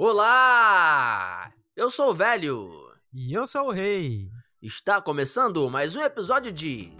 Olá! 0.00 1.52
Eu 1.74 1.90
sou 1.90 2.10
o 2.10 2.14
velho. 2.14 2.70
E 3.12 3.32
eu 3.32 3.48
sou 3.48 3.66
o 3.66 3.72
rei. 3.72 4.30
Está 4.62 5.02
começando 5.02 5.68
mais 5.68 5.96
um 5.96 6.00
episódio 6.00 6.52
de 6.52 6.92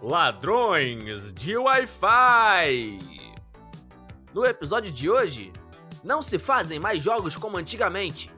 Ladrões 0.00 1.32
de 1.32 1.56
Wi-Fi. 1.56 3.00
No 4.32 4.44
episódio 4.44 4.92
de 4.92 5.10
hoje, 5.10 5.52
não 6.04 6.22
se 6.22 6.38
fazem 6.38 6.78
mais 6.78 7.02
jogos 7.02 7.36
como 7.36 7.56
antigamente. 7.56 8.30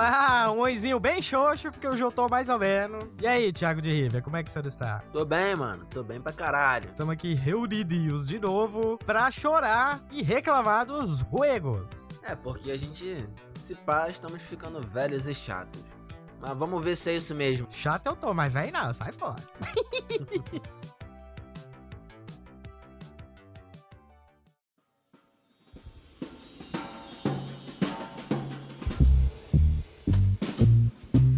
Olá, 0.00 0.50
um 0.50 0.60
oizinho 0.60 0.98
bem 0.98 1.20
xoxo, 1.20 1.70
porque 1.70 1.86
eu 1.86 2.10
tô 2.10 2.26
mais 2.26 2.48
ou 2.48 2.58
menos. 2.58 3.04
E 3.20 3.26
aí, 3.26 3.52
Thiago 3.52 3.82
de 3.82 3.90
River, 3.90 4.22
como 4.22 4.34
é 4.34 4.42
que 4.42 4.48
o 4.48 4.50
senhor 4.50 4.64
está? 4.64 5.00
Tô 5.12 5.26
bem, 5.26 5.54
mano. 5.54 5.84
Tô 5.90 6.02
bem 6.02 6.18
pra 6.18 6.32
caralho. 6.32 6.88
Estamos 6.88 7.12
aqui 7.12 7.34
reunidos 7.34 8.26
de 8.26 8.38
novo 8.38 8.96
pra 9.04 9.30
chorar 9.30 10.02
e 10.10 10.22
reclamar 10.22 10.86
dos 10.86 11.18
juegos. 11.18 12.08
É, 12.22 12.34
porque 12.34 12.70
a 12.70 12.78
gente, 12.78 13.28
se 13.58 13.74
pá, 13.74 14.08
estamos 14.08 14.40
ficando 14.40 14.80
velhos 14.80 15.26
e 15.26 15.34
chatos. 15.34 15.82
Mas 16.40 16.56
vamos 16.56 16.82
ver 16.82 16.96
se 16.96 17.10
é 17.10 17.16
isso 17.16 17.34
mesmo. 17.34 17.66
Chato 17.70 18.06
eu 18.06 18.16
tô, 18.16 18.32
mas 18.32 18.50
velho 18.50 18.72
não, 18.72 18.94
sai 18.94 19.12
fora. 19.12 19.36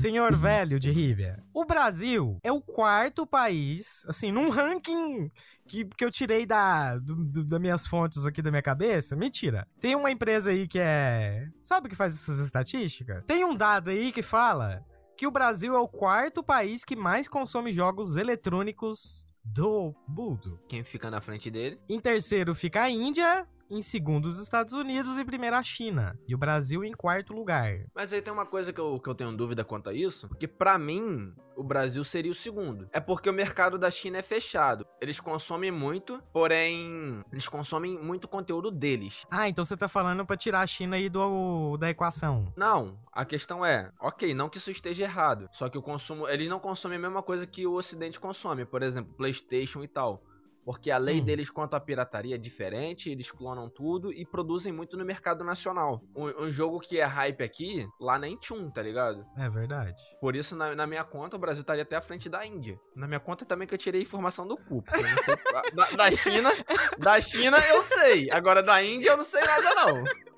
Senhor 0.03 0.35
velho 0.35 0.81
de 0.81 0.91
River, 0.91 1.41
o 1.55 1.65
Brasil 1.65 2.37
é 2.43 2.51
o 2.51 2.61
quarto 2.61 3.25
país, 3.25 4.05
assim, 4.09 4.33
num 4.33 4.51
ranking 4.51 5.31
que, 5.65 5.85
que 5.85 6.05
eu 6.05 6.11
tirei 6.11 6.45
da, 6.45 6.99
do, 6.99 7.15
do, 7.15 7.45
das 7.45 7.61
minhas 7.61 7.87
fontes 7.87 8.27
aqui 8.27 8.43
da 8.43 8.51
minha 8.51 8.65
cabeça. 8.65 9.15
Mentira. 9.15 9.65
Tem 9.81 9.95
uma 9.95 10.11
empresa 10.11 10.51
aí 10.51 10.67
que 10.67 10.81
é. 10.81 11.49
Sabe 11.61 11.89
que 11.89 11.95
faz 11.95 12.15
essas 12.15 12.41
estatísticas? 12.41 13.23
Tem 13.29 13.45
um 13.45 13.55
dado 13.55 13.91
aí 13.91 14.11
que 14.11 14.25
fala 14.25 14.85
que 15.17 15.25
o 15.25 15.31
Brasil 15.31 15.73
é 15.73 15.79
o 15.79 15.87
quarto 15.87 16.43
país 16.43 16.85
que 16.85 16.97
mais 16.97 17.29
consome 17.29 17.73
jogos 17.73 18.17
eletrônicos 18.17 19.29
do 19.45 19.95
mundo. 20.09 20.59
Quem 20.69 20.83
fica 20.83 21.13
na 21.13 21.21
frente 21.21 21.49
dele? 21.49 21.79
Em 21.89 22.01
terceiro 22.01 22.57
fica 22.57 22.83
a 22.83 22.91
Índia, 22.91 23.47
em 23.73 23.81
segundo 23.81 24.27
os 24.27 24.39
Estados 24.39 24.75
Unidos 24.75 25.19
e 25.19 25.25
primeiro 25.25 25.57
a 25.57 25.63
China. 25.63 26.19
E 26.29 26.35
o 26.35 26.39
Brasil 26.39 26.85
em 26.85 26.93
quarto 26.93 27.33
lugar. 27.33 27.87
Mas 27.95 28.13
aí 28.13 28.21
tem 28.21 28.33
uma 28.33 28.45
coisa 28.45 28.73
que 28.73 28.81
eu, 28.81 29.01
que 29.01 29.09
eu 29.09 29.15
tenho 29.15 29.35
dúvida 29.35 29.65
quanto 29.65 29.89
a 29.89 29.95
isso, 29.95 30.29
porque 30.29 30.47
pra 30.47 30.79
mim 30.79 31.35
o 31.57 31.65
Brasil 31.65 32.05
seria 32.05 32.31
o 32.31 32.35
segundo. 32.35 32.89
É 32.93 33.01
porque 33.01 33.31
o 33.31 33.33
mercado 33.33 33.79
da 33.79 33.91
China 33.91 34.19
é 34.19 34.23
fechado. 34.23 34.87
Eles 35.01 35.21
consomem 35.21 35.71
muito, 35.71 36.23
porém 36.33 37.21
eles 37.33 37.49
consomem 37.49 37.99
muito 37.99 38.29
conteúdo 38.29 38.71
deles. 38.71 39.25
Ah, 39.31 39.49
então 39.49 39.65
você 39.65 39.77
tá 39.77 39.89
falando 39.89 40.27
pra 40.27 40.37
tirar 40.37 40.61
a 40.61 40.67
China 40.67 40.97
aí 40.97 41.09
do, 41.09 41.77
da 41.79 41.89
equação. 41.89 42.53
Não, 42.57 42.99
a 43.11 43.25
questão 43.25 43.65
é, 43.65 43.91
ok, 44.01 44.35
não 44.35 44.49
que 44.49 44.59
isso 44.59 44.71
esteja 44.71 45.05
errado, 45.05 45.49
só 45.53 45.69
que 45.69 45.79
o 45.79 45.83
consumo, 45.83 46.29
eles 46.29 46.49
não 46.49 46.59
consomem 46.59 46.99
a 46.99 47.01
mesma 47.01 47.23
coisa 47.23 47.47
que 47.47 47.67
o 47.67 47.75
ocidente 47.75 48.21
consome, 48.21 48.65
por 48.65 48.83
exemplo, 48.83 49.15
PlayStation 49.15 49.83
e 49.83 49.89
tal. 49.89 50.23
Porque 50.65 50.91
a 50.91 50.99
lei 50.99 51.19
Sim. 51.19 51.25
deles 51.25 51.51
quanto 51.51 51.75
à 51.75 51.81
pirataria 51.81 52.37
é 52.37 52.39
diferente, 52.39 53.11
eles 53.11 53.31
clonam 53.31 53.69
tudo 53.69 54.13
e 54.13 54.25
produzem 54.25 54.73
muito 54.73 54.97
no 54.97 55.05
mercado 55.05 55.43
nacional. 55.45 56.01
Um, 56.15 56.45
um 56.45 56.51
jogo 56.51 56.79
que 56.79 57.01
é 57.01 57.05
hype 57.05 57.43
aqui, 57.43 57.87
lá 58.01 58.19
nem 58.19 58.37
tchum, 58.37 58.71
tá 58.71 58.81
ligado? 58.83 59.25
É 59.37 59.49
verdade. 59.49 60.01
Por 60.21 60.37
isso, 60.37 60.55
na, 60.55 60.75
na 60.75 60.87
minha 60.87 61.05
conta, 61.05 61.37
o 61.37 61.39
Brasil 61.39 61.63
estaria 61.63 61.83
até 61.83 61.97
à 61.97 62.01
frente 62.01 62.29
da 62.29 62.47
Índia. 62.47 62.79
Na 62.95 63.07
minha 63.07 63.21
conta 63.21 63.45
também 63.45 63.67
que 63.67 63.75
eu 63.75 63.79
tirei 63.79 64.03
informação 64.03 64.47
do 64.47 64.57
cu. 64.57 64.85
eu 64.93 65.23
sei- 65.25 65.73
da, 65.75 65.91
da 66.05 66.11
China, 66.13 66.51
da 66.99 67.21
China 67.21 67.59
eu 67.69 67.83
sei. 67.83 68.29
Agora 68.31 68.63
da 68.63 68.83
Índia 68.83 69.11
eu 69.11 69.17
não 69.17 69.25
sei 69.25 69.41
nada, 69.43 69.75
não. 69.75 70.05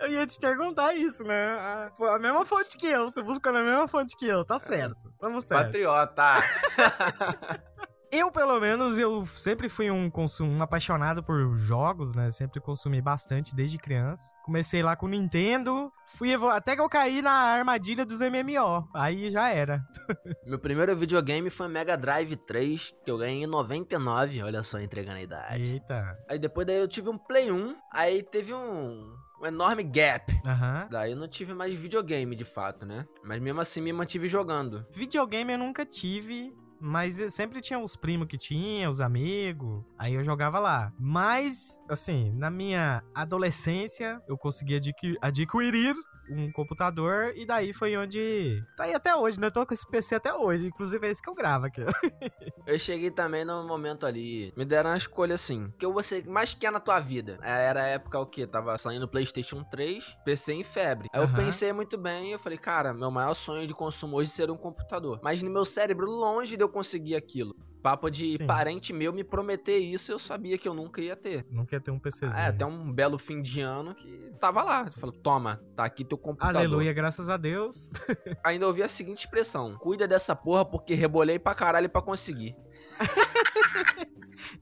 Eu 0.00 0.08
ia 0.12 0.26
te 0.26 0.38
perguntar 0.38 0.94
isso, 0.94 1.24
né? 1.24 1.48
A, 1.50 1.92
a 2.14 2.18
mesma 2.18 2.46
fonte 2.46 2.78
que 2.78 2.86
eu, 2.86 3.10
você 3.10 3.22
buscou 3.22 3.52
na 3.52 3.60
mesma 3.62 3.88
fonte 3.88 4.16
que 4.16 4.26
eu, 4.26 4.44
tá 4.44 4.58
certo. 4.58 5.12
Tamo 5.20 5.42
certo. 5.42 5.66
Patriota. 5.66 6.34
Eu, 8.14 8.30
pelo 8.30 8.60
menos, 8.60 8.96
eu 8.96 9.26
sempre 9.26 9.68
fui 9.68 9.90
um, 9.90 10.08
consum... 10.08 10.46
um 10.46 10.62
apaixonado 10.62 11.20
por 11.20 11.52
jogos, 11.56 12.14
né? 12.14 12.30
Sempre 12.30 12.60
consumi 12.60 13.02
bastante 13.02 13.56
desde 13.56 13.76
criança. 13.76 14.36
Comecei 14.44 14.84
lá 14.84 14.94
com 14.94 15.06
o 15.06 15.08
Nintendo, 15.08 15.92
fui 16.06 16.32
até 16.32 16.76
que 16.76 16.80
eu 16.80 16.88
caí 16.88 17.20
na 17.20 17.32
armadilha 17.32 18.06
dos 18.06 18.20
MMO. 18.20 18.88
Aí 18.94 19.28
já 19.30 19.48
era. 19.48 19.84
Meu 20.46 20.60
primeiro 20.60 20.96
videogame 20.96 21.50
foi 21.50 21.66
Mega 21.66 21.96
Drive 21.96 22.36
3, 22.36 22.94
que 23.04 23.10
eu 23.10 23.18
ganhei 23.18 23.42
em 23.42 23.48
99. 23.48 24.42
Olha 24.44 24.62
só, 24.62 24.78
entregando 24.78 25.18
a 25.18 25.22
idade. 25.22 25.72
Eita. 25.72 26.16
Aí 26.30 26.38
depois 26.38 26.66
daí 26.66 26.76
eu 26.76 26.86
tive 26.86 27.08
um 27.08 27.18
Play 27.18 27.50
1, 27.50 27.74
aí 27.92 28.22
teve 28.22 28.54
um, 28.54 29.12
um 29.42 29.46
enorme 29.46 29.82
gap. 29.82 30.32
Aham. 30.46 30.86
Daí 30.88 31.10
eu 31.10 31.16
não 31.16 31.26
tive 31.26 31.52
mais 31.52 31.74
videogame 31.74 32.36
de 32.36 32.44
fato, 32.44 32.86
né? 32.86 33.04
Mas 33.24 33.42
mesmo 33.42 33.60
assim 33.60 33.80
me 33.80 33.92
mantive 33.92 34.28
jogando. 34.28 34.86
Videogame 34.92 35.52
eu 35.54 35.58
nunca 35.58 35.84
tive. 35.84 36.54
Mas 36.80 37.16
sempre 37.32 37.60
tinha 37.60 37.78
os 37.78 37.96
primos 37.96 38.26
que 38.28 38.36
tinha, 38.36 38.90
os 38.90 39.00
amigos. 39.00 39.82
Aí 39.98 40.14
eu 40.14 40.24
jogava 40.24 40.58
lá. 40.58 40.92
Mas, 40.98 41.80
assim, 41.88 42.32
na 42.32 42.50
minha 42.50 43.02
adolescência, 43.14 44.20
eu 44.28 44.36
consegui 44.36 44.76
adqui- 44.76 45.16
adquirir 45.22 45.94
um 46.30 46.50
computador. 46.52 47.32
E 47.36 47.46
daí 47.46 47.72
foi 47.72 47.96
onde. 47.96 48.62
Tá 48.76 48.84
aí 48.84 48.94
até 48.94 49.14
hoje, 49.14 49.38
né? 49.38 49.46
Eu 49.48 49.52
tô 49.52 49.66
com 49.66 49.74
esse 49.74 49.88
PC 49.88 50.14
até 50.16 50.32
hoje. 50.34 50.66
Inclusive 50.66 51.06
é 51.06 51.10
esse 51.10 51.22
que 51.22 51.28
eu 51.28 51.34
gravo 51.34 51.66
aqui. 51.66 51.80
Eu 52.66 52.78
cheguei 52.78 53.10
também 53.10 53.44
no 53.44 53.62
momento 53.64 54.06
ali. 54.06 54.50
Me 54.56 54.64
deram 54.64 54.88
uma 54.90 54.96
escolha 54.96 55.34
assim. 55.34 55.66
O 55.66 55.72
que 55.72 55.86
você 55.86 56.22
mais 56.26 56.54
quer 56.54 56.72
na 56.72 56.80
tua 56.80 56.98
vida? 56.98 57.38
Era 57.42 57.82
a 57.82 57.86
época 57.86 58.18
o 58.18 58.24
que? 58.26 58.46
Tava 58.46 58.78
saindo 58.78 59.06
PlayStation 59.06 59.62
3, 59.64 60.16
PC 60.24 60.54
em 60.54 60.62
febre. 60.62 61.08
Aí 61.12 61.20
eu 61.20 61.24
Aham. 61.24 61.36
pensei 61.36 61.72
muito 61.74 61.98
bem 61.98 62.30
e 62.30 62.32
eu 62.32 62.38
falei, 62.38 62.56
cara, 62.56 62.94
meu 62.94 63.10
maior 63.10 63.34
sonho 63.34 63.66
de 63.66 63.74
consumo 63.74 64.16
hoje 64.16 64.30
seria 64.30 64.52
um 64.54 64.56
computador. 64.56 65.20
Mas 65.22 65.42
no 65.42 65.50
meu 65.50 65.66
cérebro, 65.66 66.10
longe 66.10 66.56
de 66.56 66.62
eu 66.64 66.68
conseguir 66.68 67.16
aquilo. 67.16 67.54
Papo 67.84 68.08
de 68.08 68.38
Sim. 68.38 68.46
parente 68.46 68.94
meu 68.94 69.12
me 69.12 69.22
prometer 69.22 69.76
isso, 69.76 70.10
eu 70.10 70.18
sabia 70.18 70.56
que 70.56 70.66
eu 70.66 70.72
nunca 70.72 71.02
ia 71.02 71.14
ter. 71.14 71.44
Não 71.50 71.66
quer 71.66 71.82
ter 71.82 71.90
um 71.90 71.98
PCzinho. 71.98 72.32
É, 72.32 72.46
até 72.46 72.64
um 72.64 72.90
belo 72.90 73.18
fim 73.18 73.42
de 73.42 73.60
ano 73.60 73.94
que 73.94 74.32
tava 74.40 74.62
lá. 74.62 74.90
Falou, 74.90 75.14
toma, 75.14 75.62
tá 75.76 75.84
aqui 75.84 76.02
teu 76.02 76.16
computador. 76.16 76.56
Aleluia, 76.56 76.94
graças 76.94 77.28
a 77.28 77.36
Deus. 77.36 77.90
Ainda 78.42 78.66
ouvi 78.66 78.82
a 78.82 78.88
seguinte 78.88 79.18
expressão: 79.18 79.76
cuida 79.76 80.08
dessa 80.08 80.34
porra 80.34 80.64
porque 80.64 80.94
rebolei 80.94 81.38
pra 81.38 81.54
caralho 81.54 81.90
pra 81.90 82.00
conseguir. 82.00 82.56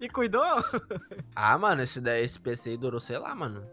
E 0.01 0.09
cuidou? 0.09 0.43
Ah, 1.35 1.57
mano, 1.57 1.81
esse, 1.83 2.01
esse 2.19 2.41
PC 2.41 2.71
aí 2.71 2.77
durou, 2.77 2.99
sei 2.99 3.19
lá, 3.19 3.33
mano. 3.37 3.65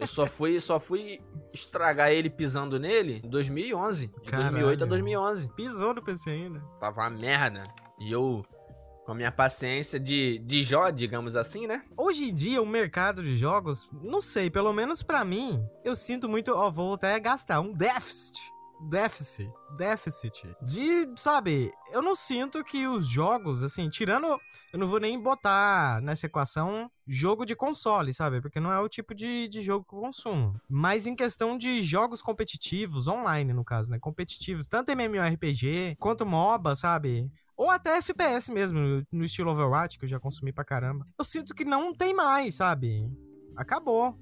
Eu 0.00 0.06
só 0.06 0.26
fui, 0.26 0.58
só 0.58 0.80
fui 0.80 1.20
estragar 1.52 2.10
ele 2.10 2.30
pisando 2.30 2.80
nele 2.80 3.20
em 3.22 3.28
2011. 3.28 4.06
De 4.06 4.30
Caralho. 4.30 4.52
2008 4.52 4.84
a 4.84 4.86
2011. 4.86 5.52
Pisou 5.52 5.92
no 5.92 6.02
PC 6.02 6.30
ainda. 6.30 6.60
Tava 6.80 7.02
uma 7.02 7.10
merda. 7.10 7.62
E 7.98 8.10
eu, 8.10 8.44
com 9.06 9.12
a 9.12 9.14
minha 9.14 9.30
paciência 9.30 10.00
de, 10.00 10.38
de 10.40 10.64
Jó, 10.64 10.90
digamos 10.90 11.36
assim, 11.36 11.68
né? 11.68 11.84
Hoje 11.96 12.24
em 12.24 12.34
dia, 12.34 12.60
o 12.60 12.66
mercado 12.66 13.22
de 13.22 13.36
jogos, 13.36 13.88
não 14.02 14.20
sei, 14.20 14.50
pelo 14.50 14.72
menos 14.72 15.00
pra 15.00 15.24
mim, 15.24 15.64
eu 15.84 15.94
sinto 15.94 16.28
muito, 16.28 16.52
ó, 16.52 16.68
vou 16.72 16.94
até 16.94 17.18
gastar 17.20 17.60
um 17.60 17.72
déficit. 17.72 18.52
Déficit. 18.90 19.50
Déficit. 19.78 20.56
De, 20.60 21.08
sabe, 21.16 21.72
eu 21.92 22.02
não 22.02 22.14
sinto 22.14 22.62
que 22.62 22.86
os 22.86 23.08
jogos, 23.08 23.62
assim, 23.62 23.88
tirando. 23.88 24.26
Eu 24.72 24.78
não 24.78 24.86
vou 24.86 25.00
nem 25.00 25.18
botar 25.18 26.02
nessa 26.02 26.26
equação 26.26 26.90
jogo 27.06 27.46
de 27.46 27.56
console, 27.56 28.12
sabe? 28.12 28.42
Porque 28.42 28.60
não 28.60 28.70
é 28.70 28.78
o 28.78 28.88
tipo 28.88 29.14
de, 29.14 29.48
de 29.48 29.62
jogo 29.62 29.86
que 29.88 29.94
eu 29.94 30.00
consumo. 30.00 30.60
Mas 30.68 31.06
em 31.06 31.14
questão 31.14 31.56
de 31.56 31.80
jogos 31.80 32.20
competitivos, 32.20 33.06
online 33.06 33.54
no 33.54 33.64
caso, 33.64 33.90
né? 33.90 33.98
Competitivos, 33.98 34.68
tanto 34.68 34.90
MMORPG 34.90 35.96
quanto 35.98 36.26
MOBA, 36.26 36.76
sabe? 36.76 37.30
Ou 37.56 37.70
até 37.70 37.96
FPS 37.96 38.52
mesmo, 38.52 39.02
no 39.12 39.24
estilo 39.24 39.50
Overwatch, 39.50 39.98
que 39.98 40.04
eu 40.04 40.08
já 40.08 40.20
consumi 40.20 40.52
pra 40.52 40.64
caramba. 40.64 41.06
Eu 41.18 41.24
sinto 41.24 41.54
que 41.54 41.64
não 41.64 41.94
tem 41.94 42.14
mais, 42.14 42.56
sabe? 42.56 43.10
Acabou. 43.56 44.18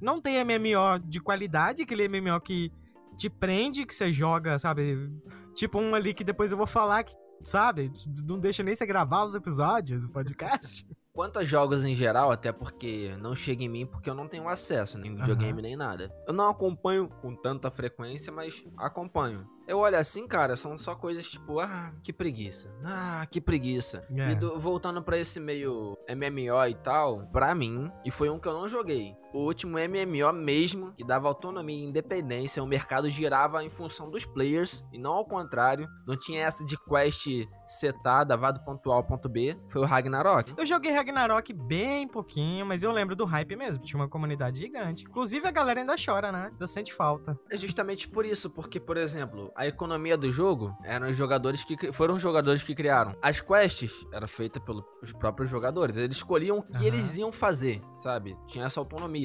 Não 0.00 0.20
tem 0.20 0.42
MMO 0.44 0.98
de 1.04 1.20
qualidade, 1.20 1.82
aquele 1.82 2.08
MMO 2.08 2.40
que 2.40 2.72
te 3.16 3.28
prende, 3.28 3.84
que 3.84 3.92
você 3.92 4.10
joga, 4.10 4.58
sabe? 4.58 5.10
Tipo 5.54 5.80
um 5.80 5.94
ali 5.94 6.14
que 6.14 6.24
depois 6.24 6.52
eu 6.52 6.56
vou 6.56 6.66
falar 6.66 7.02
que, 7.02 7.12
sabe? 7.42 7.92
Não 8.26 8.36
deixa 8.36 8.62
nem 8.62 8.74
você 8.74 8.86
gravar 8.86 9.24
os 9.24 9.34
episódios 9.34 10.06
do 10.06 10.12
podcast. 10.12 10.86
Quanto 11.12 11.40
a 11.40 11.44
jogos 11.44 11.84
em 11.84 11.96
geral, 11.96 12.30
até 12.30 12.52
porque 12.52 13.16
não 13.20 13.34
chega 13.34 13.64
em 13.64 13.68
mim 13.68 13.84
porque 13.84 14.08
eu 14.08 14.14
não 14.14 14.28
tenho 14.28 14.48
acesso 14.48 14.96
nem 14.96 15.16
videogame 15.16 15.54
Aham. 15.54 15.62
nem 15.62 15.76
nada. 15.76 16.14
Eu 16.28 16.32
não 16.32 16.48
acompanho 16.48 17.08
com 17.08 17.34
tanta 17.34 17.72
frequência, 17.72 18.32
mas 18.32 18.62
acompanho. 18.76 19.44
Eu 19.68 19.80
olho 19.80 19.98
assim, 19.98 20.26
cara, 20.26 20.56
são 20.56 20.78
só 20.78 20.94
coisas 20.94 21.28
tipo, 21.28 21.60
ah, 21.60 21.92
que 22.02 22.10
preguiça. 22.12 22.74
Ah, 22.82 23.26
que 23.30 23.38
preguiça. 23.40 24.02
É. 24.16 24.30
E 24.32 24.34
do- 24.34 24.58
voltando 24.58 25.02
pra 25.02 25.18
esse 25.18 25.38
meio 25.38 25.96
MMO 26.08 26.66
e 26.66 26.74
tal, 26.74 27.26
pra 27.30 27.54
mim, 27.54 27.92
e 28.04 28.10
foi 28.10 28.30
um 28.30 28.38
que 28.38 28.48
eu 28.48 28.54
não 28.54 28.66
joguei. 28.66 29.14
O 29.32 29.44
último 29.44 29.76
MMO 29.78 30.32
mesmo, 30.32 30.92
que 30.94 31.04
dava 31.04 31.28
autonomia 31.28 31.76
e 31.76 31.88
independência, 31.88 32.62
o 32.62 32.66
mercado 32.66 33.10
girava 33.10 33.62
em 33.62 33.68
função 33.68 34.10
dos 34.10 34.24
players 34.24 34.82
e 34.92 34.98
não 34.98 35.12
ao 35.12 35.26
contrário. 35.26 35.86
Não 36.06 36.16
tinha 36.16 36.42
essa 36.46 36.64
de 36.64 36.76
quest 36.84 37.26
setada, 37.66 38.36
vá 38.36 38.50
do 38.50 38.64
ponto 38.64 38.90
A 38.90 38.96
ao 38.96 39.04
ponto 39.04 39.28
B. 39.28 39.56
Foi 39.68 39.82
o 39.82 39.84
Ragnarok. 39.84 40.54
Eu 40.56 40.64
joguei 40.64 40.92
Ragnarok 40.92 41.52
bem 41.52 42.08
pouquinho, 42.08 42.64
mas 42.64 42.82
eu 42.82 42.90
lembro 42.90 43.14
do 43.14 43.24
hype 43.26 43.54
mesmo. 43.54 43.84
Tinha 43.84 44.00
uma 44.00 44.08
comunidade 44.08 44.60
gigante. 44.60 45.04
Inclusive 45.04 45.46
a 45.46 45.50
galera 45.50 45.80
ainda 45.80 45.94
chora, 46.02 46.32
né? 46.32 46.48
Ainda 46.50 46.66
sente 46.66 46.94
falta. 46.94 47.38
É 47.50 47.56
justamente 47.56 48.08
por 48.08 48.24
isso, 48.24 48.48
porque, 48.48 48.80
por 48.80 48.96
exemplo, 48.96 49.52
a 49.54 49.66
economia 49.66 50.16
do 50.16 50.32
jogo 50.32 50.74
eram 50.82 51.08
os 51.10 51.16
jogadores 51.16 51.64
que 51.64 51.92
foram 51.92 52.14
os 52.14 52.22
jogadores 52.22 52.62
que 52.62 52.74
criaram. 52.74 53.14
As 53.20 53.40
quests 53.40 54.06
eram 54.12 54.26
feitas 54.26 54.62
pelos 54.62 54.84
próprios 55.18 55.50
jogadores. 55.50 55.96
Eles 55.96 56.16
escolhiam 56.16 56.58
o 56.58 56.62
que 56.62 56.76
Aham. 56.76 56.86
eles 56.86 57.18
iam 57.18 57.30
fazer, 57.30 57.80
sabe? 57.92 58.36
Tinha 58.46 58.64
essa 58.64 58.80
autonomia. 58.80 59.17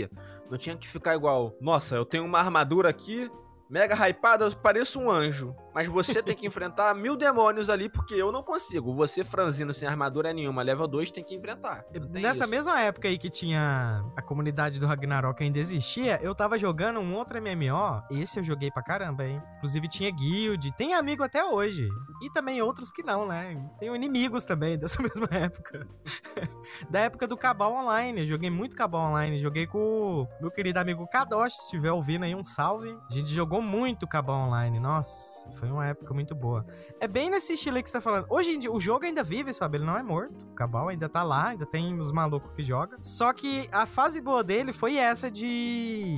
Não 0.49 0.57
tinha 0.57 0.75
que 0.75 0.87
ficar 0.87 1.15
igual. 1.15 1.55
Nossa, 1.61 1.95
eu 1.95 2.05
tenho 2.05 2.25
uma 2.25 2.39
armadura 2.39 2.89
aqui, 2.89 3.29
Mega 3.69 3.95
hypada, 4.07 4.45
eu 4.45 4.51
pareço 4.55 4.99
um 4.99 5.09
anjo. 5.09 5.55
Mas 5.73 5.87
você 5.87 6.21
tem 6.21 6.35
que 6.35 6.45
enfrentar 6.45 6.93
mil 6.93 7.15
demônios 7.15 7.69
ali, 7.69 7.89
porque 7.89 8.13
eu 8.13 8.31
não 8.31 8.43
consigo. 8.43 8.93
Você, 8.93 9.23
franzino, 9.23 9.73
sem 9.73 9.87
armadura 9.87 10.31
nenhuma, 10.33 10.61
level 10.61 10.87
2, 10.87 11.11
tem 11.11 11.23
que 11.23 11.35
enfrentar. 11.35 11.83
Tem 11.83 12.21
Nessa 12.21 12.43
isso. 12.43 12.51
mesma 12.51 12.79
época 12.79 13.07
aí 13.07 13.17
que 13.17 13.29
tinha 13.29 14.03
a 14.17 14.21
comunidade 14.21 14.79
do 14.79 14.85
Ragnarok 14.85 15.43
ainda 15.43 15.59
existia, 15.59 16.19
eu 16.21 16.35
tava 16.35 16.57
jogando 16.57 16.99
um 16.99 17.15
outro 17.15 17.39
MMO. 17.41 18.03
Esse 18.11 18.39
eu 18.39 18.43
joguei 18.43 18.69
pra 18.71 18.83
caramba, 18.83 19.25
hein? 19.25 19.41
Inclusive 19.57 19.87
tinha 19.87 20.11
guild, 20.11 20.71
tem 20.75 20.93
amigo 20.93 21.23
até 21.23 21.43
hoje. 21.43 21.87
E 22.21 22.31
também 22.31 22.61
outros 22.61 22.91
que 22.91 23.03
não, 23.03 23.27
né? 23.27 23.69
Tenho 23.79 23.95
inimigos 23.95 24.45
também 24.45 24.77
dessa 24.79 25.01
mesma 25.01 25.27
época. 25.31 25.87
da 26.89 26.99
época 27.01 27.27
do 27.27 27.35
Cabal 27.35 27.73
Online. 27.73 28.21
Eu 28.21 28.25
joguei 28.27 28.49
muito 28.49 28.75
Cabal 28.75 29.09
Online. 29.09 29.39
Joguei 29.39 29.67
com 29.67 29.77
o 30.23 30.27
meu 30.39 30.51
querido 30.51 30.79
amigo 30.79 31.07
Kadosh. 31.07 31.53
Se 31.53 31.63
estiver 31.65 31.91
ouvindo 31.91 32.23
aí, 32.23 32.35
um 32.35 32.45
salve. 32.45 32.97
A 33.09 33.13
gente 33.13 33.29
jogou 33.33 33.61
muito 33.61 34.07
Cabal 34.07 34.47
Online. 34.47 34.79
Nossa, 34.79 35.49
foi 35.51 35.62
uma 35.71 35.85
época 35.87 36.13
muito 36.13 36.33
boa. 36.35 36.65
É 36.99 37.07
bem 37.07 37.29
nesse 37.29 37.53
estilo 37.53 37.77
aí 37.77 37.83
que 37.83 37.89
você 37.89 37.93
tá 37.97 38.01
falando. 38.01 38.25
Hoje 38.29 38.51
em 38.51 38.59
dia, 38.59 38.71
o 38.71 38.79
jogo 38.79 39.05
ainda 39.05 39.23
vive, 39.23 39.53
sabe? 39.53 39.77
Ele 39.77 39.85
não 39.85 39.97
é 39.97 40.03
morto. 40.03 40.45
O 40.51 40.53
Cabal 40.55 40.89
ainda 40.89 41.07
tá 41.09 41.23
lá, 41.23 41.49
ainda 41.49 41.65
tem 41.65 41.99
os 41.99 42.11
malucos 42.11 42.51
que 42.55 42.63
jogam. 42.63 42.97
Só 43.01 43.31
que 43.33 43.67
a 43.71 43.85
fase 43.85 44.21
boa 44.21 44.43
dele 44.43 44.71
foi 44.73 44.97
essa 44.97 45.29
de. 45.31 46.15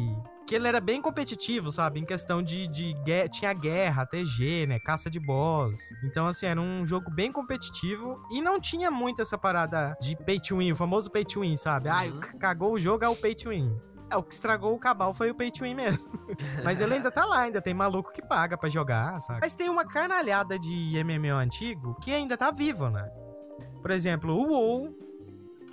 Que 0.48 0.54
ele 0.56 0.68
era 0.68 0.80
bem 0.80 1.02
competitivo, 1.02 1.72
sabe? 1.72 2.00
Em 2.00 2.06
questão 2.06 2.40
de, 2.40 2.68
de 2.68 2.94
Tinha 3.32 3.52
guerra, 3.52 4.06
TG, 4.06 4.68
né? 4.68 4.78
Caça 4.80 5.10
de 5.10 5.20
boss. 5.20 5.80
Então, 6.04 6.28
assim, 6.28 6.46
era 6.46 6.62
um 6.62 6.86
jogo 6.86 7.10
bem 7.10 7.32
competitivo. 7.32 8.22
E 8.32 8.42
não 8.42 8.60
tinha 8.60 8.92
muito 8.92 9.24
essa 9.24 9.40
parada 9.40 9.98
de 10.00 10.16
pay 10.16 10.40
to 10.40 10.58
win, 10.58 10.72
o 10.72 10.76
famoso 10.76 11.10
pay 11.10 11.26
to 11.26 11.40
win, 11.42 11.58
sabe? 11.58 11.90
Ai, 11.90 12.12
Uhum. 12.12 12.22
c- 12.22 12.38
cagou 12.38 12.74
o 12.74 12.80
jogo, 12.80 13.04
é 13.04 13.08
o 13.10 13.16
pay 13.16 13.34
to 13.34 13.50
win. 13.50 13.76
É, 14.12 14.16
o 14.18 14.24
que 14.24 14.34
estragou 14.34 14.74
o 14.74 14.80
Cabal 14.80 15.12
foi 15.14 15.32
o 15.32 15.36
pay 15.36 15.50
to 15.52 15.64
win 15.64 15.74
mesmo. 15.76 16.10
Mas 16.64 16.80
ele 16.82 16.94
ainda 16.96 17.10
tá 17.12 17.26
lá, 17.26 17.40
ainda 17.42 17.62
tem 17.62 17.74
maluco 17.74 18.12
que 18.12 18.22
paga 18.22 18.58
pra 18.58 18.70
jogar, 18.70 19.20
sabe? 19.22 19.40
Mas 19.42 19.56
tem 19.56 19.70
uma 19.70 19.86
carnalhada 19.86 20.60
de 20.60 20.94
MMO 21.04 21.36
antigo 21.36 21.96
que 22.02 22.12
ainda 22.14 22.38
tá 22.38 22.52
vivo, 22.52 22.90
né? 22.90 23.10
Por 23.82 23.92
exemplo, 23.92 24.34
o 24.34 24.48
WoW. 24.48 24.98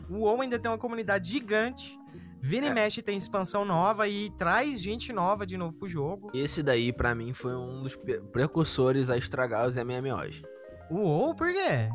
O 0.08 0.18
WoW 0.20 0.40
ainda 0.42 0.58
tem 0.58 0.70
uma 0.70 0.78
comunidade 0.78 1.28
gigante. 1.30 1.98
Vira 2.40 2.66
É. 2.66 2.70
e 2.70 2.74
mexe 2.74 3.00
tem 3.02 3.16
expansão 3.16 3.64
nova 3.64 4.08
e 4.08 4.28
traz 4.30 4.80
gente 4.82 5.12
nova 5.12 5.46
de 5.46 5.56
novo 5.56 5.78
pro 5.78 5.86
jogo. 5.86 6.30
Esse 6.34 6.62
daí, 6.62 6.92
pra 6.92 7.14
mim, 7.14 7.32
foi 7.32 7.54
um 7.54 7.82
dos 7.82 7.96
precursores 8.32 9.10
a 9.10 9.16
estragar 9.16 9.66
os 9.68 9.76
MMOs. 9.76 10.42
O 10.90 10.96
WoW, 11.02 11.34
por 11.36 11.52
quê? 11.52 11.88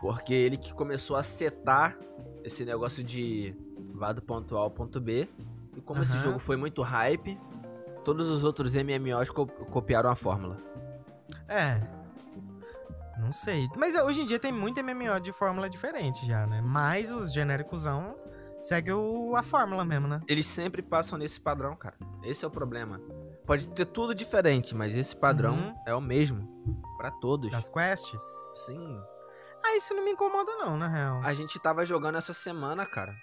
Porque 0.00 0.32
ele 0.32 0.56
que 0.56 0.72
começou 0.72 1.14
a 1.16 1.22
setar 1.22 1.96
esse 2.42 2.64
negócio 2.64 3.02
de 3.04 3.54
vá 4.00 4.12
do 4.12 4.22
ponto 4.22 4.56
A 4.56 4.60
ao 4.60 4.70
ponto 4.70 4.98
B. 4.98 5.28
E 5.76 5.80
como 5.82 6.02
esse 6.02 6.14
Aham. 6.16 6.24
jogo 6.24 6.38
foi 6.38 6.56
muito 6.56 6.80
hype, 6.82 7.38
todos 8.04 8.28
os 8.30 8.42
outros 8.44 8.74
MMOs 8.74 9.30
co- 9.30 9.46
copiaram 9.46 10.10
a 10.10 10.16
fórmula. 10.16 10.56
É. 11.46 11.80
Não 13.20 13.32
sei. 13.32 13.68
Mas 13.76 13.94
hoje 13.94 14.22
em 14.22 14.26
dia 14.26 14.38
tem 14.38 14.50
muito 14.50 14.80
MMO 14.82 15.20
de 15.20 15.30
fórmula 15.32 15.68
diferente 15.68 16.26
já, 16.26 16.46
né? 16.46 16.62
Mas 16.64 17.12
os 17.12 17.32
genéricosão 17.32 18.16
segue 18.58 18.90
o, 18.92 19.36
a 19.36 19.42
fórmula 19.42 19.84
mesmo, 19.84 20.08
né? 20.08 20.20
Eles 20.26 20.46
sempre 20.46 20.80
passam 20.82 21.18
nesse 21.18 21.38
padrão, 21.38 21.76
cara. 21.76 21.96
Esse 22.24 22.44
é 22.44 22.48
o 22.48 22.50
problema. 22.50 22.98
Pode 23.46 23.70
ter 23.72 23.84
tudo 23.84 24.14
diferente, 24.14 24.74
mas 24.74 24.94
esse 24.96 25.14
padrão 25.14 25.54
Uhum. 25.54 25.74
é 25.86 25.94
o 25.94 26.00
mesmo 26.00 26.48
pra 26.96 27.10
todos. 27.10 27.50
Das 27.52 27.68
quests. 27.68 28.22
Sim. 28.66 28.98
Ah, 29.64 29.76
isso 29.76 29.92
não 29.94 30.02
me 30.04 30.12
incomoda 30.12 30.52
não, 30.56 30.78
na 30.78 30.88
real. 30.88 31.20
A 31.22 31.34
gente 31.34 31.58
tava 31.60 31.84
jogando 31.84 32.16
essa 32.16 32.32
semana, 32.32 32.86
cara. 32.86 33.14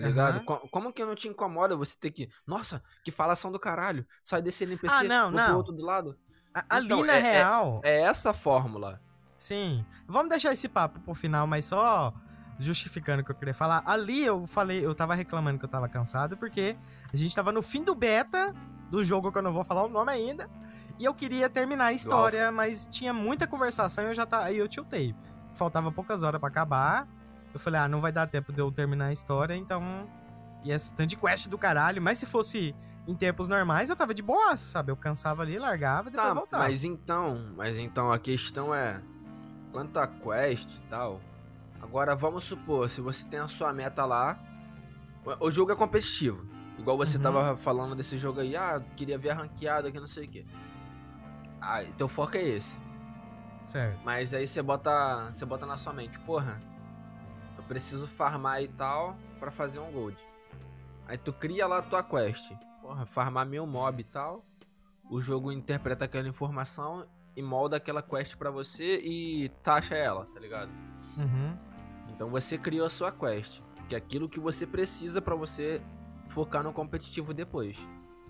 Tá 0.00 0.06
ligado? 0.08 0.44
Co- 0.44 0.68
Como 0.70 0.92
que 0.92 1.04
não 1.04 1.14
te 1.14 1.28
incomoda 1.28 1.76
você 1.76 1.96
ter 1.98 2.10
que. 2.10 2.28
Nossa, 2.46 2.82
que 3.04 3.10
falação 3.10 3.50
do 3.52 3.58
caralho. 3.58 4.06
Sai 4.24 4.40
desse 4.42 4.64
NPC 4.64 4.94
Ah, 4.94 5.02
não, 5.04 5.30
vou 5.30 5.38
pro 5.38 5.48
não. 5.48 5.56
outro 5.56 5.72
do 5.74 5.82
lado. 5.84 6.16
A- 6.54 6.76
Ali, 6.76 6.86
Então, 6.86 7.04
na 7.04 7.14
é- 7.14 7.18
é- 7.18 7.32
real, 7.32 7.80
É 7.84 8.00
essa 8.02 8.30
a 8.30 8.34
fórmula. 8.34 8.98
sim. 9.34 9.84
Vamos 10.08 10.30
deixar 10.30 10.52
esse 10.52 10.68
papo 10.68 10.98
pro 11.00 11.14
final, 11.14 11.46
mas 11.46 11.64
só 11.66 12.12
justificando 12.58 13.20
o 13.22 13.24
que 13.24 13.30
eu 13.30 13.36
queria 13.36 13.52
falar. 13.54 13.82
Ali 13.84 14.24
eu 14.24 14.46
falei, 14.46 14.84
eu 14.84 14.94
tava 14.94 15.14
reclamando 15.14 15.58
que 15.58 15.64
eu 15.64 15.68
tava 15.68 15.88
cansado, 15.88 16.36
porque 16.36 16.76
a 17.12 17.16
gente 17.16 17.34
tava 17.34 17.52
no 17.52 17.60
fim 17.60 17.82
do 17.84 17.94
beta 17.94 18.54
do 18.90 19.04
jogo 19.04 19.30
que 19.30 19.36
eu 19.38 19.42
não 19.42 19.52
vou 19.52 19.64
falar 19.64 19.84
o 19.84 19.88
nome 19.88 20.10
ainda. 20.12 20.48
E 20.98 21.04
eu 21.04 21.12
queria 21.12 21.50
terminar 21.50 21.86
a 21.86 21.92
história, 21.92 22.50
mas 22.50 22.86
tinha 22.86 23.12
muita 23.12 23.46
conversação 23.46 24.04
e 24.04 24.06
eu 24.08 24.14
já 24.14 24.24
tá, 24.24 24.44
aí 24.44 24.56
eu 24.56 24.66
tiltei. 24.66 25.14
Faltava 25.54 25.92
poucas 25.92 26.22
horas 26.22 26.40
pra 26.40 26.48
acabar. 26.48 27.06
Eu 27.56 27.60
falei, 27.60 27.80
ah, 27.80 27.88
não 27.88 28.00
vai 28.00 28.12
dar 28.12 28.26
tempo 28.26 28.52
de 28.52 28.60
eu 28.60 28.70
terminar 28.70 29.06
a 29.06 29.12
história, 29.12 29.54
então. 29.56 30.08
E 30.64 30.70
esse 30.70 30.94
tanto 30.94 31.08
de 31.10 31.16
quest 31.16 31.48
do 31.48 31.58
caralho. 31.58 32.00
Mas 32.02 32.18
se 32.18 32.26
fosse 32.26 32.74
em 33.06 33.14
tempos 33.14 33.48
normais, 33.48 33.88
eu 33.90 33.96
tava 33.96 34.12
de 34.14 34.22
boaça, 34.22 34.66
sabe? 34.66 34.90
Eu 34.92 34.96
cansava 34.96 35.42
ali, 35.42 35.58
largava 35.58 36.08
e 36.08 36.12
depois 36.12 36.28
Tá, 36.28 36.34
voltava. 36.34 36.64
mas 36.64 36.84
então. 36.84 37.52
Mas 37.56 37.78
então 37.78 38.12
a 38.12 38.18
questão 38.18 38.74
é. 38.74 39.00
Quanto 39.72 39.98
a 39.98 40.06
quest 40.06 40.76
e 40.78 40.80
tal. 40.82 41.20
Agora 41.82 42.16
vamos 42.16 42.44
supor, 42.44 42.88
se 42.88 43.00
você 43.00 43.24
tem 43.26 43.38
a 43.40 43.48
sua 43.48 43.72
meta 43.72 44.04
lá. 44.04 44.38
o- 45.40 45.50
jogo 45.50 45.72
é 45.72 45.76
competitivo. 45.76 46.46
Igual 46.78 46.96
você 46.96 47.16
Uhum. 47.16 47.22
tava 47.24 47.56
falando 47.56 47.94
desse 47.96 48.16
jogo 48.18 48.40
aí, 48.40 48.54
ah, 48.56 48.80
queria 48.96 49.18
ver 49.18 49.30
a 49.30 49.34
ranqueada 49.34 49.88
aqui, 49.88 49.98
não 49.98 50.06
sei 50.06 50.24
o 50.26 50.28
quê. 50.28 50.46
Ah, 51.60 51.82
teu 51.96 52.06
foco 52.08 52.36
é 52.36 52.42
esse. 52.42 52.78
Certo. 53.64 53.98
Mas 54.04 54.32
aí 54.32 54.46
você 54.46 54.62
bota, 54.62 55.28
você 55.32 55.44
bota 55.44 55.66
na 55.66 55.76
sua 55.76 55.92
mente, 55.92 56.18
porra, 56.20 56.60
preciso 57.68 58.06
farmar 58.06 58.62
e 58.62 58.68
tal 58.68 59.16
pra 59.40 59.50
fazer 59.50 59.78
um 59.80 59.90
gold. 59.92 60.16
Aí 61.06 61.16
tu 61.18 61.32
cria 61.32 61.66
lá 61.66 61.78
a 61.78 61.82
tua 61.82 62.02
quest. 62.02 62.52
Porra, 62.80 63.04
farmar 63.06 63.46
mil 63.46 63.66
mob 63.66 64.00
e 64.00 64.04
tal. 64.04 64.44
O 65.10 65.20
jogo 65.20 65.52
interpreta 65.52 66.04
aquela 66.04 66.28
informação 66.28 67.06
e 67.36 67.42
molda 67.42 67.76
aquela 67.76 68.02
quest 68.02 68.36
pra 68.36 68.50
você 68.50 69.00
e 69.04 69.48
taxa 69.62 69.94
ela, 69.94 70.26
tá 70.26 70.40
ligado? 70.40 70.70
Uhum. 71.16 71.56
Então 72.08 72.28
você 72.30 72.56
criou 72.58 72.86
a 72.86 72.90
sua 72.90 73.12
quest, 73.12 73.62
que 73.88 73.94
é 73.94 73.98
aquilo 73.98 74.28
que 74.28 74.40
você 74.40 74.66
precisa 74.66 75.20
pra 75.20 75.34
você 75.34 75.80
focar 76.26 76.62
no 76.62 76.72
competitivo 76.72 77.32
depois. 77.34 77.76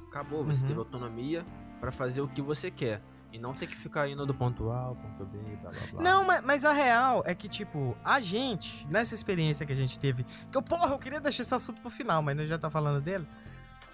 Acabou, 0.09 0.45
você 0.45 0.63
Uhum. 0.63 0.69
teve 0.69 0.79
autonomia 0.81 1.47
pra 1.81 1.93
fazer 1.93 2.21
o 2.21 2.29
que 2.29 2.43
você 2.43 2.71
quer 2.71 3.01
e 3.37 3.39
não 3.39 3.53
ter 3.53 3.67
que 3.67 3.77
ficar 3.77 4.09
indo 4.09 4.25
do 4.25 4.35
ponto 4.35 4.71
A 4.71 4.79
ao 4.79 4.97
ponto 4.97 5.27
B, 5.27 5.39
blá 5.61 5.71
blá 5.71 5.81
blá. 5.93 6.03
Não, 6.03 6.25
mas, 6.25 6.43
mas 6.43 6.65
a 6.65 6.73
real 6.73 7.23
é 7.27 7.35
que, 7.35 7.49
tipo, 7.49 7.97
a 8.03 8.19
gente, 8.19 8.91
nessa 8.91 9.15
experiência 9.15 9.67
que 9.67 9.73
a 9.73 9.77
gente 9.77 9.99
teve. 9.99 10.25
Que 10.51 10.57
eu, 10.57 10.63
porra, 10.63 10.95
eu 10.95 10.99
queria 10.99 11.21
deixar 11.21 11.43
esse 11.43 11.55
assunto 11.55 11.81
pro 11.83 11.91
final, 11.91 12.23
mas 12.23 12.35
nós 12.35 12.49
já 12.49 12.59
tá 12.59 12.71
falando 12.71 13.01
dele. 13.03 13.29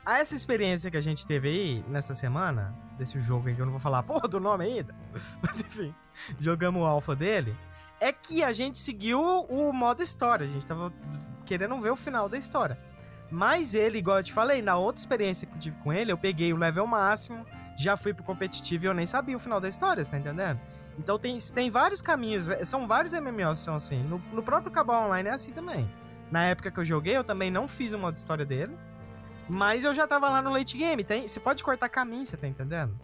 A 0.06 0.18
essa 0.18 0.34
experiência 0.37 0.90
que 0.90 0.96
a 0.96 1.00
gente 1.00 1.26
teve 1.26 1.49
aí 1.49 1.84
nessa 1.88 2.14
semana, 2.14 2.75
desse 2.96 3.20
jogo 3.20 3.49
aí 3.49 3.54
que 3.54 3.61
eu 3.61 3.66
não 3.66 3.72
vou 3.72 3.80
falar 3.80 4.02
porra 4.04 4.28
do 4.28 4.38
nome 4.38 4.64
ainda, 4.64 4.94
mas 5.42 5.61
enfim, 5.61 5.92
jogamos 6.38 6.80
o 6.80 6.84
alfa 6.84 7.16
dele. 7.16 7.56
É 8.00 8.12
que 8.12 8.42
a 8.42 8.52
gente 8.52 8.78
seguiu 8.78 9.20
o 9.20 9.72
modo 9.72 10.02
história, 10.02 10.46
a 10.46 10.50
gente 10.50 10.66
tava 10.66 10.92
querendo 11.44 11.76
ver 11.78 11.90
o 11.90 11.96
final 11.96 12.28
da 12.28 12.37
história. 12.37 12.78
Mas 13.30 13.75
ele, 13.75 13.99
igual 13.99 14.18
eu 14.18 14.22
te 14.22 14.32
falei, 14.32 14.61
na 14.61 14.76
outra 14.76 15.00
experiência 15.00 15.46
que 15.46 15.54
eu 15.54 15.58
tive 15.58 15.76
com 15.78 15.92
ele, 15.92 16.12
eu 16.12 16.18
peguei 16.18 16.52
o 16.52 16.56
level 16.56 16.87
máximo, 16.87 17.46
já 17.76 17.97
fui 17.97 18.12
pro 18.14 18.25
competitivo 18.25 18.85
e 18.85 18.88
eu 18.88 18.95
nem 18.95 19.07
sabia 19.07 19.37
o 19.37 19.41
final 19.41 19.61
da 19.61 19.69
história, 19.69 20.02
você 20.05 20.11
tá 20.11 20.19
entendendo? 20.19 20.61
Então 20.99 21.19
tem, 21.19 21.37
tem 21.38 21.71
vários 21.71 22.02
caminhos, 22.02 22.49
é, 22.49 22.64
são 22.64 22.87
vários 22.87 23.12
MMOs 23.14 23.59
que 23.59 23.64
são 23.64 23.76
assim. 23.76 24.02
No, 24.02 24.19
no 24.33 24.43
próprio 24.43 24.71
Cabal 24.71 25.07
Online 25.07 25.29
é 25.29 25.33
assim 25.33 25.52
também. 25.52 25.91
Na 26.31 26.45
época 26.45 26.71
que 26.71 26.79
eu 26.81 26.85
joguei, 26.85 27.17
eu 27.17 27.25
também 27.25 27.50
não 27.50 27.67
fiz 27.67 27.93
o 27.93 27.99
modo 27.99 28.17
história 28.17 28.45
dele. 28.45 28.76
Mas 29.49 29.85
eu 29.85 29.93
já 29.93 30.07
tava 30.07 30.29
lá 30.29 30.41
no 30.41 30.50
late 30.50 30.76
game. 30.76 31.02
Tem, 31.05 31.26
você 31.26 31.41
pode 31.41 31.62
cortar 31.62 31.88
caminho, 31.88 32.25
você 32.25 32.37
tá 32.37 32.47
entendendo? 32.47 32.99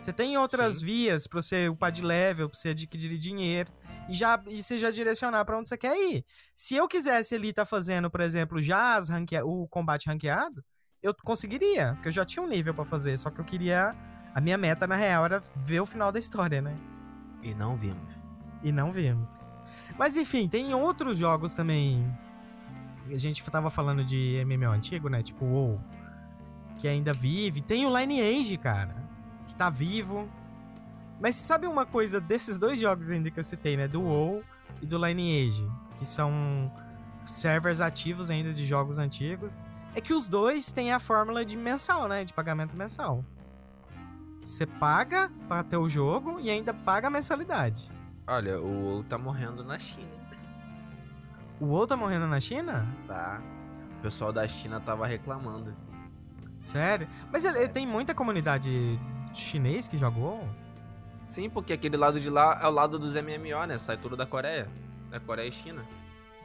Você 0.00 0.12
tem 0.12 0.36
outras 0.36 0.78
Sim. 0.78 0.84
vias 0.84 1.26
pra 1.26 1.40
você 1.40 1.68
upar 1.68 1.90
de 1.92 2.02
level, 2.02 2.48
pra 2.48 2.58
você 2.58 2.70
adquirir 2.70 3.16
dinheiro. 3.18 3.70
E, 4.08 4.14
já, 4.14 4.42
e 4.48 4.62
você 4.62 4.78
já 4.78 4.90
direcionar 4.90 5.44
pra 5.44 5.58
onde 5.58 5.68
você 5.68 5.76
quer 5.76 5.96
ir. 5.96 6.24
Se 6.54 6.74
eu 6.74 6.86
quisesse 6.88 7.34
ali 7.34 7.52
tá 7.52 7.64
fazendo, 7.64 8.10
por 8.10 8.20
exemplo, 8.20 8.60
já 8.60 8.96
as 8.96 9.08
rankea- 9.08 9.44
o 9.44 9.66
combate 9.68 10.08
ranqueado, 10.08 10.64
eu 11.02 11.14
conseguiria. 11.14 11.94
Porque 11.94 12.08
eu 12.08 12.12
já 12.12 12.24
tinha 12.24 12.42
um 12.44 12.48
nível 12.48 12.74
pra 12.74 12.84
fazer. 12.84 13.16
Só 13.18 13.30
que 13.30 13.40
eu 13.40 13.44
queria 13.44 13.94
A 14.34 14.40
minha 14.40 14.58
meta, 14.58 14.86
na 14.86 14.96
real, 14.96 15.24
era 15.24 15.42
ver 15.56 15.80
o 15.80 15.86
final 15.86 16.12
da 16.12 16.18
história, 16.18 16.60
né? 16.60 16.76
E 17.42 17.54
não 17.54 17.74
vimos. 17.74 18.14
E 18.62 18.70
não 18.70 18.92
vimos. 18.92 19.54
Mas 19.98 20.16
enfim, 20.16 20.46
tem 20.46 20.74
outros 20.74 21.16
jogos 21.16 21.54
também. 21.54 22.06
A 23.10 23.16
gente 23.16 23.42
tava 23.50 23.70
falando 23.70 24.04
de 24.04 24.42
MMO 24.44 24.70
antigo, 24.70 25.08
né? 25.08 25.22
Tipo 25.22 25.44
WoW. 25.46 25.80
Que 26.78 26.86
ainda 26.86 27.12
vive. 27.14 27.62
Tem 27.62 27.86
o 27.86 27.98
Lineage, 27.98 28.58
cara. 28.58 28.94
Que 29.48 29.56
tá 29.56 29.70
vivo. 29.70 30.28
Mas 31.18 31.34
sabe 31.36 31.66
uma 31.66 31.86
coisa 31.86 32.20
desses 32.20 32.58
dois 32.58 32.78
jogos 32.78 33.10
ainda 33.10 33.30
que 33.30 33.40
eu 33.40 33.44
citei, 33.44 33.74
né? 33.76 33.88
Do 33.88 34.02
WoW 34.02 34.44
e 34.82 34.86
do 34.86 35.02
Lineage. 35.02 35.66
Que 35.96 36.04
são 36.04 36.70
servers 37.24 37.80
ativos 37.80 38.28
ainda 38.28 38.52
de 38.52 38.66
jogos 38.66 38.98
antigos. 38.98 39.64
É 39.96 40.00
que 40.02 40.12
os 40.12 40.28
dois 40.28 40.70
têm 40.70 40.92
a 40.92 41.00
fórmula 41.00 41.42
de 41.42 41.56
mensal, 41.56 42.06
né? 42.06 42.22
De 42.22 42.34
pagamento 42.34 42.76
mensal. 42.76 43.24
Você 44.38 44.66
paga 44.66 45.32
pra 45.48 45.62
ter 45.62 45.78
o 45.78 45.88
jogo 45.88 46.38
e 46.38 46.50
ainda 46.50 46.74
paga 46.74 47.06
a 47.06 47.10
mensalidade. 47.10 47.90
Olha, 48.26 48.60
o 48.60 48.68
WoW 48.68 49.04
tá 49.04 49.16
morrendo 49.16 49.64
na 49.64 49.78
China. 49.78 50.10
O 51.58 51.64
WoW 51.64 51.86
tá 51.86 51.96
morrendo 51.96 52.26
na 52.26 52.38
China? 52.38 52.86
Tá. 53.06 53.40
O 53.98 54.02
pessoal 54.02 54.34
da 54.34 54.46
China 54.46 54.78
tava 54.80 55.06
reclamando. 55.06 55.74
Sério? 56.60 57.08
Mas 57.32 57.46
ele, 57.46 57.60
ele 57.60 57.68
tem 57.68 57.86
muita 57.86 58.14
comunidade 58.14 59.00
chinês 59.32 59.88
que 59.88 59.96
joga 59.96 60.18
WoW? 60.18 60.46
Sim, 61.24 61.48
porque 61.48 61.72
aquele 61.72 61.96
lado 61.96 62.20
de 62.20 62.28
lá 62.28 62.60
é 62.62 62.66
o 62.66 62.70
lado 62.70 62.98
dos 62.98 63.14
MMO, 63.14 63.64
né? 63.66 63.78
Sai 63.78 63.96
tudo 63.96 64.14
da 64.14 64.26
Coreia. 64.26 64.68
Da 65.10 65.18
Coreia 65.18 65.48
e 65.48 65.52
China. 65.52 65.82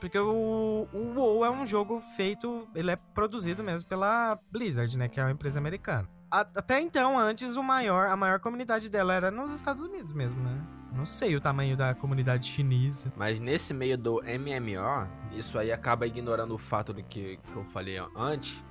Porque 0.01 0.17
o, 0.19 0.87
o 0.91 1.13
WoW 1.15 1.45
é 1.45 1.49
um 1.51 1.65
jogo 1.65 2.01
feito, 2.01 2.67
ele 2.75 2.89
é 2.91 2.95
produzido 3.13 3.63
mesmo 3.63 3.87
pela 3.87 4.37
Blizzard, 4.51 4.97
né? 4.97 5.07
Que 5.07 5.19
é 5.19 5.23
uma 5.23 5.31
empresa 5.31 5.59
americana. 5.59 6.09
A- 6.29 6.41
até 6.41 6.81
então, 6.81 7.17
antes, 7.19 7.55
o 7.55 7.61
maior, 7.63 8.09
a 8.09 8.15
maior 8.17 8.39
comunidade 8.39 8.89
dela 8.89 9.13
era 9.13 9.29
nos 9.29 9.53
Estados 9.53 9.83
Unidos 9.83 10.11
mesmo, 10.11 10.41
né? 10.41 10.59
Não 10.93 11.05
sei 11.05 11.35
o 11.35 11.39
tamanho 11.39 11.77
da 11.77 11.93
comunidade 11.93 12.47
chinesa. 12.47 13.13
Mas 13.15 13.39
nesse 13.39 13.73
meio 13.73 13.97
do 13.97 14.19
MMO, 14.23 15.07
isso 15.37 15.57
aí 15.59 15.71
acaba 15.71 16.05
ignorando 16.07 16.53
o 16.53 16.57
fato 16.57 16.91
do 16.91 17.03
que, 17.03 17.37
que 17.37 17.55
eu 17.55 17.63
falei 17.63 17.97
antes. 18.17 18.65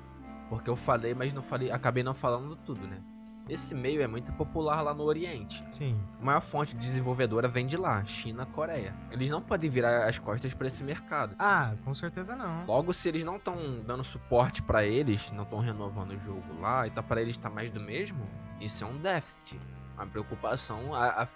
Porque 0.49 0.69
eu 0.69 0.75
falei, 0.77 1.15
mas 1.15 1.33
não 1.33 1.43
falei, 1.43 1.71
acabei 1.71 2.03
não 2.03 2.13
falando 2.13 2.57
tudo, 2.57 2.87
né? 2.87 3.01
Esse 3.49 3.75
meio 3.75 4.01
é 4.01 4.07
muito 4.07 4.33
popular 4.35 4.81
lá 4.81 4.95
no 4.95 5.03
Oriente. 5.03 5.65
Sim. 5.67 6.01
A 6.21 6.25
maior 6.25 6.41
fonte 6.41 6.77
desenvolvedora 6.77 7.49
vem 7.49 7.67
de 7.67 7.77
lá, 7.77 8.05
China, 8.05 8.47
Coreia. 8.47 8.95
Eles 9.11 9.29
não 9.29 9.43
podem 9.43 9.69
virar 9.69 10.09
as 10.09 10.19
costas 10.19 10.55
pra 10.55 10.69
esse 10.69 10.85
mercado. 10.85 11.35
Ah, 11.39 11.75
com 11.85 11.93
certeza 11.93 12.37
não. 12.37 12.65
Logo, 12.67 12.93
se 12.93 13.09
eles 13.09 13.25
não 13.25 13.37
estão 13.37 13.57
dando 13.85 14.05
suporte 14.05 14.63
pra 14.63 14.85
eles, 14.85 15.33
não 15.33 15.43
estão 15.43 15.59
renovando 15.59 16.13
o 16.13 16.17
jogo 16.17 16.61
lá, 16.61 16.87
e 16.87 16.91
tá 16.91 17.03
para 17.03 17.21
eles 17.21 17.37
tá 17.37 17.51
mais 17.51 17.71
do 17.73 17.81
mesmo, 17.81 18.25
isso 18.61 18.85
é 18.85 18.87
um 18.87 18.99
déficit. 18.99 19.59
Uma 19.97 20.07
preocupação 20.07 20.93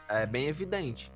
é 0.09 0.25
bem 0.25 0.47
evidente. 0.47 1.13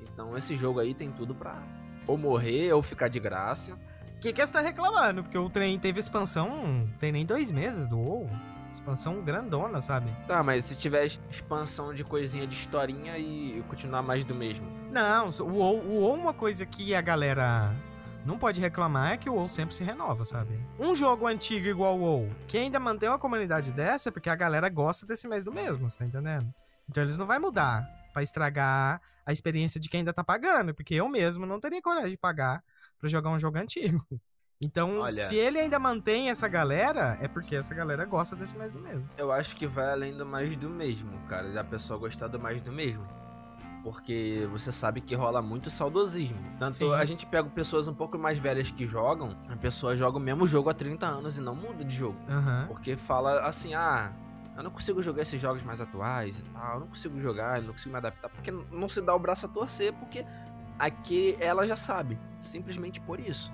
Então 0.00 0.36
esse 0.36 0.54
jogo 0.54 0.78
aí 0.78 0.94
tem 0.94 1.10
tudo 1.10 1.34
pra 1.34 1.60
ou 2.06 2.16
morrer 2.16 2.72
ou 2.72 2.82
ficar 2.82 3.08
de 3.08 3.18
graça. 3.18 3.74
O 4.16 4.20
que 4.20 4.32
que 4.32 4.46
você 4.46 4.52
tá 4.52 4.60
reclamando? 4.60 5.22
Porque 5.22 5.38
o 5.38 5.50
trem 5.50 5.78
teve 5.78 5.98
expansão, 5.98 6.88
tem 6.98 7.10
nem 7.10 7.26
dois 7.26 7.50
meses 7.50 7.88
do 7.88 7.98
WoW. 7.98 8.30
Expansão 8.72 9.22
grandona, 9.22 9.80
sabe? 9.80 10.14
Tá, 10.26 10.42
mas 10.42 10.64
se 10.64 10.76
tiver 10.76 11.04
expansão 11.30 11.92
de 11.92 12.04
coisinha 12.04 12.46
de 12.46 12.54
historinha 12.54 13.18
e 13.18 13.62
continuar 13.68 14.02
mais 14.02 14.24
do 14.24 14.34
mesmo. 14.34 14.66
Não, 14.90 15.30
o 15.30 15.44
WoW, 15.44 15.78
o 15.78 16.00
WoW 16.00 16.14
uma 16.14 16.32
coisa 16.32 16.64
que 16.64 16.94
a 16.94 17.00
galera 17.00 17.74
não 18.24 18.38
pode 18.38 18.60
reclamar 18.60 19.12
é 19.12 19.16
que 19.16 19.28
o 19.28 19.34
WoW 19.34 19.48
sempre 19.48 19.74
se 19.74 19.82
renova, 19.82 20.24
sabe? 20.24 20.58
Um 20.78 20.94
jogo 20.94 21.26
antigo 21.26 21.66
igual 21.66 21.98
o 21.98 22.02
WoW, 22.02 22.30
que 22.46 22.58
ainda 22.58 22.78
mantém 22.78 23.08
uma 23.08 23.18
comunidade 23.18 23.72
dessa 23.72 24.08
é 24.08 24.12
porque 24.12 24.30
a 24.30 24.36
galera 24.36 24.68
gosta 24.68 25.06
desse 25.06 25.26
mês 25.26 25.44
do 25.44 25.52
mesmo, 25.52 25.88
você 25.88 25.98
tá 25.98 26.04
entendendo? 26.04 26.52
Então 26.88 27.02
eles 27.02 27.16
não 27.16 27.26
vai 27.26 27.38
mudar 27.38 27.88
pra 28.12 28.22
estragar 28.22 29.00
a 29.24 29.32
experiência 29.32 29.80
de 29.80 29.88
quem 29.88 30.00
ainda 30.00 30.12
tá 30.12 30.24
pagando, 30.24 30.74
porque 30.74 30.94
eu 30.94 31.08
mesmo 31.08 31.46
não 31.46 31.60
teria 31.60 31.80
coragem 31.80 32.10
de 32.10 32.16
pagar 32.16 32.62
pra 32.98 33.08
jogar 33.08 33.30
um 33.30 33.38
jogo 33.38 33.58
antigo. 33.58 34.04
Então, 34.60 34.98
Olha- 35.00 35.12
se 35.12 35.36
ele 35.36 35.58
ainda 35.58 35.78
mantém 35.78 36.28
essa 36.28 36.46
galera, 36.46 37.16
é 37.18 37.26
porque 37.26 37.56
essa 37.56 37.74
galera 37.74 38.04
gosta 38.04 38.36
desse 38.36 38.58
mês 38.58 38.72
do 38.72 38.78
mesmo. 38.78 39.08
Eu 39.16 39.32
acho 39.32 39.56
que 39.56 39.66
vai 39.66 39.90
além 39.90 40.14
do 40.14 40.26
mais 40.26 40.54
do 40.54 40.68
mesmo, 40.68 41.18
cara. 41.28 41.50
Da 41.50 41.64
pessoa 41.64 41.98
gostar 41.98 42.26
do 42.26 42.38
mais 42.38 42.60
do 42.60 42.70
mesmo. 42.70 43.06
Porque 43.82 44.46
você 44.52 44.70
sabe 44.70 45.00
que 45.00 45.14
rola 45.14 45.40
muito 45.40 45.70
saudosismo. 45.70 46.38
Tanto 46.58 46.74
Sim. 46.74 46.92
a 46.92 47.02
gente 47.06 47.24
pega 47.24 47.48
pessoas 47.48 47.88
um 47.88 47.94
pouco 47.94 48.18
mais 48.18 48.38
velhas 48.38 48.70
que 48.70 48.84
jogam, 48.84 49.34
a 49.48 49.56
pessoa 49.56 49.96
joga 49.96 50.18
o 50.18 50.20
mesmo 50.20 50.46
jogo 50.46 50.68
há 50.68 50.74
30 50.74 51.06
anos 51.06 51.38
e 51.38 51.40
não 51.40 51.54
muda 51.56 51.82
de 51.82 51.96
jogo. 51.96 52.18
Aham. 52.28 52.66
Porque 52.68 52.94
fala 52.98 53.40
assim, 53.46 53.72
ah, 53.72 54.12
eu 54.54 54.62
não 54.62 54.70
consigo 54.70 55.02
jogar 55.02 55.22
esses 55.22 55.40
jogos 55.40 55.62
mais 55.62 55.80
atuais 55.80 56.40
e 56.40 56.44
tal, 56.44 56.74
eu 56.74 56.80
não 56.80 56.86
consigo 56.88 57.18
jogar, 57.18 57.56
eu 57.56 57.62
não 57.62 57.72
consigo 57.72 57.92
me 57.92 57.96
adaptar, 57.96 58.28
porque 58.28 58.50
não 58.50 58.86
se 58.90 59.00
dá 59.00 59.14
o 59.14 59.18
braço 59.18 59.46
a 59.46 59.48
torcer, 59.48 59.94
porque 59.94 60.26
aqui 60.78 61.34
ela 61.40 61.66
já 61.66 61.76
sabe, 61.76 62.18
simplesmente 62.38 63.00
por 63.00 63.18
isso. 63.18 63.50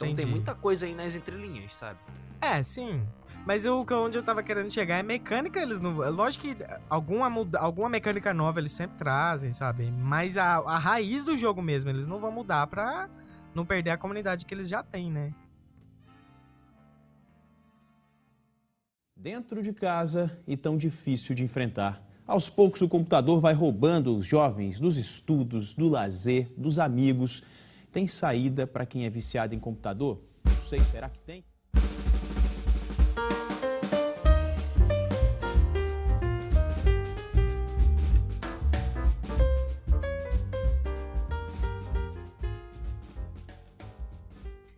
Então 0.00 0.08
Entendi. 0.08 0.22
tem 0.28 0.34
muita 0.34 0.54
coisa 0.54 0.86
aí 0.86 0.94
nas 0.94 1.14
entrelinhas, 1.14 1.74
sabe? 1.74 1.98
É, 2.40 2.62
sim. 2.62 3.06
Mas 3.46 3.66
o 3.66 3.84
que- 3.84 3.92
onde 3.92 4.16
eu 4.16 4.22
tava 4.22 4.42
querendo 4.42 4.70
chegar 4.70 4.96
é 4.96 5.02
mecânica, 5.02 5.60
eles 5.60 5.78
não. 5.78 6.02
é 6.02 6.08
Lógico 6.08 6.44
que 6.46 6.56
alguma, 6.88 7.28
muda- 7.28 7.58
alguma 7.60 7.86
mecânica 7.90 8.32
nova 8.32 8.58
eles 8.60 8.72
sempre 8.72 8.96
trazem, 8.96 9.50
sabe? 9.52 9.90
Mas 9.90 10.38
a, 10.38 10.56
a 10.60 10.78
raiz 10.78 11.22
do 11.22 11.36
jogo 11.36 11.60
mesmo, 11.60 11.90
eles 11.90 12.06
não 12.06 12.18
vão 12.18 12.32
mudar 12.32 12.66
pra 12.68 13.10
não 13.54 13.66
perder 13.66 13.90
a 13.90 13.98
comunidade 13.98 14.46
que 14.46 14.54
eles 14.54 14.70
já 14.70 14.82
têm, 14.82 15.10
né? 15.10 15.34
Dentro 19.14 19.62
de 19.62 19.74
casa 19.74 20.38
e 20.46 20.56
tão 20.56 20.78
difícil 20.78 21.34
de 21.34 21.44
enfrentar. 21.44 22.02
Aos 22.26 22.48
poucos, 22.48 22.80
o 22.80 22.88
computador 22.88 23.38
vai 23.38 23.52
roubando 23.52 24.16
os 24.16 24.24
jovens 24.24 24.80
dos 24.80 24.96
estudos, 24.96 25.74
do 25.74 25.88
lazer, 25.90 26.50
dos 26.56 26.78
amigos. 26.78 27.42
Tem 27.92 28.06
saída 28.06 28.68
para 28.68 28.86
quem 28.86 29.04
é 29.04 29.10
viciado 29.10 29.52
em 29.52 29.58
computador? 29.58 30.22
Não 30.44 30.54
sei, 30.56 30.80
será 30.80 31.08
que 31.08 31.18
tem? 31.18 31.44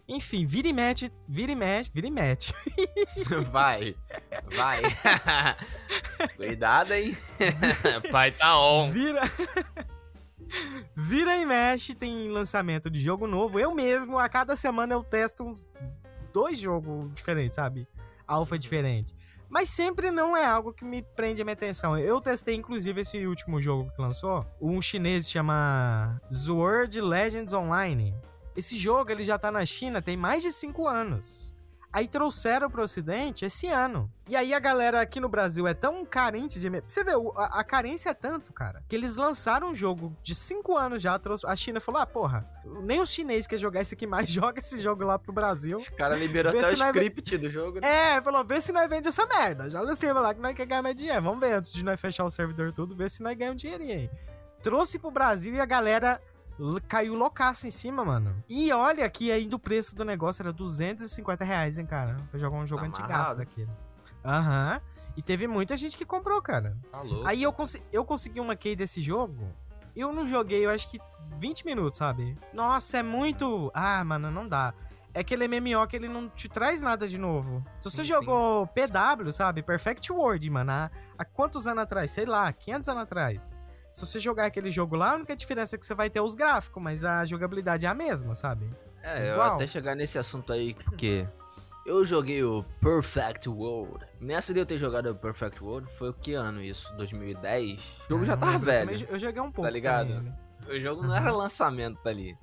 Enfim, 0.08 0.46
vira 0.46 0.68
e 0.68 0.72
mete, 0.72 1.10
vira 1.28 1.52
e 1.52 1.54
mete, 1.54 1.90
vira 1.92 2.06
e 2.06 2.10
mete. 2.10 2.54
Vai, 3.50 3.94
vai. 4.56 4.82
Cuidado, 6.36 6.92
hein? 6.92 7.16
Pai 8.10 8.32
tá 8.32 8.58
on. 8.58 8.90
Vira. 8.90 9.22
Vira 10.94 11.36
e 11.38 11.46
mexe, 11.46 11.94
tem 11.94 12.28
lançamento 12.28 12.90
de 12.90 13.00
jogo 13.00 13.26
novo. 13.26 13.58
Eu 13.58 13.74
mesmo, 13.74 14.18
a 14.18 14.28
cada 14.28 14.56
semana 14.56 14.94
eu 14.94 15.02
testo 15.02 15.44
uns 15.44 15.66
dois 16.32 16.58
jogos 16.58 17.12
diferentes, 17.14 17.56
sabe? 17.56 17.86
Alpha 18.26 18.58
diferente. 18.58 19.14
Mas 19.48 19.68
sempre 19.68 20.10
não 20.10 20.34
é 20.34 20.46
algo 20.46 20.72
que 20.72 20.84
me 20.84 21.02
prende 21.02 21.42
a 21.42 21.44
minha 21.44 21.52
atenção. 21.52 21.98
Eu 21.98 22.22
testei, 22.22 22.54
inclusive, 22.54 23.02
esse 23.02 23.26
último 23.26 23.60
jogo 23.60 23.90
que 23.94 24.00
lançou. 24.00 24.46
Um 24.58 24.80
chinês 24.80 25.30
chama 25.30 26.18
Sword 26.30 26.98
Legends 27.00 27.52
Online. 27.52 28.14
Esse 28.56 28.78
jogo 28.78 29.10
ele 29.10 29.22
já 29.22 29.38
tá 29.38 29.50
na 29.50 29.64
China 29.66 30.00
tem 30.00 30.16
mais 30.16 30.42
de 30.42 30.52
5 30.52 30.88
anos. 30.88 31.51
Aí 31.92 32.08
trouxeram 32.08 32.70
pro 32.70 32.82
ocidente 32.82 33.44
esse 33.44 33.66
ano. 33.66 34.10
E 34.26 34.34
aí 34.34 34.54
a 34.54 34.58
galera 34.58 35.00
aqui 35.02 35.20
no 35.20 35.28
Brasil 35.28 35.68
é 35.68 35.74
tão 35.74 36.06
carente 36.06 36.58
de... 36.58 36.70
Você 36.86 37.04
vê, 37.04 37.14
o- 37.14 37.32
a, 37.36 37.60
a 37.60 37.64
carência 37.64 38.08
é 38.10 38.14
tanto, 38.14 38.50
cara, 38.52 38.82
que 38.88 38.96
eles 38.96 39.14
lançaram 39.16 39.70
um 39.70 39.74
jogo 39.74 40.16
de 40.22 40.34
5 40.34 40.74
anos 40.76 41.02
já, 41.02 41.20
a 41.46 41.54
China 41.56 41.80
falou, 41.80 42.00
ah, 42.00 42.06
porra, 42.06 42.48
nem 42.82 43.00
os 43.02 43.10
chineses 43.10 43.46
querem 43.46 43.60
jogar 43.60 43.82
esse 43.82 43.92
aqui 43.94 44.06
mais, 44.06 44.28
joga 44.32 44.58
esse 44.58 44.78
jogo 44.78 45.04
lá 45.04 45.18
pro 45.18 45.34
Brasil. 45.34 45.76
Os 45.78 45.88
caras 45.90 46.18
liberou 46.18 46.50
Vê 46.50 46.60
até 46.60 46.70
o 46.70 46.74
script 46.86 47.36
do 47.36 47.50
jogo. 47.50 47.78
né? 47.82 48.14
É, 48.16 48.22
falou, 48.22 48.42
vê 48.42 48.58
se 48.60 48.72
nós 48.72 48.88
vende 48.88 49.08
essa 49.08 49.26
merda. 49.26 49.68
Joga 49.68 49.92
assim, 49.92 50.10
vai 50.14 50.22
lá 50.22 50.32
que 50.32 50.40
nós 50.40 50.54
quer 50.54 50.64
ganhar 50.64 50.80
mais 50.82 50.94
dinheiro. 50.94 51.20
Vamos 51.20 51.40
ver, 51.40 51.52
antes 51.54 51.74
de 51.74 51.84
nós 51.84 52.00
fechar 52.00 52.24
o 52.24 52.30
servidor 52.30 52.72
tudo, 52.72 52.96
ver 52.96 53.10
se 53.10 53.22
nós 53.22 53.34
ganhamos 53.36 53.62
um 53.62 53.66
dinheirinho 53.66 53.92
aí. 53.92 54.10
Trouxe 54.62 54.98
pro 54.98 55.10
Brasil 55.10 55.52
e 55.54 55.60
a 55.60 55.66
galera 55.66 56.22
caiu 56.88 57.14
loucaço 57.14 57.66
em 57.66 57.70
cima, 57.70 58.04
mano. 58.04 58.42
E 58.48 58.72
olha 58.72 59.08
que 59.10 59.30
ainda 59.32 59.56
o 59.56 59.58
preço 59.58 59.94
do 59.94 60.04
negócio 60.04 60.42
era 60.42 60.52
250 60.52 61.44
reais, 61.44 61.78
hein, 61.78 61.86
cara. 61.86 62.16
Pra 62.30 62.38
jogar 62.38 62.56
um 62.56 62.66
jogo 62.66 62.82
Tá 62.82 62.88
antigaço 62.88 63.36
daquele. 63.36 63.70
Aham. 64.24 64.80
E 65.16 65.22
teve 65.22 65.46
muita 65.46 65.76
gente 65.76 65.96
que 65.96 66.04
comprou, 66.06 66.40
cara. 66.40 66.76
Tá 66.90 67.02
louco. 67.02 67.28
Aí 67.28 67.42
eu, 67.42 67.52
consi- 67.52 67.82
eu 67.92 68.04
consegui 68.04 68.40
uma 68.40 68.56
key 68.56 68.74
desse 68.74 69.00
jogo. 69.00 69.46
Eu 69.94 70.12
não 70.12 70.24
joguei, 70.26 70.64
eu 70.64 70.70
acho 70.70 70.88
que 70.88 70.98
20 71.38 71.66
minutos, 71.66 71.98
sabe? 71.98 72.38
Nossa, 72.54 72.98
é 72.98 73.02
muito. 73.02 73.70
Ah, 73.74 74.02
mano, 74.04 74.30
não 74.30 74.46
dá. 74.46 74.72
É 75.12 75.20
aquele 75.20 75.46
MMO 75.46 75.86
que 75.86 75.94
ele 75.96 76.08
não 76.08 76.26
te 76.30 76.48
traz 76.48 76.80
nada 76.80 77.06
de 77.06 77.18
novo. 77.18 77.62
Se 77.78 77.90
você 77.90 77.98
Sim, 78.02 78.04
jogou 78.14 78.66
PW, 78.68 79.30
sabe? 79.30 79.62
Perfect 79.62 80.10
World, 80.10 80.48
mano, 80.48 80.72
há, 80.72 80.90
há 81.18 81.24
quantos 81.26 81.66
anos 81.66 81.82
atrás? 81.82 82.10
Sei 82.10 82.24
lá, 82.24 82.50
500 82.50 82.88
anos 82.88 83.02
atrás. 83.02 83.54
Se 83.92 84.06
você 84.06 84.18
jogar 84.18 84.46
aquele 84.46 84.70
jogo 84.70 84.96
lá, 84.96 85.12
a 85.12 85.14
única 85.16 85.36
diferença 85.36 85.76
é 85.76 85.78
que 85.78 85.84
você 85.84 85.94
vai 85.94 86.08
ter 86.08 86.20
os 86.20 86.34
gráficos, 86.34 86.82
mas 86.82 87.04
a 87.04 87.26
jogabilidade 87.26 87.84
é 87.84 87.88
a 87.88 87.94
mesma, 87.94 88.34
sabe? 88.34 88.68
É, 89.02 89.30
eu 89.32 89.42
até 89.42 89.66
chegar 89.66 89.94
nesse 89.94 90.18
assunto 90.18 90.52
aí, 90.52 90.74
porque 90.74 91.28
Eu 91.84 92.04
joguei 92.04 92.42
o 92.44 92.64
Perfect 92.80 93.48
World. 93.48 94.06
Nessa 94.20 94.54
de 94.54 94.60
eu 94.60 94.64
ter 94.64 94.78
jogado 94.78 95.06
o 95.10 95.14
Perfect 95.16 95.62
World, 95.62 95.90
foi 95.98 96.10
o 96.10 96.14
que 96.14 96.32
ano 96.32 96.62
isso? 96.62 96.94
2010? 96.94 98.02
O 98.06 98.12
jogo 98.12 98.24
já 98.24 98.34
Ah, 98.34 98.36
tava 98.36 98.58
velho. 98.58 99.06
Eu 99.10 99.18
joguei 99.18 99.42
um 99.42 99.50
pouco. 99.50 99.62
Tá 99.62 99.70
ligado? 99.70 100.08
também, 100.14 100.22
né? 100.30 100.38
O 100.68 100.78
jogo 100.80 101.02
não 101.02 101.14
era 101.14 101.32
lançamento 101.32 101.98
ali. 102.08 102.38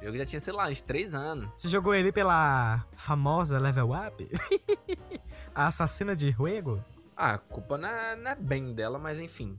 O 0.00 0.04
jogo 0.04 0.18
já 0.18 0.26
tinha, 0.26 0.40
sei 0.40 0.52
lá, 0.52 0.68
uns 0.68 0.80
3 0.80 1.14
anos. 1.14 1.48
Você 1.54 1.68
jogou 1.68 1.94
ele 1.94 2.10
pela 2.10 2.84
famosa 2.96 3.58
Level 3.60 3.90
Up? 3.92 4.28
a 5.54 5.68
assassina 5.68 6.16
de 6.16 6.32
juegos? 6.32 7.12
Ah, 7.16 7.34
a 7.34 7.38
culpa 7.38 7.78
não 7.78 7.88
é, 7.88 8.16
não 8.16 8.30
é 8.32 8.34
bem 8.34 8.74
dela, 8.74 8.98
mas 8.98 9.20
enfim. 9.20 9.58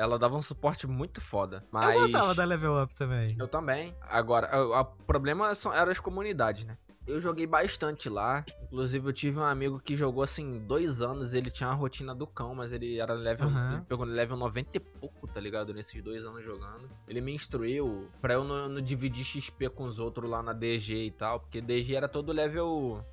Ela 0.00 0.18
dava 0.18 0.34
um 0.34 0.40
suporte 0.40 0.86
muito 0.86 1.20
foda. 1.20 1.62
Mas... 1.70 1.94
Eu 1.94 2.00
gostava 2.00 2.34
da 2.34 2.42
Level 2.42 2.82
Up 2.82 2.94
também. 2.94 3.36
Eu 3.38 3.46
também. 3.46 3.94
Agora, 4.00 4.48
o, 4.58 4.84
problema 5.04 5.54
são, 5.54 5.74
eram 5.74 5.92
as 5.92 6.00
comunidades, 6.00 6.64
né? 6.64 6.78
Eu 7.06 7.20
joguei 7.20 7.46
bastante 7.46 8.08
lá. 8.08 8.42
Inclusive, 8.62 9.06
eu 9.06 9.12
tive 9.12 9.38
um 9.38 9.44
amigo 9.44 9.78
que 9.78 9.94
jogou 9.94 10.22
assim 10.22 10.60
dois 10.60 11.02
anos. 11.02 11.34
Ele 11.34 11.50
tinha 11.50 11.68
a 11.68 11.74
rotina 11.74 12.14
do 12.14 12.26
cão, 12.26 12.54
mas 12.54 12.72
ele 12.72 12.98
era 12.98 13.12
level. 13.12 13.48
Aham. 13.48 13.74
Ele 13.74 13.82
pegou 13.82 14.06
level 14.06 14.38
90 14.38 14.70
e 14.72 14.80
pouco, 14.80 15.28
tá 15.28 15.38
ligado? 15.38 15.74
Nesses 15.74 16.00
dois 16.02 16.24
anos 16.24 16.42
jogando. 16.44 16.88
Ele 17.06 17.20
me 17.20 17.34
instruiu 17.34 18.08
pra 18.22 18.34
eu 18.34 18.44
não, 18.44 18.70
não 18.70 18.80
dividir 18.80 19.24
XP 19.24 19.68
com 19.68 19.84
os 19.84 19.98
outros 19.98 20.30
lá 20.30 20.42
na 20.42 20.54
DG 20.54 20.94
e 20.94 21.10
tal. 21.10 21.40
Porque 21.40 21.60
DG 21.60 21.94
era 21.94 22.08
todo 22.08 22.32
level. 22.32 23.04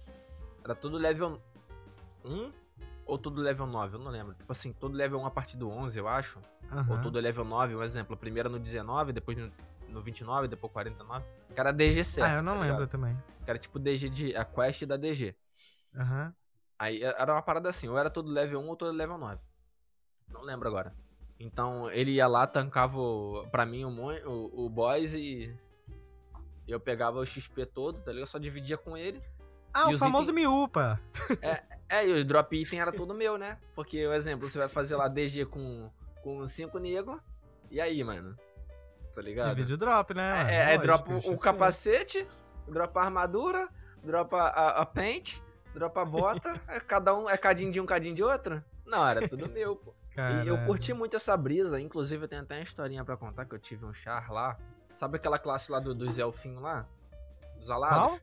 Era 0.63 0.73
todo 0.73 0.97
level 0.97 1.41
1 2.23 2.66
ou 3.07 3.17
todo 3.17 3.41
level 3.41 3.65
9, 3.65 3.95
eu 3.95 3.99
não 3.99 4.11
lembro. 4.11 4.33
Tipo 4.35 4.51
assim, 4.51 4.71
todo 4.73 4.95
level 4.95 5.19
1 5.21 5.25
a 5.25 5.31
partir 5.31 5.57
do 5.57 5.69
11, 5.69 5.97
eu 5.97 6.07
acho. 6.07 6.39
Ou 6.71 6.77
Aham. 6.77 7.01
todo 7.01 7.19
level 7.19 7.45
9, 7.45 7.75
um 7.75 7.83
exemplo. 7.83 8.15
Primeiro 8.17 8.49
no 8.49 8.59
19, 8.59 9.13
depois 9.13 9.37
no, 9.37 9.51
no 9.89 10.01
29, 10.01 10.47
depois 10.47 10.71
49. 10.73 11.25
Que 11.53 11.59
era 11.59 11.71
DG 11.71 12.03
certo. 12.03 12.27
Ah, 12.29 12.35
eu 12.35 12.43
não 12.43 12.53
tá 12.55 12.59
lembro 12.61 12.73
ligado? 12.75 12.89
também. 12.89 13.23
Que 13.43 13.49
era 13.49 13.57
tipo 13.59 13.79
DG 13.79 14.09
de. 14.09 14.35
A 14.35 14.43
quest 14.45 14.83
da 14.85 14.97
DG. 14.97 15.35
Aham. 15.95 16.33
Aí 16.77 17.01
é, 17.01 17.15
era 17.19 17.33
uma 17.33 17.41
parada 17.41 17.69
assim, 17.69 17.87
ou 17.87 17.97
era 17.97 18.09
todo 18.09 18.29
level 18.29 18.59
1 18.61 18.67
ou 18.67 18.75
todo 18.75 18.91
level 18.95 19.17
9. 19.17 19.41
Não 20.27 20.41
lembro 20.41 20.67
agora. 20.67 20.93
Então 21.39 21.89
ele 21.91 22.11
ia 22.11 22.27
lá, 22.27 22.45
tancava 22.45 22.97
o, 22.99 23.47
pra 23.51 23.65
mim 23.65 23.85
o, 23.85 23.89
o, 23.89 24.65
o 24.65 24.69
boss 24.69 25.13
e. 25.13 25.55
Eu 26.67 26.79
pegava 26.79 27.19
o 27.19 27.25
XP 27.25 27.65
todo, 27.65 27.95
tá 28.01 28.11
ligado? 28.11 28.23
Eu 28.23 28.27
só 28.27 28.37
dividia 28.37 28.77
com 28.77 28.97
ele. 28.97 29.21
Ah, 29.73 29.83
E 29.83 29.85
o 29.85 29.89
os 29.91 29.99
famoso 29.99 30.31
itens- 30.31 30.35
Miúpa. 30.47 30.99
É, 31.41 31.63
e 31.89 32.21
o 32.21 32.25
drop 32.25 32.55
item 32.55 32.81
era 32.81 32.91
todo 32.91 33.13
meu, 33.13 33.37
né? 33.37 33.57
Porque, 33.73 34.05
o 34.05 34.13
exemplo, 34.13 34.49
você 34.49 34.57
vai 34.57 34.67
fazer 34.67 34.95
lá 34.95 35.07
DG 35.07 35.45
com 35.45 35.89
5 35.89 35.97
com 36.27 36.47
cinco 36.47 36.77
nego. 36.77 37.21
E 37.71 37.79
aí, 37.79 38.03
mano? 38.03 38.37
Tá 39.13 39.21
ligado? 39.21 39.49
Divide 39.49 39.73
o 39.73 39.77
drop, 39.77 40.13
né? 40.13 40.45
É, 40.49 40.73
é, 40.73 40.77
Lógico, 40.77 40.83
dropa 40.83 41.31
o, 41.31 41.39
capacete, 41.39 42.27
dropa 42.67 42.99
a 42.99 43.05
armadura, 43.05 43.69
dropa 44.03 44.37
a, 44.37 44.81
a 44.81 44.85
paint, 44.85 45.39
dropa 45.73 46.01
a 46.01 46.05
bota. 46.05 46.61
é 46.67 46.79
cada 46.79 47.15
um, 47.15 47.29
é 47.29 47.37
cadinho 47.37 47.71
de 47.71 47.79
um, 47.79 47.85
cadinho 47.85 48.13
de 48.13 48.23
outro? 48.23 48.61
Não, 48.85 49.07
era 49.07 49.27
tudo 49.27 49.47
meu, 49.49 49.75
pô. 49.75 49.91
E 50.17 50.47
eu 50.47 50.55
Caralho. 50.55 50.65
curti 50.65 50.93
muito 50.93 51.15
essa 51.15 51.37
brisa. 51.37 51.79
Inclusive, 51.79 52.25
eu 52.25 52.27
tenho 52.27 52.41
até 52.41 52.55
uma 52.55 52.63
historinha 52.63 53.05
pra 53.05 53.15
contar 53.15 53.45
que 53.45 53.55
eu 53.55 53.59
tive 53.59 53.85
um 53.85 53.93
char 53.93 54.31
lá. 54.31 54.57
Sabe 54.91 55.17
aquela 55.17 55.37
classe 55.37 55.71
lá 55.71 55.79
do, 55.79 55.93
dos 55.93 56.17
elfinhos 56.17 56.61
lá? 56.61 56.87
Dos 57.59 57.69
alados? 57.69 58.21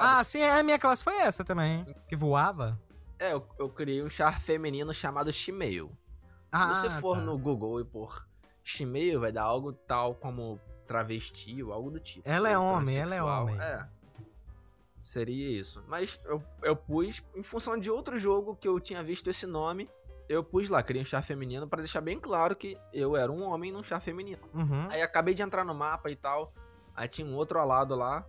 Ah, 0.00 0.24
sim, 0.24 0.42
a 0.42 0.62
minha 0.62 0.78
classe 0.78 1.04
foi 1.04 1.16
essa 1.16 1.44
também. 1.44 1.84
Que 2.08 2.16
voava. 2.16 2.80
É, 3.18 3.32
eu, 3.32 3.46
eu 3.58 3.68
criei 3.68 4.02
um 4.02 4.10
char 4.10 4.40
feminino 4.40 4.92
chamado 4.92 5.32
Shimeio. 5.32 5.96
Ah, 6.50 6.74
Se 6.74 6.88
você 6.88 7.00
for 7.00 7.16
tá. 7.16 7.22
no 7.22 7.38
Google 7.38 7.80
e 7.80 7.84
por 7.84 8.26
Shimeio, 8.64 9.20
vai 9.20 9.30
dar 9.32 9.44
algo 9.44 9.72
tal 9.72 10.14
como 10.16 10.60
travesti 10.84 11.62
ou 11.62 11.72
algo 11.72 11.90
do 11.90 12.00
tipo. 12.00 12.28
Ela 12.28 12.50
é 12.50 12.58
homem, 12.58 12.98
ela 12.98 13.14
é 13.14 13.22
homem. 13.22 13.60
É. 13.60 13.86
Seria 15.00 15.58
isso. 15.58 15.82
Mas 15.88 16.20
eu, 16.24 16.42
eu 16.62 16.76
pus, 16.76 17.22
em 17.34 17.42
função 17.42 17.78
de 17.78 17.90
outro 17.90 18.16
jogo 18.16 18.56
que 18.56 18.68
eu 18.68 18.78
tinha 18.78 19.02
visto 19.02 19.28
esse 19.30 19.46
nome, 19.46 19.88
eu 20.28 20.44
pus 20.44 20.68
lá, 20.68 20.82
criei 20.82 21.02
um 21.02 21.04
char 21.06 21.22
feminino 21.22 21.68
pra 21.68 21.80
deixar 21.80 22.00
bem 22.00 22.18
claro 22.18 22.54
que 22.54 22.76
eu 22.92 23.16
era 23.16 23.30
um 23.30 23.42
homem 23.42 23.72
num 23.72 23.82
char 23.82 24.00
feminino. 24.00 24.42
Uhum. 24.54 24.88
Aí 24.90 25.02
acabei 25.02 25.34
de 25.34 25.42
entrar 25.42 25.64
no 25.64 25.74
mapa 25.74 26.10
e 26.10 26.16
tal. 26.16 26.52
Aí 26.94 27.08
tinha 27.08 27.26
um 27.26 27.34
outro 27.34 27.58
alado 27.58 27.94
lá 27.94 28.26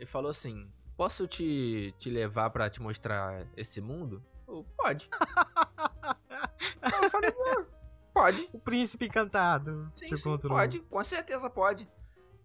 e 0.00 0.06
falou 0.06 0.30
assim: 0.30 0.70
Posso 0.96 1.26
te, 1.26 1.94
te 1.98 2.10
levar 2.10 2.50
pra 2.50 2.68
te 2.68 2.82
mostrar 2.82 3.46
esse 3.56 3.80
mundo? 3.80 4.22
Eu, 4.46 4.64
pode. 4.76 5.08
Eu 7.02 7.10
falei, 7.10 7.30
"Ah, 7.30 7.64
pode. 8.12 8.48
O 8.52 8.58
príncipe 8.58 9.06
encantado. 9.06 9.90
Sim, 9.94 10.06
te 10.08 10.16
sim, 10.16 10.28
encontrou. 10.28 10.56
pode. 10.56 10.80
Com 10.80 11.04
certeza 11.04 11.48
pode. 11.48 11.88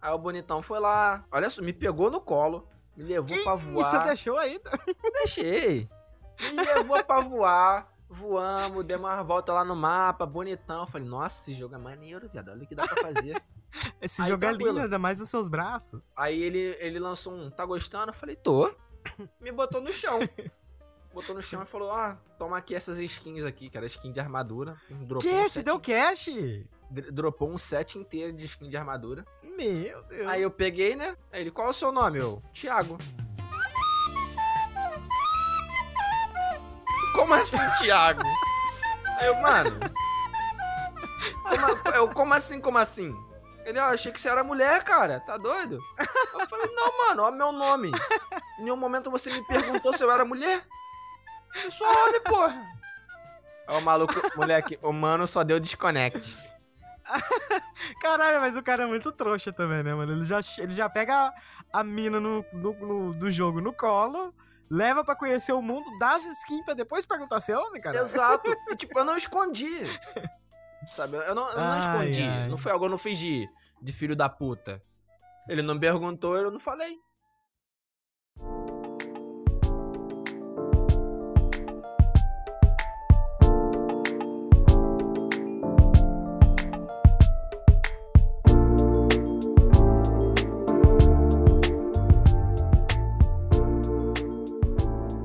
Aí 0.00 0.12
o 0.12 0.18
bonitão 0.18 0.60
foi 0.62 0.78
lá. 0.78 1.24
Olha 1.30 1.48
só, 1.50 1.62
me 1.62 1.72
pegou 1.72 2.10
no 2.10 2.20
colo. 2.20 2.68
Me 2.96 3.02
levou 3.04 3.36
pra 3.42 3.54
Ih, 3.54 3.58
voar. 3.58 3.84
Você 3.84 3.98
deixou 4.04 4.36
ainda? 4.38 4.70
Deixei. 5.14 5.88
Me 6.52 6.64
levou 6.64 7.02
pra 7.04 7.20
voar. 7.20 7.92
Voamos, 8.08 8.84
demos 8.84 9.10
uma 9.10 9.22
volta 9.24 9.52
lá 9.52 9.64
no 9.64 9.74
mapa, 9.74 10.24
bonitão. 10.24 10.80
Eu 10.82 10.86
falei, 10.86 11.08
nossa, 11.08 11.50
esse 11.50 11.58
jogo 11.58 11.74
é 11.74 11.78
maneiro, 11.78 12.28
viado. 12.28 12.50
Olha 12.50 12.62
o 12.62 12.66
que 12.66 12.74
dá 12.74 12.86
pra 12.86 13.02
fazer. 13.02 13.42
Esse 14.00 14.22
Aí, 14.22 14.28
jogo 14.28 14.44
é 14.44 14.48
tranquilo. 14.48 14.70
lindo, 14.72 14.84
ainda 14.84 14.98
mais 14.98 15.20
nos 15.20 15.28
seus 15.28 15.48
braços. 15.48 16.16
Aí 16.18 16.42
ele, 16.42 16.76
ele 16.80 16.98
lançou 16.98 17.32
um, 17.32 17.50
tá 17.50 17.64
gostando? 17.64 18.08
Eu 18.10 18.14
falei, 18.14 18.36
tô. 18.36 18.72
Me 19.40 19.50
botou 19.52 19.80
no 19.80 19.92
chão. 19.92 20.18
Botou 21.12 21.34
no 21.34 21.42
chão 21.42 21.62
e 21.62 21.66
falou, 21.66 21.90
ah, 21.92 22.18
toma 22.38 22.56
aqui 22.58 22.74
essas 22.74 22.98
skins 22.98 23.44
aqui, 23.44 23.68
que 23.70 23.76
era 23.76 23.86
skin 23.86 24.10
de 24.12 24.18
armadura. 24.20 24.76
Dropou 24.90 25.28
um 25.30 25.34
Que? 25.42 25.48
Te 25.48 25.54
set- 25.54 25.64
deu 25.64 25.78
cash? 25.78 26.28
dr- 26.90 27.10
Dropou 27.12 27.48
um 27.52 27.58
set 27.58 27.98
inteiro 27.98 28.32
de 28.32 28.44
skin 28.46 28.66
de 28.66 28.76
armadura. 28.76 29.24
Meu 29.56 30.02
Deus. 30.04 30.26
Aí 30.28 30.42
eu 30.42 30.50
peguei, 30.50 30.96
né? 30.96 31.16
Aí 31.32 31.40
ele, 31.42 31.50
qual 31.50 31.68
é 31.68 31.70
o 31.70 31.74
seu 31.74 31.92
nome? 31.92 32.18
Eu, 32.18 32.42
Thiago. 32.52 32.98
Como 37.14 37.34
assim, 37.34 37.58
Thiago? 37.80 38.22
Aí 39.20 39.26
eu, 39.26 39.36
mano. 39.36 39.70
Como, 41.42 41.94
eu, 41.96 42.08
como 42.08 42.34
assim, 42.34 42.60
como 42.60 42.78
assim? 42.78 43.16
Ele, 43.64 43.78
ó, 43.78 43.84
achei 43.86 44.12
que 44.12 44.20
você 44.20 44.28
era 44.28 44.44
mulher, 44.44 44.82
cara. 44.84 45.20
Tá 45.20 45.36
doido? 45.36 45.78
Eu 46.34 46.48
falei, 46.48 46.70
não, 46.74 46.98
mano, 46.98 47.22
ó 47.24 47.30
meu 47.30 47.52
nome. 47.52 47.90
Em 48.58 48.62
nenhum 48.64 48.76
momento 48.76 49.10
você 49.10 49.32
me 49.32 49.44
perguntou 49.46 49.92
se 49.92 50.02
eu 50.04 50.10
era 50.10 50.24
mulher. 50.24 50.62
Eu 51.64 51.70
sou 51.72 51.86
homem, 51.86 52.20
porra. 52.22 52.62
Aí 53.68 53.78
o 53.78 53.80
maluco, 53.80 54.14
moleque, 54.36 54.78
o 54.82 54.92
mano 54.92 55.26
só 55.26 55.42
deu 55.42 55.58
desconnect. 55.58 56.30
Caralho, 58.00 58.40
mas 58.40 58.56
o 58.56 58.62
cara 58.62 58.82
é 58.84 58.86
muito 58.86 59.10
trouxa 59.12 59.52
também, 59.52 59.82
né, 59.82 59.94
mano? 59.94 60.12
Ele 60.12 60.24
já, 60.24 60.40
ele 60.58 60.72
já 60.72 60.88
pega 60.88 61.14
a, 61.72 61.80
a 61.80 61.84
mina 61.84 62.20
no, 62.20 62.44
no- 62.52 62.72
no- 62.74 63.10
do 63.12 63.30
jogo 63.30 63.60
no 63.60 63.72
colo, 63.72 64.34
leva 64.70 65.04
pra 65.04 65.14
conhecer 65.16 65.52
o 65.52 65.62
mundo, 65.62 65.84
dá 65.98 66.12
as 66.16 66.24
skins 66.24 66.64
pra 66.64 66.74
depois 66.74 67.06
perguntar 67.06 67.40
se 67.40 67.52
é 67.52 67.58
homem, 67.58 67.80
cara. 67.80 67.98
Exato. 67.98 68.50
E, 68.70 68.76
tipo, 68.76 68.98
eu 68.98 69.04
não 69.04 69.16
escondi. 69.16 69.84
Sabe? 70.86 71.16
Eu 71.16 71.34
não, 71.34 71.50
eu 71.50 71.56
não 71.56 71.64
Ai, 71.64 72.10
escondi. 72.10 72.22
ai. 72.22 72.48
Não 72.48 72.58
foi 72.58 72.72
algo, 72.72 72.86
eu 72.86 72.90
não 72.90 72.98
fiz 72.98 73.18
de, 73.18 73.48
filho 73.92 74.16
da 74.16 74.28
puta. 74.28 74.82
Ele 75.48 75.62
não 75.62 75.78
perguntou, 75.78 76.36
eu 76.36 76.50
não 76.50 76.60
falei. 76.60 76.96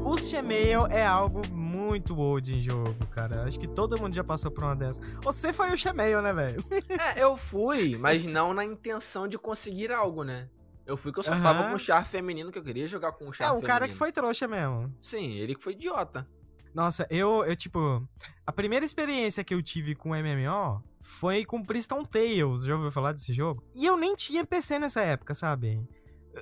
O 0.03 0.17
Shemail 0.17 0.87
é 0.89 1.05
algo 1.05 1.41
muito 1.89 2.15
old 2.17 2.55
em 2.55 2.59
jogo, 2.59 3.05
cara. 3.07 3.43
Acho 3.43 3.59
que 3.59 3.67
todo 3.67 3.97
mundo 3.99 4.13
já 4.13 4.23
passou 4.23 4.51
por 4.51 4.63
uma 4.63 4.75
dessas. 4.75 4.99
Você 5.23 5.51
foi 5.51 5.71
o 5.71 5.77
Shemail, 5.77 6.21
né, 6.21 6.31
velho? 6.31 6.63
É, 6.89 7.23
eu 7.23 7.35
fui, 7.35 7.97
mas 7.97 8.23
não 8.25 8.53
na 8.53 8.63
intenção 8.63 9.27
de 9.27 9.37
conseguir 9.39 9.91
algo, 9.91 10.23
né? 10.23 10.47
Eu 10.85 10.95
fui 10.95 11.11
que 11.11 11.19
eu 11.19 11.23
só 11.23 11.31
Aham. 11.33 11.41
tava 11.43 11.69
com 11.69 11.75
o 11.75 11.79
char 11.79 12.05
feminino, 12.05 12.51
que 12.51 12.59
eu 12.59 12.63
queria 12.63 12.85
jogar 12.87 13.11
com 13.13 13.27
o 13.27 13.33
char 13.33 13.45
É, 13.45 13.47
o 13.47 13.49
feminino. 13.55 13.67
cara 13.67 13.87
que 13.87 13.95
foi 13.95 14.11
trouxa 14.11 14.47
mesmo. 14.47 14.93
Sim, 15.01 15.33
ele 15.33 15.55
que 15.55 15.63
foi 15.63 15.73
idiota. 15.73 16.27
Nossa, 16.73 17.07
eu, 17.09 17.43
eu, 17.45 17.55
tipo, 17.55 18.07
a 18.45 18.51
primeira 18.51 18.85
experiência 18.85 19.43
que 19.43 19.53
eu 19.55 19.61
tive 19.61 19.95
com 19.95 20.09
MMO 20.09 20.83
foi 21.01 21.43
com 21.43 21.63
Priston 21.63 22.03
Tales. 22.05 22.63
Já 22.63 22.75
ouviu 22.75 22.91
falar 22.91 23.11
desse 23.13 23.33
jogo? 23.33 23.63
E 23.73 23.85
eu 23.85 23.97
nem 23.97 24.15
tinha 24.15 24.45
PC 24.45 24.77
nessa 24.77 25.01
época, 25.01 25.33
sabe? 25.33 25.81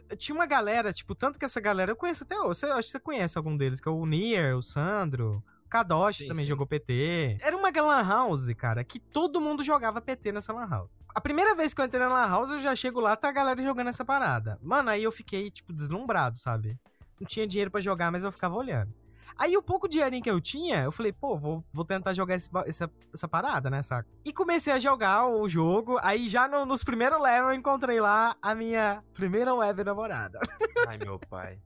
Eu 0.10 0.18
tinha 0.18 0.36
uma 0.36 0.46
galera, 0.46 0.94
tipo, 0.94 1.16
tanto 1.16 1.38
que 1.38 1.46
essa 1.46 1.60
galera 1.60 1.92
eu 1.92 1.96
conheço 1.96 2.24
até 2.24 2.40
hoje. 2.40 2.66
Acho 2.66 2.82
que 2.82 2.90
você 2.92 3.00
conhece 3.00 3.38
algum 3.38 3.56
deles, 3.56 3.80
que 3.80 3.88
é 3.88 3.92
o 3.92 4.06
Nier, 4.06 4.56
o 4.58 4.64
Sandro. 4.64 5.44
O 5.66 5.70
Kadoshi 5.70 6.24
Sim, 6.24 6.30
também 6.30 6.46
sim. 6.46 6.50
jogou 6.50 6.66
PT. 6.66 7.40
Era 7.42 7.58
uma 7.58 7.70
lan 7.70 8.08
house, 8.08 8.54
cara, 8.54 8.86
que 8.86 9.00
todo 9.00 9.42
mundo 9.42 9.62
jogava 9.62 10.00
PT 10.00 10.32
nessa 10.32 10.54
lan 10.54 10.66
house. 10.66 11.06
A 11.14 11.20
primeira 11.20 11.54
vez 11.56 11.74
que 11.74 11.82
eu 11.82 11.86
entrei 11.86 12.02
na 12.02 12.08
lan 12.08 12.30
house, 12.30 12.52
eu 12.52 12.62
já 12.62 12.74
chego 12.74 13.02
lá, 13.02 13.18
tá 13.18 13.28
a 13.28 13.34
galera 13.34 13.62
jogando 13.62 13.90
essa 13.90 14.06
parada. 14.06 14.58
Mano, 14.62 14.90
aí 14.90 15.04
eu 15.04 15.12
fiquei, 15.12 15.52
tipo, 15.52 15.74
deslumbrado, 15.74 16.38
sabe? 16.38 16.80
Não 17.20 17.28
tinha 17.28 17.46
dinheiro 17.46 17.70
pra 17.70 17.82
jogar, 17.82 18.12
mas 18.12 18.24
eu 18.24 18.32
ficava 18.32 18.56
olhando. 18.56 18.94
Aí 19.40 19.56
o 19.56 19.62
pouco 19.62 19.88
dinheirinho 19.88 20.24
que 20.24 20.30
eu 20.32 20.42
tinha, 20.42 20.84
eu 20.84 20.92
falei, 20.92 21.14
pô, 21.14 21.38
vou, 21.38 21.64
vou 21.72 21.86
tentar 21.86 22.14
jogar 22.14 22.36
esse 22.36 22.50
essa, 22.66 22.92
essa 23.14 23.28
parada, 23.28 23.70
né, 23.70 23.82
saca? 23.84 24.10
E 24.26 24.34
comecei 24.34 24.74
a 24.74 24.80
jogar 24.80 25.28
o 25.28 25.48
jogo, 25.48 26.00
aí 26.02 26.28
já 26.28 26.48
no- 26.48 26.66
nos 26.66 26.84
primeiros 26.84 27.22
levels 27.22 27.54
eu 27.54 27.60
encontrei 27.60 28.00
lá 28.02 28.36
a 28.42 28.56
minha 28.56 29.04
primeira 29.14 29.54
web 29.54 29.84
namorada. 29.84 30.40
Ai, 30.88 30.98
meu 31.04 31.20
pai. 31.20 31.60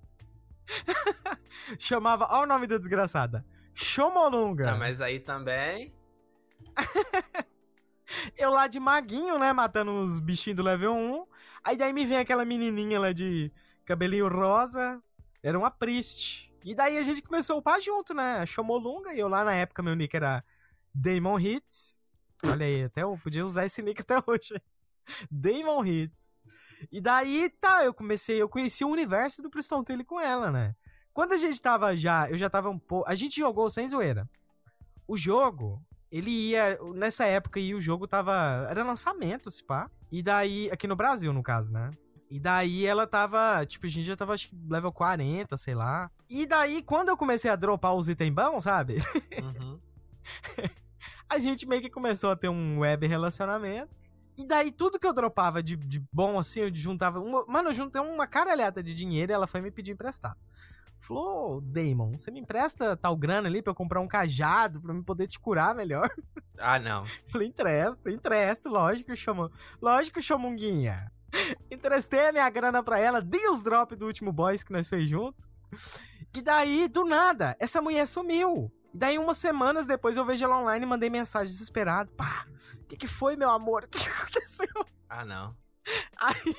Chamava, 1.80 2.28
olha 2.32 2.44
o 2.44 2.48
nome 2.48 2.68
da 2.68 2.78
desgraçada. 2.78 3.46
Chomolunga. 3.74 4.72
Ah, 4.72 4.78
mas 4.78 5.00
aí 5.02 5.20
também. 5.20 5.94
Eu 8.38 8.50
lá 8.52 8.68
de 8.68 8.80
maguinho, 8.80 9.40
né, 9.40 9.54
matando 9.54 9.92
os 9.94 10.20
bichinhos 10.20 10.58
do 10.58 10.64
level 10.64 10.94
1. 10.94 11.26
Aí 11.64 11.78
daí 11.78 11.94
me 11.94 12.06
vem 12.06 12.18
aquela 12.18 12.44
menininha 12.44 13.00
lá 13.00 13.14
de 13.14 13.52
cabelinho 13.86 14.28
rosa. 14.28 15.02
Era 15.42 15.58
uma 15.58 15.72
Priest. 15.72 16.51
E 16.64 16.76
daí 16.76 16.98
a 16.98 17.02
gente 17.02 17.22
começou 17.22 17.56
a 17.56 17.60
upar 17.60 17.82
junto, 17.82 18.14
né? 18.14 18.46
Chomolunga. 18.46 19.14
E 19.14 19.20
eu 19.20 19.28
lá 19.28 19.44
na 19.44 19.54
época, 19.54 19.82
meu 19.82 19.96
nick 19.96 20.16
era 20.16 20.44
Damon 20.94 21.40
Hits. 21.40 22.00
Olha 22.46 22.66
aí, 22.66 22.84
até 22.84 23.04
eu 23.04 23.18
podia 23.22 23.46
usar 23.46 23.66
esse 23.66 23.82
nick 23.82 24.02
até 24.02 24.18
hoje. 24.26 24.62
Damon 25.30 25.86
Hits. 25.86 26.42
E 26.92 27.00
daí, 27.00 27.50
tá, 27.60 27.84
eu 27.84 27.94
comecei, 27.94 28.42
eu 28.42 28.50
conheci 28.50 28.84
o 28.84 28.90
universo 28.90 29.42
do 29.42 29.50
Priston 29.50 29.84
Tale 29.84 30.04
com 30.04 30.20
ela, 30.20 30.52
né? 30.52 30.76
Quando 31.14 31.34
a 31.34 31.38
gente 31.38 31.62
tava 31.62 31.96
já, 31.96 32.30
eu 32.30 32.38
já 32.38 32.50
tava 32.50 32.70
um 32.70 32.78
pouco. 32.78 33.10
A 33.10 33.16
gente 33.16 33.40
jogou 33.40 33.70
sem 33.70 33.88
zoeira. 33.88 34.30
O 35.08 35.18
jogo, 35.18 35.84
ele 36.12 36.32
ia. 36.32 36.80
Nessa 36.96 37.26
época 37.26 37.60
aí, 37.60 37.76
o 37.76 37.82
jogo 37.82 38.08
tava. 38.08 38.68
Era 38.70 38.84
lançamento, 38.84 39.52
se 39.52 39.64
pá. 39.64 39.92
E 40.12 40.24
daí. 40.24 40.70
Aqui 40.72 40.88
no 40.88 40.96
Brasil, 40.96 41.34
no 41.34 41.44
caso, 41.44 41.74
né? 41.74 41.92
E 42.32 42.40
daí 42.40 42.86
ela 42.86 43.06
tava. 43.06 43.66
Tipo, 43.66 43.86
a 43.86 43.90
gente 43.90 44.06
já 44.06 44.16
tava, 44.16 44.34
acho 44.34 44.48
que 44.48 44.58
level 44.70 44.94
40, 44.94 45.58
sei 45.58 45.76
lá. 45.76 46.10
E 46.30 46.48
daí, 46.48 46.82
quando 46.82 47.10
eu 47.10 47.18
comecei 47.18 47.52
a 47.52 47.58
dropar 47.58 47.94
os 47.94 48.08
itens 48.08 48.34
bons, 48.34 48.64
sabe? 48.64 48.96
Uhum. 49.44 49.78
a 51.30 51.38
gente 51.40 51.68
meio 51.68 51.82
que 51.82 51.90
começou 51.90 52.32
a 52.32 52.36
ter 52.38 52.48
um 52.48 52.80
web 52.80 53.06
relacionamento. 53.06 53.94
E 54.38 54.48
daí, 54.48 54.72
tudo 54.72 54.98
que 54.98 55.06
eu 55.06 55.14
dropava 55.14 55.62
de, 55.62 55.76
de 55.76 56.02
bom, 56.10 56.40
assim, 56.40 56.62
eu 56.62 56.74
juntava. 56.74 57.20
Uma, 57.20 57.46
mano, 57.48 57.68
eu 57.68 57.74
juntei 57.74 58.02
uma 58.02 58.26
caralhada 58.26 58.82
de 58.82 58.94
dinheiro 58.94 59.34
e 59.34 59.36
ela 59.36 59.46
foi 59.46 59.60
me 59.60 59.70
pedir 59.70 59.92
emprestado. 59.92 60.40
Falou, 61.02 61.60
Damon, 61.60 62.18
você 62.18 62.32
me 62.32 62.40
empresta 62.40 62.96
tal 62.96 63.18
grana 63.18 63.50
ali 63.50 63.62
pra 63.62 63.72
eu 63.72 63.76
comprar 63.76 64.00
um 64.00 64.08
cajado 64.08 64.82
pra 64.82 64.96
eu 64.96 65.04
poder 65.04 65.28
te 65.28 65.38
curar 65.38 65.76
melhor? 65.76 66.10
Ah, 66.58 66.80
não. 66.80 67.04
Falei, 67.28 67.48
empresto, 67.48 68.10
empresto, 68.10 68.70
lógico, 68.70 69.14
chamou. 69.16 69.52
Lógico, 69.82 70.22
chamunguinha. 70.22 71.12
Emprestei 71.70 72.28
a 72.28 72.32
minha 72.32 72.50
grana 72.50 72.84
pra 72.84 73.00
ela, 73.00 73.22
dei 73.22 73.48
os 73.50 73.64
drops 73.64 73.98
do 73.98 74.06
último 74.06 74.32
boys 74.32 74.64
que 74.64 74.74
nós 74.74 74.88
fez 74.88 75.10
junto. 75.10 75.50
E 76.34 76.42
daí, 76.42 76.88
do 76.88 77.04
nada, 77.04 77.56
essa 77.60 77.82
mulher 77.82 78.08
sumiu. 78.08 78.72
E 78.94 78.98
daí, 78.98 79.18
umas 79.18 79.38
semanas 79.38 79.88
depois, 79.88 80.18
eu 80.18 80.26
vejo 80.26 80.44
ela 80.44 80.62
online 80.62 80.86
e 80.86 80.90
mandei 80.90 81.10
mensagem 81.10 81.48
desesperado. 81.48 82.12
Pá, 82.14 82.46
o 82.76 82.86
que, 82.86 82.98
que 82.98 83.08
foi, 83.08 83.36
meu 83.36 83.50
amor? 83.50 83.84
O 83.84 83.88
que, 83.88 84.00
que 84.00 84.10
aconteceu? 84.10 84.86
Ah, 85.10 85.26
não. 85.26 85.56
Aí, 86.18 86.56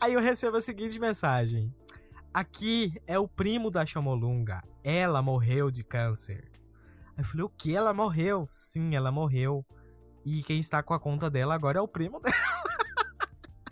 aí 0.00 0.12
eu 0.14 0.20
recebo 0.20 0.56
a 0.56 0.62
seguinte 0.62 0.98
mensagem. 0.98 1.72
Aqui 2.32 2.92
é 3.06 3.18
o 3.18 3.28
primo 3.28 3.70
da 3.70 3.86
Chomolunga. 3.86 4.60
Ela 4.82 5.22
morreu 5.22 5.70
de 5.70 5.84
câncer. 5.84 6.50
Aí 7.16 7.18
eu 7.18 7.24
falei, 7.24 7.44
o 7.44 7.48
que? 7.48 7.76
Ela 7.76 7.94
morreu? 7.94 8.46
Sim, 8.48 8.96
ela 8.96 9.12
morreu. 9.12 9.64
E 10.26 10.42
quem 10.42 10.58
está 10.58 10.82
com 10.82 10.94
a 10.94 10.98
conta 10.98 11.30
dela 11.30 11.54
agora 11.54 11.78
é 11.78 11.82
o 11.82 11.86
primo 11.86 12.18
dela. 12.20 12.34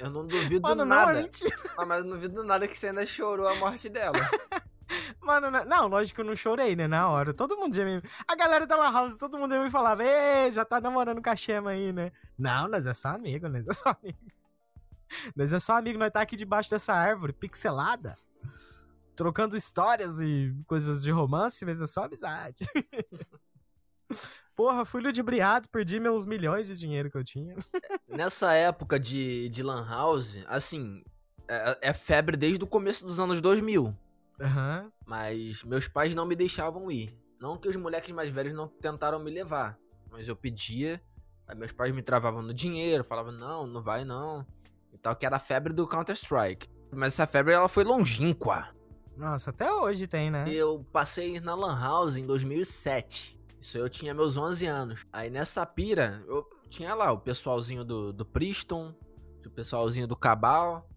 Eu 0.03 0.11
não 0.11 0.27
duvido 0.27 0.69
Mano, 0.69 0.85
não, 0.85 0.97
nada. 0.97 1.13
é 1.13 1.23
mentira. 1.23 1.57
Ah, 1.79 1.87
mas 1.87 1.99
eu 1.99 2.05
não 2.05 2.17
duvido 2.17 2.45
nada 2.45 2.67
que 2.67 2.77
você 2.77 2.89
ainda 2.89 3.07
chorou 3.07 3.47
a 3.47 3.55
morte 3.57 3.89
dela. 3.89 4.19
Mano, 5.23 5.51
não, 5.51 5.65
não, 5.65 5.89
lógico 5.89 6.17
que 6.17 6.21
eu 6.21 6.25
não 6.25 6.37
chorei, 6.37 6.75
né? 6.77 6.87
Na 6.89 7.09
hora. 7.09 7.33
Todo 7.33 7.57
mundo 7.57 7.75
já 7.75 7.85
me. 7.85 8.03
A 8.29 8.35
galera 8.35 8.67
da 8.67 8.77
La 8.77 8.91
House, 8.91 9.17
todo 9.17 9.39
mundo 9.39 9.55
já 9.55 9.63
me 9.63 9.71
falava, 9.71 10.05
Ê, 10.05 10.51
já 10.51 10.65
tá 10.65 10.81
namorando 10.81 11.23
com 11.23 11.31
a 11.31 11.37
Chema 11.37 11.71
aí, 11.71 11.93
né? 11.93 12.13
Não, 12.37 12.69
nós 12.69 12.85
é 12.85 12.93
só 12.93 13.11
amigo, 13.11 13.49
nós 13.49 13.67
é 13.67 13.73
só 13.73 13.91
amigo. 13.91 14.19
Nós 15.37 15.53
é 15.53 15.61
só 15.61 15.77
amigo, 15.77 15.99
nós 15.99 16.11
tá 16.11 16.23
aqui 16.23 16.37
debaixo 16.37 16.71
dessa 16.71 16.95
árvore, 16.95 17.35
pixelada. 17.35 18.17
Trocando 19.15 19.55
histórias 19.55 20.19
e 20.21 20.57
coisas 20.67 21.03
de 21.03 21.11
romance, 21.11 21.67
mas 21.67 21.83
é 21.83 21.87
só 21.87 22.05
amizade. 22.05 22.65
Porra, 24.57 24.85
fui 24.85 25.01
ludibriado, 25.01 25.69
perdi 25.69 25.99
meus 25.99 26.27
milhões 26.27 26.67
de 26.69 26.79
dinheiro 26.79 27.11
que 27.11 27.17
eu 27.17 27.25
tinha. 27.25 27.55
Nessa 28.09 28.53
época 28.53 28.99
de, 29.01 29.49
de 29.49 29.63
Lan 29.63 29.87
House, 29.89 30.39
assim, 30.47 31.03
é, 31.49 31.91
é 31.91 31.93
febre 31.93 32.37
desde 32.37 32.63
o 32.63 32.67
começo 32.67 33.07
dos 33.07 33.19
anos 33.19 33.41
2000. 33.41 33.97
Aham. 34.41 34.93
Mas 35.07 35.63
meus 35.65 35.89
pais 35.89 36.15
não 36.15 36.27
me 36.27 36.37
deixavam 36.37 36.91
ir. 36.91 37.17
Não 37.41 37.57
que 37.57 37.69
os 37.69 37.77
moleques 37.77 38.11
mais 38.11 38.31
velhos 38.31 38.53
não 38.53 38.69
tentaram 38.69 39.19
me 39.19 39.31
levar. 39.31 39.79
Mas 40.11 40.29
eu 40.29 40.37
pedia. 40.37 41.03
Aí 41.49 41.57
meus 41.57 41.73
pais 41.73 41.93
me 41.95 42.03
travavam 42.03 42.43
no 42.43 42.55
dinheiro, 42.55 43.05
falavam, 43.05 43.33
não, 43.33 43.67
não 43.67 43.83
vai 43.83 44.05
não. 44.05 44.47
E 44.93 44.99
tal, 44.99 45.17
que 45.17 45.27
era 45.27 45.37
a 45.37 45.41
febre 45.41 45.73
do 45.73 45.87
Counter-Strike. 45.87 46.69
Mas 46.93 47.15
essa 47.15 47.27
febre 47.27 47.55
ela 47.55 47.69
foi 47.69 47.85
longínqua. 47.85 48.69
Nossa, 49.17 49.51
até 49.51 49.71
hoje 49.73 50.07
tem, 50.07 50.31
né? 50.31 50.49
Eu 50.49 50.87
passei 50.93 51.41
na 51.41 51.55
Lan 51.55 51.79
House 51.79 52.17
em 52.17 52.27
2007. 52.27 53.39
Isso 53.63 53.79
eu 53.79 53.89
tinha 53.89 54.13
meus 54.13 54.37
11 54.37 54.67
anos. 54.67 55.07
Aí 55.13 55.31
nessa 55.31 55.65
pira, 55.65 56.21
eu 56.27 56.45
tinha 56.69 56.97
lá 56.97 57.13
o 57.13 57.19
pessoalzinho 57.21 57.85
do, 57.85 58.13
do 58.13 58.27
Priston, 58.27 58.91
o 59.47 59.51
pessoalzinho 59.51 60.05
do 60.09 60.17
Cabal, 60.17 60.91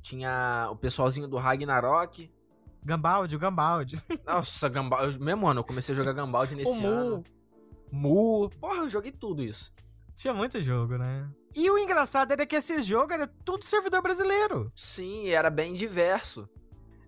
tinha 0.00 0.68
o 0.70 0.76
pessoalzinho 0.76 1.26
do 1.26 1.36
Ragnarok. 1.36 2.32
Gambaldi, 2.84 3.34
o 3.34 3.38
Gambaldi. 3.40 4.00
Nossa, 4.24 4.68
Gambaldi. 4.68 5.18
Mesmo 5.18 5.48
ano, 5.48 5.60
eu 5.60 5.64
comecei 5.64 5.96
a 5.96 5.98
jogar 5.98 6.12
Gambaldi 6.12 6.54
nesse 6.54 6.70
O 6.70 6.74
Mu. 6.80 6.86
ano. 6.86 7.24
Mu. 7.90 8.50
Porra, 8.60 8.82
eu 8.82 8.88
joguei 8.88 9.10
tudo 9.10 9.42
isso. 9.42 9.72
Tinha 10.14 10.32
muito 10.32 10.62
jogo, 10.62 10.96
né? 10.96 11.28
E 11.56 11.68
o 11.68 11.76
engraçado 11.76 12.30
era 12.30 12.46
que 12.46 12.54
esse 12.54 12.80
jogo 12.82 13.12
era 13.12 13.26
tudo 13.26 13.64
servidor 13.64 14.00
brasileiro. 14.00 14.70
Sim, 14.76 15.28
era 15.28 15.50
bem 15.50 15.74
diverso. 15.74 16.48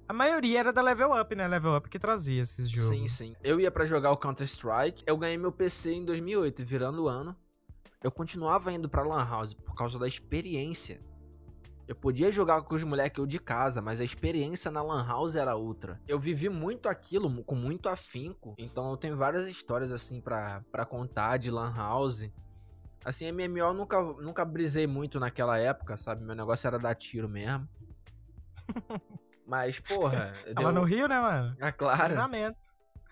A 0.07 0.12
maioria 0.12 0.61
era 0.61 0.73
da 0.73 0.83
Level 0.83 1.19
Up, 1.19 1.35
né? 1.35 1.49
Level 1.49 1.77
Up 1.77 1.88
que 1.88 1.99
trazia 1.99 2.43
esses 2.43 2.69
jogos. 2.69 2.90
Sim, 2.90 3.09
sim. 3.09 3.37
Eu 3.43 3.59
ia 3.59 3.71
pra 3.71 3.87
jogar 3.87 4.12
o 4.12 4.17
Counter-Strike. 4.17 5.03
Eu 5.07 5.17
ganhei 5.17 5.38
meu 5.38 5.51
PC 5.51 5.95
em 5.95 6.05
2008, 6.05 6.64
virando 6.64 7.05
o 7.05 7.09
ano. 7.09 7.35
Eu 8.03 8.11
continuava 8.11 8.71
indo 8.71 8.87
pra 8.87 9.03
Lan 9.03 9.25
House 9.25 9.55
por 9.55 9.75
causa 9.75 9.99
da 9.99 10.07
experiência. 10.07 11.01
Eu 11.88 11.95
podia 11.95 12.31
jogar 12.31 12.61
com 12.62 12.75
os 12.75 12.83
moleques 12.83 13.19
eu 13.19 13.27
de 13.27 13.38
casa, 13.38 13.81
mas 13.81 14.01
a 14.01 14.05
experiência 14.05 14.71
na 14.71 14.83
Lan 14.83 15.07
House 15.07 15.37
era 15.37 15.55
outra. 15.55 16.01
Eu 16.07 16.21
vivi 16.21 16.51
muito 16.51 16.88
aquilo 16.88 17.43
com 17.45 17.55
muito 17.55 17.88
afinco, 17.88 18.55
então 18.59 18.90
eu 18.90 18.97
tenho 18.97 19.17
várias 19.17 19.49
histórias 19.49 19.90
assim 19.90 20.21
pra, 20.21 20.62
pra 20.71 20.85
contar 20.85 21.38
de 21.38 21.51
Lan 21.51 21.75
House. 21.75 22.31
Assim, 23.05 23.31
MMO 23.31 23.59
eu 23.59 23.75
nunca, 23.75 24.03
nunca 24.03 24.45
brisei 24.47 24.87
muito 24.87 25.21
naquela 25.21 25.59
época, 25.59 25.97
sabe? 25.97 26.25
Meu 26.25 26.35
negócio 26.35 26.67
era 26.67 26.79
dar 26.79 26.95
tiro 26.95 27.29
mesmo. 27.29 27.69
Mas, 29.46 29.78
porra. 29.80 30.33
Tava 30.54 30.72
deu- 30.72 30.80
no 30.80 30.85
Rio, 30.87 31.07
né, 31.09 31.20
mano? 31.20 31.57
Ah, 31.61 31.72
claro. 31.72 32.04
Treinamento. 32.04 32.59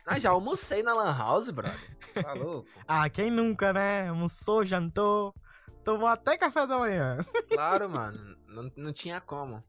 Ah, 0.07 0.19
já 0.19 0.31
almocei 0.31 0.83
na 0.83 0.95
Lan 0.95 1.17
House, 1.17 1.51
brother. 1.51 1.97
Tá 2.15 2.33
louco? 2.35 2.69
Ah, 2.89 3.09
quem 3.09 3.31
nunca, 3.31 3.73
né? 3.73 4.09
Almoçou, 4.09 4.65
jantou, 4.65 5.33
tomou 5.85 6.09
até 6.09 6.37
café 6.37 6.67
da 6.67 6.79
manhã. 6.79 7.19
Claro, 7.53 7.89
mano. 7.89 8.37
Não, 8.49 8.71
não 8.77 8.93
tinha 8.93 9.21
como. 9.21 9.63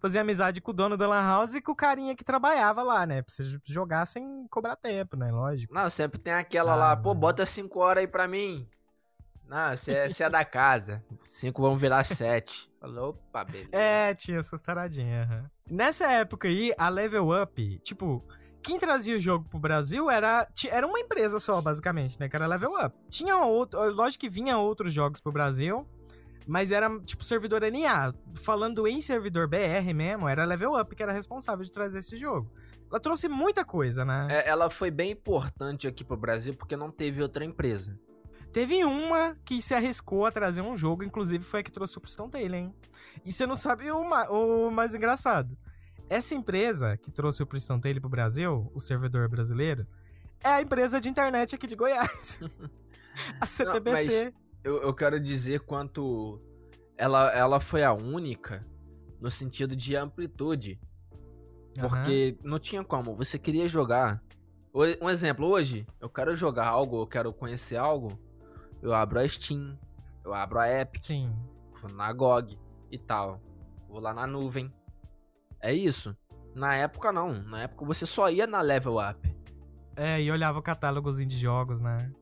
Fazia 0.00 0.20
amizade 0.22 0.60
com 0.60 0.70
o 0.70 0.74
dono 0.74 0.96
da 0.96 1.06
Lan 1.06 1.20
House 1.20 1.54
e 1.54 1.60
com 1.60 1.70
o 1.72 1.76
carinha 1.76 2.16
que 2.16 2.24
trabalhava 2.24 2.82
lá, 2.82 3.04
né? 3.06 3.22
Pra 3.22 3.32
você 3.32 3.44
jogar 3.64 4.04
sem 4.06 4.46
cobrar 4.50 4.74
tempo, 4.76 5.16
né? 5.16 5.30
Lógico. 5.30 5.72
Não, 5.74 5.88
sempre 5.90 6.18
tem 6.18 6.32
aquela 6.32 6.72
Ah, 6.72 6.76
lá, 6.76 6.96
pô, 6.96 7.10
mano. 7.10 7.20
bota 7.20 7.44
5 7.46 7.78
horas 7.78 8.00
aí 8.00 8.08
pra 8.08 8.26
mim. 8.26 8.68
Não, 9.48 9.76
você 9.76 9.92
é, 9.92 10.08
é 10.18 10.30
da 10.30 10.44
casa. 10.44 11.02
5 11.24 11.60
vão 11.62 11.76
virar 11.76 12.04
7. 12.04 12.70
Falou, 12.80 13.10
opa, 13.10 13.44
beleza. 13.44 13.70
É, 13.72 14.14
tinha 14.14 14.38
essas 14.38 14.60
taradinhas. 14.60 15.28
aham. 15.28 15.50
Nessa 15.70 16.12
época 16.12 16.48
aí, 16.48 16.72
a 16.78 16.88
Level 16.88 17.30
Up, 17.30 17.80
tipo, 17.82 18.22
quem 18.62 18.78
trazia 18.78 19.16
o 19.16 19.20
jogo 19.20 19.48
pro 19.48 19.58
Brasil 19.58 20.10
era, 20.10 20.46
era 20.70 20.86
uma 20.86 20.98
empresa 20.98 21.38
só, 21.38 21.60
basicamente, 21.60 22.18
né? 22.18 22.28
Que 22.28 22.36
era 22.36 22.46
Level 22.46 22.72
Up. 22.84 22.96
Tinha 23.08 23.36
outro, 23.38 23.78
lógico 23.92 24.22
que 24.22 24.28
vinha 24.28 24.58
outros 24.58 24.92
jogos 24.92 25.20
pro 25.20 25.32
Brasil, 25.32 25.86
mas 26.46 26.70
era, 26.70 26.88
tipo, 27.00 27.24
servidor 27.24 27.62
NA. 27.62 28.12
Falando 28.34 28.86
em 28.86 29.00
servidor 29.00 29.48
BR 29.48 29.94
mesmo, 29.94 30.28
era 30.28 30.42
a 30.42 30.46
Level 30.46 30.74
Up 30.80 30.94
que 30.94 31.02
era 31.02 31.12
responsável 31.12 31.64
de 31.64 31.70
trazer 31.70 32.00
esse 32.00 32.16
jogo. 32.16 32.50
Ela 32.90 33.00
trouxe 33.00 33.28
muita 33.28 33.64
coisa, 33.64 34.04
né? 34.04 34.28
É, 34.30 34.48
ela 34.48 34.70
foi 34.70 34.90
bem 34.90 35.10
importante 35.10 35.88
aqui 35.88 36.04
pro 36.04 36.16
Brasil 36.16 36.54
porque 36.54 36.76
não 36.76 36.90
teve 36.90 37.20
outra 37.22 37.44
empresa. 37.44 37.98
Teve 38.56 38.82
uma 38.86 39.36
que 39.44 39.60
se 39.60 39.74
arriscou 39.74 40.24
a 40.24 40.32
trazer 40.32 40.62
um 40.62 40.74
jogo, 40.74 41.04
inclusive 41.04 41.44
foi 41.44 41.60
a 41.60 41.62
que 41.62 41.70
trouxe 41.70 41.98
o 41.98 42.00
Priston 42.00 42.30
Taylor, 42.30 42.58
hein? 42.58 42.74
E 43.22 43.30
você 43.30 43.44
não 43.44 43.54
sabe 43.54 43.90
o, 43.90 44.02
ma- 44.02 44.30
o 44.30 44.70
mais 44.70 44.94
engraçado. 44.94 45.54
Essa 46.08 46.34
empresa 46.34 46.96
que 46.96 47.10
trouxe 47.10 47.42
o 47.42 47.46
Priston 47.46 47.78
Taylor 47.78 48.00
pro 48.00 48.08
Brasil, 48.08 48.72
o 48.74 48.80
servidor 48.80 49.28
brasileiro, 49.28 49.86
é 50.42 50.48
a 50.48 50.62
empresa 50.62 50.98
de 50.98 51.10
internet 51.10 51.54
aqui 51.54 51.66
de 51.66 51.76
Goiás. 51.76 52.40
a 53.38 53.44
CTBC. 53.44 54.32
Eu, 54.64 54.80
eu 54.84 54.94
quero 54.94 55.20
dizer 55.20 55.60
quanto 55.60 56.40
ela, 56.96 57.30
ela 57.36 57.60
foi 57.60 57.84
a 57.84 57.92
única 57.92 58.66
no 59.20 59.30
sentido 59.30 59.76
de 59.76 59.94
amplitude. 59.96 60.80
Porque 61.78 62.38
não 62.42 62.58
tinha 62.58 62.82
como. 62.82 63.14
Você 63.16 63.38
queria 63.38 63.68
jogar. 63.68 64.22
Um 65.02 65.10
exemplo, 65.10 65.46
hoje, 65.46 65.86
eu 66.00 66.08
quero 66.08 66.34
jogar 66.34 66.68
algo, 66.68 67.02
eu 67.02 67.06
quero 67.06 67.34
conhecer 67.34 67.76
algo. 67.76 68.18
Eu 68.82 68.94
abro 68.94 69.18
a 69.18 69.28
Steam, 69.28 69.78
eu 70.24 70.34
abro 70.34 70.58
a 70.58 70.68
Epic, 70.68 71.02
Sim. 71.02 71.34
vou 71.80 71.90
na 71.92 72.12
GOG 72.12 72.58
e 72.90 72.98
tal. 72.98 73.40
Vou 73.88 74.00
lá 74.00 74.12
na 74.12 74.26
nuvem. 74.26 74.72
É 75.60 75.72
isso. 75.72 76.16
Na 76.54 76.74
época 76.74 77.12
não. 77.12 77.32
Na 77.32 77.62
época 77.62 77.84
você 77.84 78.06
só 78.06 78.30
ia 78.30 78.46
na 78.46 78.60
level 78.60 78.96
up. 78.98 79.36
É, 79.96 80.20
e 80.20 80.30
olhava 80.30 80.58
o 80.58 80.62
catálogozinho 80.62 81.28
de 81.28 81.36
jogos, 81.36 81.80
né? 81.80 82.12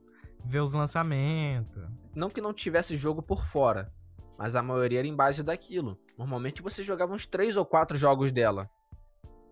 Ver 0.45 0.61
os 0.61 0.73
lançamentos. 0.73 1.83
Não 2.15 2.31
que 2.31 2.41
não 2.41 2.53
tivesse 2.53 2.97
jogo 2.97 3.21
por 3.21 3.45
fora, 3.45 3.93
mas 4.39 4.55
a 4.55 4.63
maioria 4.63 5.01
era 5.01 5.09
em 5.09 5.17
base 5.17 5.43
daquilo. 5.43 5.99
Normalmente 6.17 6.63
você 6.63 6.83
jogava 6.83 7.13
uns 7.13 7.27
3 7.27 7.57
ou 7.57 7.65
4 7.65 7.97
jogos 7.97 8.31
dela. 8.31 8.71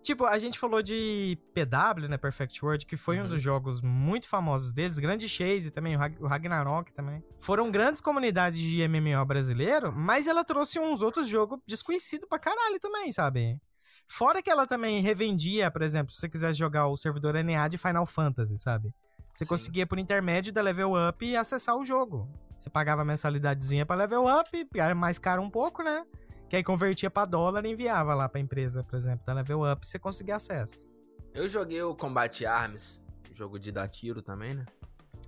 Tipo, 0.03 0.25
a 0.25 0.37
gente 0.37 0.59
falou 0.59 0.83
de 0.83 1.37
PW, 1.53 2.07
né? 2.09 2.17
Perfect 2.17 2.63
World, 2.63 2.85
que 2.85 2.97
foi 2.97 3.19
Uhum. 3.19 3.25
um 3.25 3.29
dos 3.29 3.41
jogos 3.41 3.81
muito 3.81 4.27
famosos 4.27 4.73
deles. 4.73 4.99
Grande 4.99 5.29
Chase 5.29 5.71
também, 5.71 5.95
o 5.95 5.99
Rag- 5.99 6.17
o 6.21 6.27
Ragnarok 6.27 6.91
também. 6.93 7.23
Foram 7.37 7.71
grandes 7.71 8.01
comunidades 8.01 8.59
de 8.59 8.81
MMO 8.87 9.25
brasileiro, 9.25 9.93
mas 9.95 10.27
ela 10.27 10.43
trouxe 10.43 10.77
uns 10.77 11.01
outros 11.01 11.27
jogos 11.29 11.57
desconhecidos 11.65 12.27
pra 12.27 12.37
caralho 12.37 12.79
também, 12.81 13.11
sabe? 13.13 13.57
Fora 14.05 14.41
que 14.43 14.49
ela 14.49 14.67
também 14.67 15.01
revendia, 15.01 15.71
por 15.71 15.81
exemplo, 15.81 16.11
se 16.13 16.19
você 16.19 16.27
quisesse 16.29 16.59
jogar 16.59 16.87
o 16.87 16.97
servidor 16.97 17.35
NA 17.35 17.69
de 17.69 17.77
Final 17.77 18.05
Fantasy, 18.05 18.57
sabe? 18.57 18.93
Você 19.33 19.45
Sim. 19.45 19.49
conseguia, 19.49 19.87
por 19.87 19.97
intermédio 19.97 20.51
da 20.51 20.61
Level 20.61 20.91
Up, 21.09 21.35
acessar 21.37 21.77
o 21.77 21.85
jogo. 21.85 22.29
Você 22.59 22.69
pagava 22.69 23.01
a 23.01 23.05
mensalidadezinha 23.05 23.85
pra 23.85 23.95
Level 23.95 24.25
Up, 24.27 24.67
era 24.75 24.93
mais 24.93 25.17
caro 25.17 25.41
um 25.41 25.49
pouco, 25.49 25.81
né? 25.81 26.05
Que 26.53 26.57
aí 26.57 26.63
convertia 26.63 27.09
pra 27.09 27.25
dólar 27.25 27.65
e 27.65 27.71
enviava 27.71 28.13
lá 28.13 28.29
pra 28.29 28.39
empresa, 28.39 28.83
por 28.83 28.95
exemplo, 28.95 29.25
da 29.25 29.33
Level 29.33 29.63
Up, 29.63 29.87
você 29.87 29.97
conseguia 29.97 30.35
acesso. 30.35 30.87
Eu 31.33 31.47
joguei 31.47 31.81
o 31.81 31.95
Combat 31.95 32.45
Arms, 32.45 33.03
jogo 33.31 33.57
de 33.57 33.71
dar 33.71 33.89
tiro 33.89 34.21
também, 34.21 34.53
né? 34.53 34.63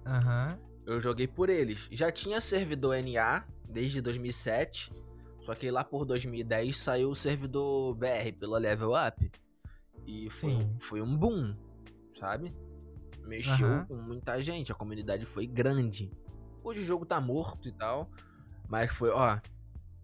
Aham. 0.06 0.60
Eu 0.86 1.02
joguei 1.02 1.28
por 1.28 1.50
eles. 1.50 1.88
Já 1.92 2.12
tinha 2.12 2.40
servidor 2.40 2.96
NA 3.02 3.44
desde 3.68 4.02
2007, 4.02 5.04
só 5.40 5.56
que 5.56 5.72
lá 5.72 5.84
por 5.84 6.06
2010 6.06 6.78
saiu 6.78 7.10
o 7.10 7.16
servidor 7.16 7.96
BR 7.96 8.32
pela 8.40 8.60
Level 8.60 8.92
Up. 8.92 9.32
E 10.06 10.30
foi, 10.30 10.52
Sim. 10.52 10.78
foi 10.80 11.02
um 11.02 11.18
boom, 11.18 11.58
sabe? 12.20 12.56
Mexeu 13.24 13.66
Aham. 13.66 13.86
com 13.88 13.96
muita 13.96 14.40
gente, 14.44 14.72
a 14.72 14.76
comunidade 14.76 15.26
foi 15.26 15.48
grande. 15.48 16.12
Hoje 16.64 16.82
o 16.82 16.86
jogo 16.86 17.04
tá 17.04 17.20
morto 17.20 17.68
e 17.68 17.72
tal, 17.72 18.12
mas 18.70 18.94
foi, 18.94 19.10
ó, 19.10 19.40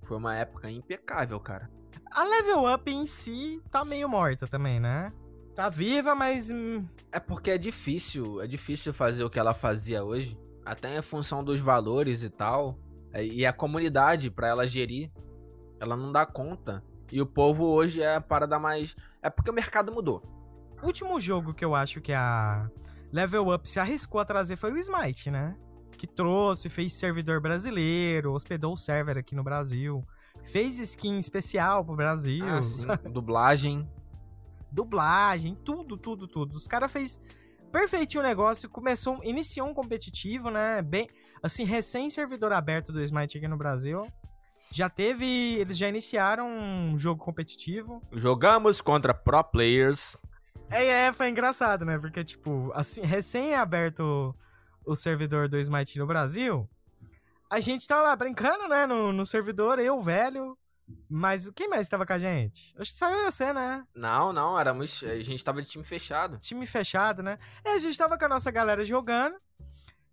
foi 0.04 0.18
uma 0.18 0.36
época 0.36 0.70
impecável, 0.70 1.40
cara. 1.40 1.70
A 2.12 2.24
Level 2.24 2.74
Up 2.74 2.92
em 2.92 3.06
si 3.06 3.62
tá 3.72 3.86
meio 3.86 4.10
morta 4.10 4.48
também, 4.48 4.80
né? 4.80 5.12
Tá 5.56 5.70
viva, 5.70 6.16
mas. 6.16 6.52
hum, 6.52 6.84
É 7.12 7.20
porque 7.20 7.52
é 7.52 7.58
difícil, 7.58 8.42
é 8.42 8.48
difícil 8.48 8.94
fazer 8.94 9.24
o 9.24 9.30
que 9.30 9.40
ela 9.40 9.54
fazia 9.54 10.04
hoje, 10.04 10.38
até 10.66 10.98
em 10.98 11.02
função 11.02 11.44
dos 11.44 11.60
valores 11.60 12.24
e 12.24 12.30
tal, 12.30 12.78
é, 13.14 13.24
e 13.24 13.46
a 13.46 13.54
comunidade 13.54 14.30
pra 14.30 14.48
ela 14.48 14.68
gerir, 14.68 15.12
ela 15.80 15.96
não 15.96 16.12
dá 16.12 16.26
conta. 16.26 16.84
E 17.12 17.22
o 17.22 17.26
povo 17.26 17.66
hoje 17.66 18.02
é 18.02 18.16
a 18.16 18.22
parada 18.22 18.58
mais, 18.58 18.96
é 19.22 19.30
porque 19.30 19.50
o 19.52 19.54
mercado 19.54 19.92
mudou. 19.92 20.22
O 20.82 20.88
último 20.88 21.20
jogo 21.20 21.54
que 21.54 21.64
eu 21.64 21.76
acho 21.76 22.00
que 22.02 22.14
a 22.14 22.70
Level 23.12 23.54
Up 23.54 23.70
se 23.70 23.80
arriscou 23.80 24.20
a 24.22 24.26
trazer 24.26 24.56
foi 24.56 24.72
o 24.72 24.78
Smite, 24.78 25.30
né? 25.30 25.56
Que 26.02 26.08
trouxe, 26.08 26.68
fez 26.68 26.94
servidor 26.94 27.40
brasileiro, 27.40 28.34
hospedou 28.34 28.74
o 28.74 28.78
server 28.78 29.20
aqui 29.20 29.36
no 29.36 29.44
Brasil, 29.44 30.04
fez 30.44 30.80
skin 30.80 31.20
especial 31.20 31.86
pro 31.86 31.96
Brasil, 31.96 32.44
Ah, 32.44 32.64
sim, 32.64 32.88
dublagem. 33.14 33.88
dublagem, 34.72 35.54
tudo, 35.54 35.96
tudo, 35.98 36.28
tudo. 36.28 36.56
Os 36.56 36.68
caras 36.68 36.92
fez 36.92 37.22
perfeitinho 37.72 38.24
o 38.24 38.26
negócio, 38.26 38.68
começou, 38.68 39.24
iniciou 39.24 39.68
um 39.68 39.76
competitivo, 39.76 40.50
né? 40.50 40.82
Bem, 40.82 41.08
assim, 41.44 41.66
recém 41.66 42.10
servidor 42.10 42.52
aberto 42.52 42.92
do 42.92 43.00
Smite 43.04 43.38
aqui 43.38 43.48
no 43.48 43.56
Brasil. 43.56 44.02
Já 44.72 44.90
teve, 44.90 45.54
eles 45.60 45.78
já 45.78 45.88
iniciaram 45.88 46.50
um 46.50 46.98
jogo 46.98 47.24
competitivo. 47.24 48.02
Jogamos 48.12 48.82
contra 48.82 49.14
pro 49.14 49.44
players. 49.44 50.18
É, 50.72 50.84
é, 50.84 51.14
foi 51.14 51.30
engraçado, 51.30 51.86
né? 51.86 52.00
Porque, 52.00 52.24
tipo, 52.24 52.72
assim, 52.74 53.02
recém-aberto 53.02 54.36
o 54.86 54.96
servidor 54.96 55.48
do 55.48 55.58
Smite 55.60 56.00
no 56.00 56.06
Brasil, 56.08 56.70
a 57.50 57.60
gente 57.60 57.88
tá 57.88 58.02
lá 58.02 58.16
brincando, 58.16 58.68
né, 58.68 58.86
no, 58.86 59.12
no 59.12 59.26
servidor, 59.26 59.80
eu, 59.80 60.00
velho. 60.00 60.58
Mas 61.10 61.50
quem 61.52 61.70
mais 61.70 61.88
tava 61.88 62.06
com 62.06 62.12
a 62.14 62.20
gente? 62.20 62.74
Acho 62.78 62.92
que 62.92 62.98
só 62.98 63.10
eu 63.10 63.22
e 63.28 63.32
você, 63.32 63.54
né? 63.54 63.86
Não, 63.96 64.34
não, 64.34 64.60
éramos, 64.60 65.02
a 65.04 65.22
gente 65.22 65.44
tava 65.44 65.62
de 65.62 65.68
time 65.70 65.84
fechado. 65.86 66.38
Time 66.40 66.66
fechado, 66.66 67.24
né? 67.24 67.38
É, 67.64 67.76
a 67.76 67.80
gente 67.80 67.98
tava 67.98 68.18
com 68.18 68.26
a 68.26 68.30
nossa 68.30 68.52
galera 68.52 68.84
jogando 68.84 69.38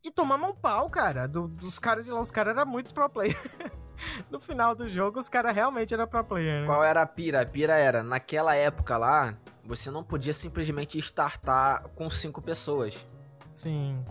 e 0.04 0.10
tomamos 0.12 0.50
um 0.50 0.54
pau, 0.54 0.88
cara. 0.88 1.26
do- 1.26 1.48
dos 1.48 1.78
caras 1.80 2.04
de 2.04 2.12
lá, 2.12 2.20
os 2.20 2.30
caras 2.30 2.56
eram 2.56 2.64
muito 2.70 2.94
pro 2.94 3.08
player. 3.10 3.36
no 4.30 4.38
final 4.38 4.74
do 4.76 4.88
jogo, 4.88 5.18
os 5.18 5.28
caras 5.28 5.52
realmente 5.52 5.92
eram 5.92 6.06
pro 6.06 6.24
player, 6.24 6.60
né? 6.60 6.66
Qual 6.66 6.84
era 6.84 7.02
a 7.02 7.06
pira? 7.06 7.40
A 7.42 7.46
pira 7.46 7.76
era, 7.76 8.02
naquela 8.04 8.54
época 8.54 8.96
lá, 8.96 9.36
você 9.64 9.90
não 9.90 10.04
podia 10.04 10.32
simplesmente 10.32 10.96
startar 10.98 11.88
com 11.96 12.08
cinco 12.08 12.40
pessoas. 12.40 13.08
Sim. 13.52 14.04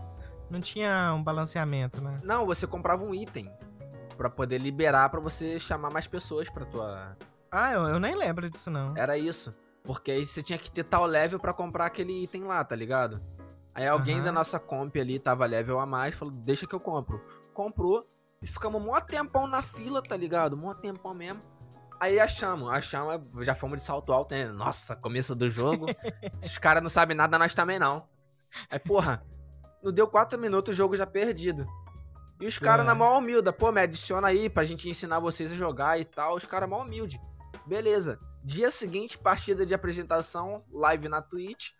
Não 0.49 0.61
tinha 0.61 1.13
um 1.13 1.23
balanceamento, 1.23 2.01
né? 2.01 2.19
Não, 2.23 2.45
você 2.45 2.65
comprava 2.65 3.03
um 3.03 3.13
item 3.13 3.51
Pra 4.17 4.29
poder 4.29 4.57
liberar 4.57 5.09
pra 5.09 5.19
você 5.19 5.59
chamar 5.59 5.91
mais 5.91 6.07
pessoas 6.07 6.49
pra 6.49 6.65
tua. 6.65 7.15
Ah, 7.51 7.71
eu, 7.71 7.83
eu 7.87 7.99
nem 7.99 8.15
lembro 8.15 8.49
disso, 8.49 8.71
não. 8.71 8.97
Era 8.97 9.15
isso. 9.15 9.53
Porque 9.83 10.11
aí 10.11 10.25
você 10.25 10.41
tinha 10.41 10.57
que 10.57 10.71
ter 10.71 10.83
tal 10.83 11.05
level 11.05 11.39
pra 11.39 11.53
comprar 11.53 11.85
aquele 11.85 12.23
item 12.23 12.43
lá, 12.43 12.63
tá 12.63 12.75
ligado? 12.75 13.21
Aí 13.75 13.87
alguém 13.87 14.15
Aham. 14.15 14.25
da 14.25 14.31
nossa 14.31 14.59
comp 14.59 14.95
ali 14.97 15.19
tava 15.19 15.45
level 15.45 15.79
a 15.79 15.85
mais, 15.85 16.15
falou: 16.15 16.33
"Deixa 16.33 16.65
que 16.65 16.73
eu 16.73 16.79
compro". 16.79 17.23
Comprou 17.53 18.07
e 18.41 18.47
ficamos 18.47 18.81
mó 18.81 18.99
tempão 18.99 19.45
na 19.45 19.61
fila, 19.61 20.01
tá 20.01 20.17
ligado? 20.17 20.57
Mó 20.57 20.73
tempão 20.73 21.13
mesmo. 21.13 21.41
Aí 21.99 22.19
achamos, 22.19 22.71
achamos, 22.71 23.45
já 23.45 23.55
fomos 23.55 23.77
de 23.77 23.83
salto 23.83 24.11
alto, 24.11 24.33
né? 24.33 24.47
Nossa, 24.47 24.95
começo 24.95 25.35
do 25.35 25.49
jogo. 25.49 25.85
Os 26.41 26.57
caras 26.57 26.81
não 26.81 26.89
sabem 26.89 27.15
nada, 27.15 27.37
nós 27.37 27.55
também 27.55 27.77
não. 27.79 28.07
Aí, 28.69 28.79
porra, 28.79 29.23
não 29.83 29.91
deu 29.91 30.07
quatro 30.07 30.37
minutos, 30.39 30.73
o 30.73 30.77
jogo 30.77 30.95
já 30.95 31.05
perdido. 31.05 31.65
E 32.39 32.45
os 32.45 32.59
caras 32.59 32.85
É. 32.85 32.87
na 32.87 32.93
mão 32.95 33.17
humilda, 33.17 33.51
pô, 33.51 33.71
me 33.71 33.81
adiciona 33.81 34.27
aí 34.27 34.49
pra 34.49 34.63
gente 34.63 34.87
ensinar 34.89 35.19
vocês 35.19 35.51
a 35.51 35.55
jogar 35.55 35.99
e 35.99 36.05
tal. 36.05 36.35
Os 36.35 36.45
caras 36.45 36.69
mó 36.69 36.81
humilde. 36.83 37.19
Beleza. 37.65 38.19
Dia 38.43 38.69
seguinte, 38.71 39.17
partida 39.17 39.65
de 39.65 39.73
apresentação, 39.73 40.63
live 40.71 41.09
na 41.09 41.21
Twitch. 41.21 41.71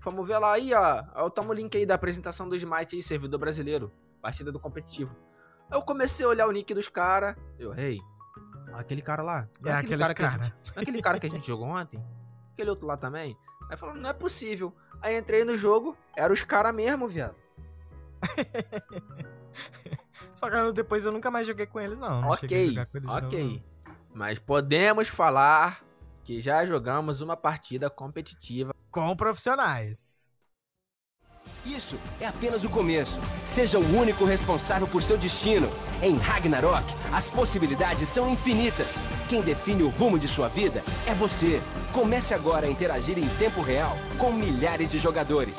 Vamos 0.00 0.28
ver 0.28 0.38
lá 0.38 0.52
aí, 0.52 0.72
ó. 0.74 1.02
Ó, 1.14 1.30
Toma 1.30 1.50
o 1.50 1.52
link 1.54 1.74
aí 1.76 1.86
da 1.86 1.94
apresentação 1.94 2.48
do 2.48 2.54
Smite 2.54 2.94
aí, 2.96 3.02
servidor 3.02 3.38
brasileiro. 3.40 3.90
Partida 4.20 4.52
do 4.52 4.60
competitivo. 4.60 5.16
Eu 5.72 5.82
comecei 5.82 6.26
a 6.26 6.28
olhar 6.28 6.46
o 6.46 6.52
nick 6.52 6.74
dos 6.74 6.88
caras. 6.90 7.34
Eu, 7.58 7.70
olha 7.70 7.98
aquele 8.74 9.00
cara 9.00 9.22
lá. 9.22 9.48
É 9.64 9.72
aquele 9.72 10.04
que 10.04 10.14
cara. 10.14 10.42
gente- 10.42 10.52
não 10.52 10.74
é 10.76 10.80
aquele 10.82 11.02
cara 11.02 11.18
que 11.18 11.26
a 11.26 11.30
gente 11.30 11.46
jogou 11.46 11.66
ontem? 11.68 12.04
Aquele 12.52 12.68
outro 12.70 12.86
lá 12.86 12.96
também? 12.98 13.36
Aí 13.70 13.76
falou, 13.78 13.94
não 13.94 14.10
é 14.10 14.12
possível. 14.12 14.74
Aí 15.04 15.18
entrei 15.18 15.44
no 15.44 15.54
jogo, 15.54 15.94
era 16.16 16.32
os 16.32 16.42
caras 16.44 16.74
mesmo, 16.74 17.06
viado. 17.06 17.34
Só 20.34 20.48
que 20.48 20.72
depois 20.72 21.04
eu 21.04 21.12
nunca 21.12 21.30
mais 21.30 21.46
joguei 21.46 21.66
com 21.66 21.78
eles, 21.78 22.00
não. 22.00 22.22
Não 22.22 22.30
Ok, 22.30 22.74
eles 22.94 23.10
ok. 23.10 23.62
Mas 24.14 24.38
podemos 24.38 25.08
falar 25.08 25.84
que 26.24 26.40
já 26.40 26.64
jogamos 26.64 27.20
uma 27.20 27.36
partida 27.36 27.90
competitiva. 27.90 28.72
não. 28.74 28.84
Com 28.90 29.14
profissionais. 29.14 30.13
Isso 31.64 31.98
é 32.20 32.26
apenas 32.26 32.62
o 32.62 32.68
começo. 32.68 33.18
Seja 33.42 33.78
o 33.78 33.96
único 33.98 34.26
responsável 34.26 34.86
por 34.86 35.02
seu 35.02 35.16
destino. 35.16 35.70
Em 36.02 36.16
Ragnarok, 36.18 36.84
as 37.10 37.30
possibilidades 37.30 38.06
são 38.06 38.30
infinitas. 38.30 38.96
Quem 39.30 39.40
define 39.40 39.82
o 39.82 39.88
rumo 39.88 40.18
de 40.18 40.28
sua 40.28 40.48
vida 40.48 40.84
é 41.06 41.14
você. 41.14 41.62
Comece 41.94 42.34
agora 42.34 42.66
a 42.66 42.70
interagir 42.70 43.18
em 43.18 43.28
tempo 43.38 43.62
real 43.62 43.96
com 44.18 44.30
milhares 44.30 44.90
de 44.90 44.98
jogadores. 44.98 45.56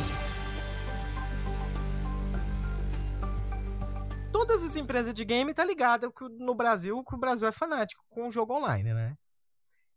Todas 4.31 4.63
as 4.63 4.75
empresas 4.75 5.11
de 5.11 5.25
game 5.25 5.55
tá 5.55 5.65
ligada 5.65 6.11
no 6.39 6.53
Brasil, 6.53 7.03
que 7.03 7.15
o 7.15 7.17
Brasil 7.17 7.47
é 7.47 7.51
fanático 7.51 8.05
com 8.09 8.27
o 8.27 8.31
jogo 8.31 8.53
online, 8.53 8.93
né? 8.93 9.17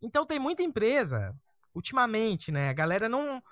Então 0.01 0.25
tem 0.25 0.39
muita 0.39 0.63
empresa, 0.63 1.35
ultimamente, 1.75 2.51
né? 2.51 2.71
A 2.71 2.73
galera 2.73 3.11
não, 3.11 3.43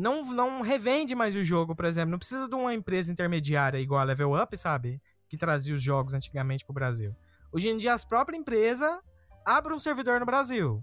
não, 0.00 0.24
não 0.32 0.62
revende 0.62 1.14
mais 1.14 1.36
o 1.36 1.44
jogo, 1.44 1.76
por 1.76 1.84
exemplo. 1.84 2.10
Não 2.10 2.18
precisa 2.18 2.48
de 2.48 2.54
uma 2.54 2.72
empresa 2.72 3.12
intermediária 3.12 3.78
igual 3.78 4.00
a 4.00 4.04
Level 4.04 4.32
Up, 4.34 4.56
sabe? 4.56 5.00
Que 5.28 5.36
trazia 5.36 5.74
os 5.74 5.82
jogos 5.82 6.14
antigamente 6.14 6.64
pro 6.64 6.72
Brasil. 6.72 7.14
Hoje 7.52 7.68
em 7.68 7.76
dia, 7.76 7.92
as 7.92 8.04
próprias 8.04 8.40
empresas 8.40 8.98
abrem 9.44 9.76
um 9.76 9.80
servidor 9.80 10.18
no 10.18 10.26
Brasil, 10.26 10.82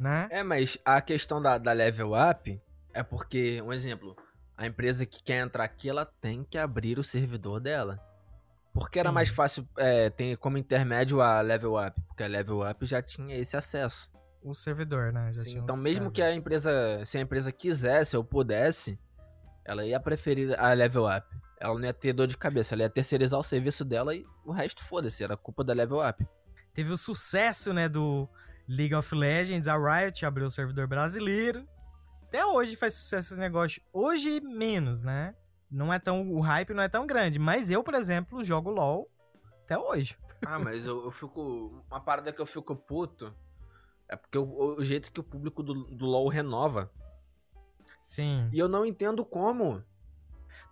né? 0.00 0.26
É, 0.30 0.42
mas 0.42 0.76
a 0.84 1.00
questão 1.00 1.40
da, 1.40 1.56
da 1.56 1.72
level 1.72 2.12
up 2.14 2.60
é 2.92 3.02
porque, 3.02 3.62
um 3.62 3.72
exemplo, 3.72 4.16
a 4.56 4.66
empresa 4.66 5.06
que 5.06 5.22
quer 5.22 5.44
entrar 5.44 5.64
aqui, 5.64 5.88
ela 5.88 6.04
tem 6.04 6.42
que 6.42 6.58
abrir 6.58 6.98
o 6.98 7.04
servidor 7.04 7.60
dela. 7.60 8.02
Porque 8.72 8.98
era 8.98 9.10
Sim. 9.10 9.14
mais 9.14 9.28
fácil 9.28 9.68
é, 9.76 10.10
ter 10.10 10.36
como 10.36 10.58
intermédio 10.58 11.20
a 11.20 11.40
level 11.40 11.76
up, 11.78 12.00
porque 12.06 12.22
a 12.22 12.26
level 12.26 12.68
up 12.68 12.84
já 12.84 13.00
tinha 13.02 13.36
esse 13.36 13.56
acesso. 13.56 14.10
O 14.42 14.54
servidor, 14.54 15.12
né? 15.12 15.32
Sim, 15.34 15.58
então, 15.58 15.76
mesmo 15.76 16.10
que 16.10 16.22
a 16.22 16.26
servers. 16.26 16.40
empresa, 16.40 17.04
se 17.04 17.18
a 17.18 17.20
empresa 17.20 17.52
quisesse 17.52 18.16
ou 18.16 18.24
pudesse, 18.24 18.98
ela 19.64 19.84
ia 19.84 20.00
preferir 20.00 20.58
a 20.58 20.72
level 20.72 21.04
up. 21.04 21.26
Ela 21.60 21.74
não 21.74 21.84
ia 21.84 21.92
ter 21.92 22.12
dor 22.12 22.26
de 22.26 22.36
cabeça, 22.36 22.74
ela 22.74 22.82
ia 22.82 22.90
terceirizar 22.90 23.38
o 23.38 23.42
serviço 23.42 23.84
dela 23.84 24.14
e 24.14 24.24
o 24.44 24.52
resto 24.52 24.84
foda-se, 24.84 25.24
era 25.24 25.36
culpa 25.36 25.64
da 25.64 25.72
level 25.72 25.98
up. 26.06 26.26
teve 26.72 26.92
o 26.92 26.96
sucesso, 26.96 27.72
né, 27.72 27.88
do 27.88 28.28
League 28.68 28.94
of 28.94 29.14
Legends, 29.14 29.66
a 29.66 29.76
Riot 29.76 30.24
abriu 30.24 30.46
o 30.46 30.50
servidor 30.50 30.86
brasileiro. 30.86 31.66
Até 32.28 32.44
hoje 32.44 32.76
faz 32.76 32.94
sucesso 32.94 33.32
esse 33.32 33.40
negócio. 33.40 33.82
Hoje, 33.92 34.40
menos, 34.42 35.02
né? 35.02 35.34
Não 35.70 35.92
é 35.92 35.98
tão. 35.98 36.30
O 36.30 36.40
hype 36.40 36.74
não 36.74 36.82
é 36.82 36.88
tão 36.88 37.06
grande. 37.06 37.38
Mas 37.38 37.70
eu, 37.70 37.82
por 37.82 37.94
exemplo, 37.94 38.44
jogo 38.44 38.70
LOL 38.70 39.10
até 39.64 39.78
hoje. 39.78 40.18
Ah, 40.44 40.58
mas 40.58 40.84
eu, 40.84 41.04
eu 41.04 41.10
fico. 41.10 41.82
Uma 41.90 42.00
parada 42.00 42.32
que 42.32 42.40
eu 42.40 42.46
fico 42.46 42.76
puto 42.76 43.34
é 44.08 44.16
porque 44.16 44.38
o, 44.38 44.76
o 44.76 44.84
jeito 44.84 45.12
que 45.12 45.20
o 45.20 45.24
público 45.24 45.62
do, 45.62 45.74
do 45.84 46.06
LoL 46.06 46.28
renova. 46.28 46.90
Sim. 48.06 48.48
E 48.52 48.58
eu 48.58 48.68
não 48.68 48.86
entendo 48.86 49.24
como. 49.24 49.84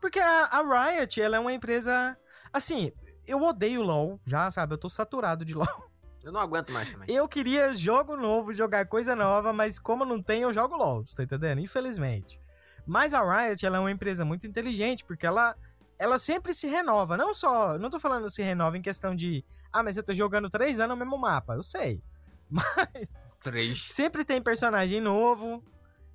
Porque 0.01 0.19
a, 0.19 0.45
a 0.47 0.91
Riot, 0.91 1.21
ela 1.21 1.37
é 1.37 1.41
uma 1.41 1.53
empresa. 1.53 2.17
Assim, 2.53 2.93
eu 3.27 3.43
odeio 3.43 3.83
LOL, 3.83 4.19
já, 4.25 4.51
sabe? 4.51 4.75
Eu 4.75 4.79
tô 4.79 4.89
saturado 4.89 5.45
de 5.45 5.53
LOL. 5.55 5.91
Eu 6.25 6.33
não 6.33 6.41
aguento 6.41 6.73
mais 6.73 6.91
também. 6.91 7.15
Eu 7.15 7.29
queria 7.29 7.73
jogo 7.75 8.17
novo, 8.17 8.53
jogar 8.53 8.87
coisa 8.87 9.15
nova, 9.15 9.53
mas 9.53 9.79
como 9.79 10.05
não 10.05 10.21
tem, 10.21 10.43
eu 10.43 10.53
jogo 10.53 10.77
LOL, 10.77 11.05
tá 11.15 11.23
entendendo? 11.23 11.61
Infelizmente. 11.61 12.41
Mas 12.87 13.15
a 13.15 13.21
Riot, 13.21 13.65
ela 13.65 13.77
é 13.77 13.81
uma 13.81 13.91
empresa 13.91 14.25
muito 14.25 14.47
inteligente, 14.47 15.05
porque 15.05 15.27
ela, 15.27 15.55
ela 15.99 16.19
sempre 16.19 16.55
se 16.55 16.67
renova. 16.67 17.17
Não 17.17 17.35
só, 17.35 17.79
não 17.79 17.91
tô 17.91 18.01
falando 18.01 18.31
se 18.31 18.43
renova 18.43 18.79
em 18.79 18.83
questão 18.83 19.15
de, 19.15 19.45
ah, 19.73 19.83
mas 19.83 19.97
eu 19.97 20.03
tô 20.03 20.15
jogando 20.15 20.49
três 20.49 20.81
anos 20.81 20.97
no 20.97 21.05
mesmo 21.05 21.19
mapa, 21.19 21.55
eu 21.55 21.63
sei. 21.63 22.03
Mas 22.49 23.11
Três. 23.41 23.85
sempre 23.87 24.25
tem 24.25 24.41
personagem 24.43 25.01
novo, 25.01 25.63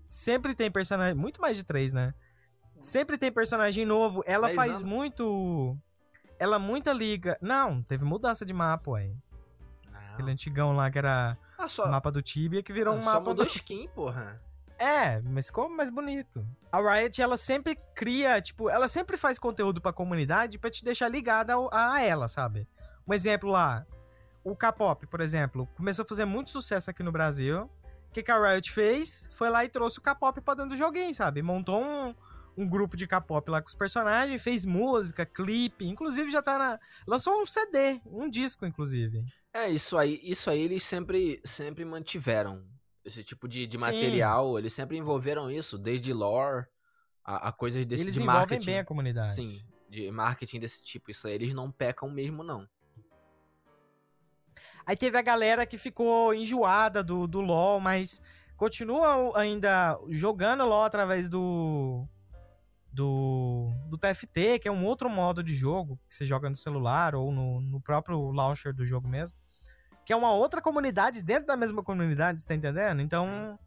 sempre 0.05 0.53
tem 0.53 0.69
personagem, 0.69 1.15
muito 1.15 1.39
mais 1.41 1.57
de 1.57 1.63
três, 1.63 1.93
né? 1.93 2.13
Sempre 2.81 3.17
tem 3.17 3.31
personagem 3.31 3.85
novo, 3.85 4.23
ela 4.25 4.47
Dez 4.47 4.55
faz 4.55 4.71
anos. 4.77 4.83
muito... 4.83 5.77
Ela 6.39 6.57
muita 6.57 6.91
liga... 6.91 7.37
Não, 7.39 7.83
teve 7.83 8.03
mudança 8.03 8.43
de 8.43 8.53
mapa, 8.53 8.91
ué. 8.91 9.13
Aquele 10.13 10.31
antigão 10.31 10.75
lá 10.75 10.89
que 10.89 10.97
era 10.97 11.37
Ah, 11.57 11.67
só, 11.67 11.85
o 11.85 11.91
mapa 11.91 12.11
do 12.11 12.21
Tibia 12.21 12.63
que 12.63 12.73
virou 12.73 12.95
um 12.95 12.99
só 12.99 13.05
mapa 13.05 13.29
mudou 13.29 13.45
do... 13.45 13.47
skin, 13.47 13.87
porra. 13.89 14.41
É, 14.79 15.21
mas 15.21 15.45
ficou 15.45 15.69
mais 15.69 15.91
bonito. 15.91 16.43
A 16.71 16.79
Riot, 16.79 17.21
ela 17.21 17.37
sempre 17.37 17.77
cria, 17.93 18.41
tipo, 18.41 18.67
ela 18.67 18.87
sempre 18.87 19.15
faz 19.15 19.37
conteúdo 19.37 19.79
pra 19.79 19.93
comunidade 19.93 20.57
pra 20.57 20.71
te 20.71 20.83
deixar 20.83 21.07
ligada 21.07 21.53
a 21.71 22.01
ela, 22.01 22.27
sabe? 22.27 22.67
Um 23.07 23.13
exemplo 23.13 23.51
lá, 23.51 23.85
o 24.43 24.55
K-pop, 24.55 25.05
por 25.07 25.21
exemplo, 25.21 25.67
começou 25.75 26.03
a 26.03 26.07
fazer 26.07 26.25
muito 26.25 26.49
sucesso 26.49 26.89
aqui 26.89 27.03
no 27.03 27.11
Brasil. 27.11 27.69
O 28.09 28.11
que, 28.13 28.23
que 28.23 28.31
a 28.31 28.51
Riot 28.51 28.71
fez? 28.71 29.29
Foi 29.33 29.49
lá 29.49 29.63
e 29.63 29.69
trouxe 29.69 29.99
o 29.99 30.01
K-pop 30.01 30.41
pra 30.41 30.53
dentro 30.53 30.71
do 30.71 30.77
joguinho, 30.77 31.13
sabe? 31.15 31.41
Montou 31.41 31.81
um, 31.81 32.13
um 32.57 32.67
grupo 32.67 32.97
de 32.97 33.07
K-pop 33.07 33.49
lá 33.49 33.61
com 33.61 33.67
os 33.67 33.75
personagens, 33.75 34.41
fez 34.41 34.65
música, 34.65 35.25
clipe, 35.25 35.85
inclusive 35.85 36.29
já 36.29 36.41
tá 36.41 36.57
na. 36.57 36.79
Lançou 37.07 37.41
um 37.41 37.45
CD, 37.45 38.01
um 38.05 38.29
disco, 38.29 38.65
inclusive. 38.65 39.23
É, 39.53 39.69
isso 39.69 39.97
aí, 39.97 40.19
isso 40.23 40.49
aí 40.49 40.61
eles 40.61 40.83
sempre, 40.83 41.41
sempre 41.45 41.85
mantiveram. 41.85 42.65
Esse 43.03 43.23
tipo 43.23 43.47
de, 43.47 43.65
de 43.65 43.77
Sim. 43.77 43.85
material, 43.85 44.59
eles 44.59 44.73
sempre 44.73 44.97
envolveram 44.97 45.49
isso, 45.49 45.77
desde 45.77 46.13
lore 46.13 46.65
a, 47.23 47.47
a 47.49 47.51
coisas 47.51 47.85
desse 47.85 48.03
Eles 48.03 48.13
de 48.15 48.21
envolvem 48.21 48.41
marketing. 48.41 48.65
bem 48.65 48.79
a 48.79 48.85
comunidade. 48.85 49.35
Sim, 49.35 49.61
de 49.89 50.11
marketing 50.11 50.59
desse 50.59 50.83
tipo. 50.83 51.09
Isso 51.09 51.27
aí 51.27 51.33
eles 51.33 51.53
não 51.53 51.71
pecam 51.71 52.09
mesmo, 52.09 52.43
não. 52.43 52.67
Aí 54.85 54.95
teve 54.95 55.17
a 55.17 55.21
galera 55.21 55.65
que 55.65 55.77
ficou 55.77 56.33
enjoada 56.33 57.03
do, 57.03 57.27
do 57.27 57.39
LoL, 57.41 57.79
mas 57.79 58.21
continua 58.57 59.37
ainda 59.39 59.97
jogando 60.09 60.65
LoL 60.65 60.83
através 60.83 61.29
do, 61.29 62.05
do 62.91 63.71
do 63.87 63.97
TFT, 63.97 64.59
que 64.59 64.67
é 64.67 64.71
um 64.71 64.85
outro 64.85 65.09
modo 65.09 65.43
de 65.43 65.53
jogo 65.55 65.99
que 66.07 66.15
você 66.15 66.25
joga 66.25 66.49
no 66.49 66.55
celular 66.55 67.15
ou 67.15 67.31
no, 67.31 67.61
no 67.61 67.79
próprio 67.81 68.31
launcher 68.31 68.73
do 68.73 68.85
jogo 68.85 69.07
mesmo. 69.07 69.37
Que 70.05 70.13
é 70.13 70.15
uma 70.15 70.31
outra 70.33 70.61
comunidade 70.61 71.23
dentro 71.23 71.45
da 71.45 71.55
mesma 71.55 71.83
comunidade, 71.83 72.41
você 72.41 72.47
tá 72.47 72.55
entendendo? 72.55 73.01
Então, 73.01 73.57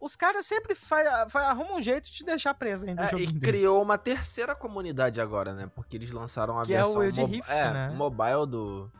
os 0.00 0.16
caras 0.16 0.46
sempre 0.46 0.74
fa 0.74 1.26
fa- 1.28 1.48
arrumam 1.50 1.76
um 1.76 1.82
jeito 1.82 2.06
de 2.06 2.12
te 2.12 2.24
deixar 2.24 2.54
preso 2.54 2.86
ainda 2.86 3.02
É, 3.04 3.06
e 3.14 3.26
deles. 3.26 3.38
criou 3.42 3.82
uma 3.82 3.98
terceira 3.98 4.54
comunidade 4.54 5.20
agora, 5.20 5.52
né? 5.54 5.70
Porque 5.74 5.96
eles 5.96 6.10
lançaram 6.10 6.58
a 6.58 6.64
Que 6.64 6.72
é 6.74 6.82
o 6.82 6.98
versão 6.98 7.00
Wild 7.02 7.24
Rift, 7.26 7.50
é, 7.50 7.72
né? 7.72 7.90
mobile 7.90 8.46
do, 8.46 8.90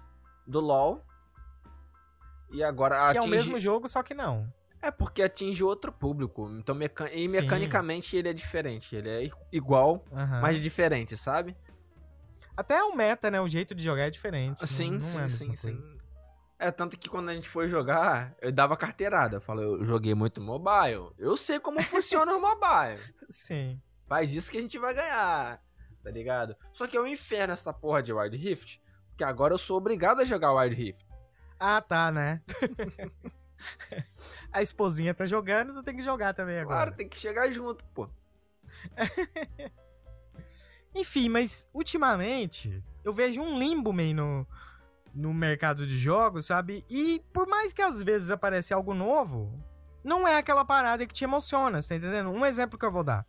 do 0.46 0.60
LoL. 0.60 1.02
E 2.50 2.62
agora 2.62 2.96
Que 3.12 3.18
é 3.18 3.20
o 3.20 3.24
atinge... 3.24 3.28
mesmo 3.28 3.60
jogo, 3.60 3.88
só 3.88 4.02
que 4.02 4.14
não. 4.14 4.52
É 4.82 4.90
porque 4.90 5.22
atinge 5.22 5.62
outro 5.62 5.92
público. 5.92 6.48
Então, 6.58 6.74
meca... 6.74 7.08
e 7.12 7.28
Sim. 7.28 7.40
mecanicamente 7.40 8.16
ele 8.16 8.28
é 8.28 8.32
diferente. 8.32 8.96
Ele 8.96 9.08
é 9.10 9.30
igual, 9.52 10.04
mas 10.40 10.58
diferente, 10.60 11.16
sabe? 11.16 11.56
Até 12.56 12.82
o 12.82 12.94
meta, 12.94 13.30
né? 13.30 13.40
O 13.40 13.48
jeito 13.48 13.74
de 13.74 13.82
jogar 13.84 14.04
é 14.04 14.10
diferente. 14.10 14.60
não- 14.60 14.66
Sim, 14.66 14.90
não, 14.92 14.96
é 14.98 15.00
sim, 15.28 15.52
a 15.52 15.56
sim, 15.56 15.56
sim. 15.56 15.96
É, 16.58 16.70
tanto 16.70 16.98
que 16.98 17.08
quando 17.08 17.30
a 17.30 17.34
gente 17.34 17.48
foi 17.48 17.68
jogar, 17.68 18.34
eu 18.40 18.52
dava 18.52 18.76
carteirada. 18.76 19.36
Eu 19.36 19.40
falei, 19.40 19.64
eu 19.64 19.82
joguei 19.84 20.14
muito 20.14 20.42
mobile. 20.42 21.10
Eu 21.18 21.36
sei 21.36 21.58
como 21.58 21.80
funciona 21.82 22.34
o 22.36 22.40
mobile. 22.40 23.00
Sim. 23.30 23.80
Faz 24.06 24.32
isso 24.34 24.50
que 24.50 24.58
a 24.58 24.60
gente 24.60 24.78
vai 24.78 24.92
ganhar. 24.92 25.62
Tá 26.02 26.10
ligado? 26.10 26.54
Só 26.72 26.86
que 26.86 26.96
é 26.96 27.00
um 27.00 27.06
inferno 27.06 27.52
essa 27.54 27.72
porra 27.72 28.02
de 28.02 28.12
Wild 28.12 28.36
Rift. 28.36 28.78
Porque 29.08 29.24
agora 29.24 29.54
eu 29.54 29.58
sou 29.58 29.76
obrigado 29.78 30.20
a 30.20 30.24
jogar 30.24 30.52
Wild 30.52 30.74
Rift. 30.74 31.06
Ah, 31.60 31.82
tá, 31.82 32.10
né? 32.10 32.40
a 34.50 34.62
esposinha 34.62 35.12
tá 35.12 35.26
jogando, 35.26 35.74
você 35.74 35.82
tem 35.82 35.94
que 35.94 36.02
jogar 36.02 36.32
também 36.32 36.58
agora. 36.58 36.76
Claro, 36.76 36.96
tem 36.96 37.06
que 37.06 37.18
chegar 37.18 37.50
junto, 37.50 37.84
pô. 37.94 38.08
Enfim, 40.94 41.28
mas 41.28 41.68
ultimamente 41.72 42.82
eu 43.04 43.12
vejo 43.12 43.42
um 43.42 43.58
limbo 43.58 43.92
meio 43.92 44.16
no, 44.16 44.46
no 45.14 45.34
mercado 45.34 45.86
de 45.86 45.98
jogos, 45.98 46.46
sabe? 46.46 46.82
E 46.88 47.22
por 47.32 47.46
mais 47.46 47.74
que 47.74 47.82
às 47.82 48.02
vezes 48.02 48.30
apareça 48.30 48.74
algo 48.74 48.94
novo, 48.94 49.52
não 50.02 50.26
é 50.26 50.38
aquela 50.38 50.64
parada 50.64 51.06
que 51.06 51.14
te 51.14 51.24
emociona, 51.24 51.80
você 51.80 51.90
tá 51.90 51.96
entendendo? 51.96 52.30
Um 52.30 52.44
exemplo 52.44 52.78
que 52.78 52.84
eu 52.84 52.90
vou 52.90 53.04
dar. 53.04 53.24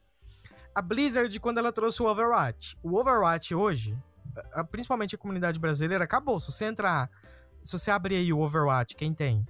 A 0.74 0.82
Blizzard, 0.82 1.38
quando 1.40 1.58
ela 1.58 1.72
trouxe 1.72 2.02
o 2.02 2.06
Overwatch. 2.06 2.78
O 2.82 2.98
Overwatch 2.98 3.54
hoje, 3.54 3.98
principalmente 4.72 5.16
a 5.16 5.18
comunidade 5.18 5.60
brasileira, 5.60 6.06
acabou. 6.06 6.40
Se 6.40 6.52
você 6.52 6.66
entrar, 6.66 7.10
se 7.64 7.72
você 7.78 7.92
abrir 7.92 8.16
aí 8.16 8.32
o 8.34 8.40
Overwatch, 8.40 8.96
quem 8.96 9.14
tem? 9.14 9.48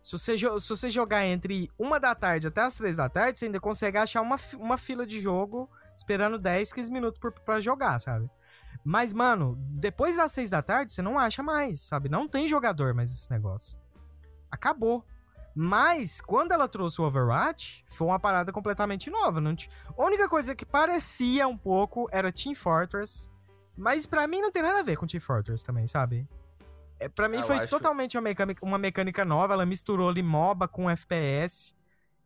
Se 0.00 0.18
você, 0.18 0.36
se 0.36 0.68
você 0.68 0.90
jogar 0.90 1.24
entre 1.24 1.70
uma 1.78 2.00
da 2.00 2.14
tarde 2.14 2.48
até 2.48 2.60
as 2.62 2.74
três 2.76 2.96
da 2.96 3.08
tarde, 3.08 3.38
você 3.38 3.46
ainda 3.46 3.60
consegue 3.60 3.98
achar 3.98 4.20
uma, 4.20 4.36
uma 4.58 4.76
fila 4.76 5.06
de 5.06 5.20
jogo 5.20 5.70
esperando 5.96 6.38
10, 6.38 6.72
15 6.72 6.90
minutos 6.90 7.20
por, 7.20 7.32
pra 7.32 7.60
jogar, 7.60 7.98
sabe? 8.00 8.28
Mas, 8.84 9.12
mano, 9.12 9.56
depois 9.70 10.16
das 10.16 10.32
6 10.32 10.50
da 10.50 10.60
tarde, 10.60 10.92
você 10.92 11.02
não 11.02 11.18
acha 11.18 11.40
mais, 11.42 11.80
sabe? 11.82 12.08
Não 12.08 12.26
tem 12.26 12.48
jogador 12.48 12.94
mais 12.94 13.12
esse 13.12 13.30
negócio. 13.30 13.78
Acabou. 14.50 15.04
Mas, 15.54 16.20
quando 16.20 16.52
ela 16.52 16.66
trouxe 16.66 17.00
o 17.00 17.04
Overwatch, 17.04 17.84
foi 17.86 18.06
uma 18.06 18.18
parada 18.18 18.50
completamente 18.50 19.10
nova. 19.10 19.40
Não 19.40 19.54
ti- 19.54 19.68
A 19.96 20.02
única 20.04 20.28
coisa 20.28 20.54
que 20.56 20.64
parecia 20.66 21.46
um 21.46 21.56
pouco 21.56 22.08
era 22.10 22.32
Team 22.32 22.54
Fortress. 22.54 23.30
Mas 23.76 24.06
pra 24.06 24.26
mim 24.26 24.40
não 24.40 24.50
tem 24.50 24.62
nada 24.62 24.80
a 24.80 24.82
ver 24.82 24.96
com 24.96 25.06
Team 25.06 25.20
Fortress 25.20 25.62
também, 25.62 25.86
sabe? 25.86 26.26
É, 27.04 27.08
pra 27.08 27.28
mim 27.28 27.36
Eu 27.38 27.42
foi 27.42 27.56
acho- 27.58 27.70
totalmente 27.70 28.16
uma 28.16 28.22
mecânica, 28.22 28.64
uma 28.64 28.78
mecânica 28.78 29.24
nova. 29.24 29.54
Ela 29.54 29.66
misturou 29.66 30.08
ali 30.08 30.22
MOBA 30.22 30.68
com 30.68 30.88
FPS. 30.90 31.74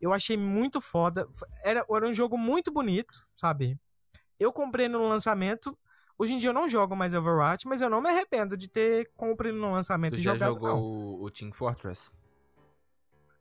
Eu 0.01 0.13
achei 0.13 0.37
muito 0.37 0.81
foda. 0.81 1.27
Era, 1.65 1.85
era 1.91 2.07
um 2.07 2.13
jogo 2.13 2.37
muito 2.37 2.71
bonito, 2.71 3.27
sabe? 3.35 3.79
Eu 4.39 4.53
comprei 4.53 4.89
no 4.89 5.09
lançamento. 5.09 5.77
Hoje 6.19 6.33
em 6.35 6.37
dia 6.39 6.51
eu 6.51 6.55
não 6.55 6.69
jogo 6.69 6.95
mais 6.97 7.15
Overwatch, 7.15 7.67
mas 7.69 7.81
eu 7.81 7.91
não 7.91 8.01
me 8.01 8.09
arrependo 8.11 8.57
de 8.57 8.69
ter 8.69 9.11
comprado 9.15 9.55
no 9.57 9.73
lançamento 9.73 10.15
Tu 10.15 10.19
e 10.19 10.23
já 10.23 10.33
jogado. 10.35 10.55
jogou 10.55 10.69
não. 10.69 10.79
o, 11.23 11.31
Team 11.31 11.53
Fortress? 11.53 12.13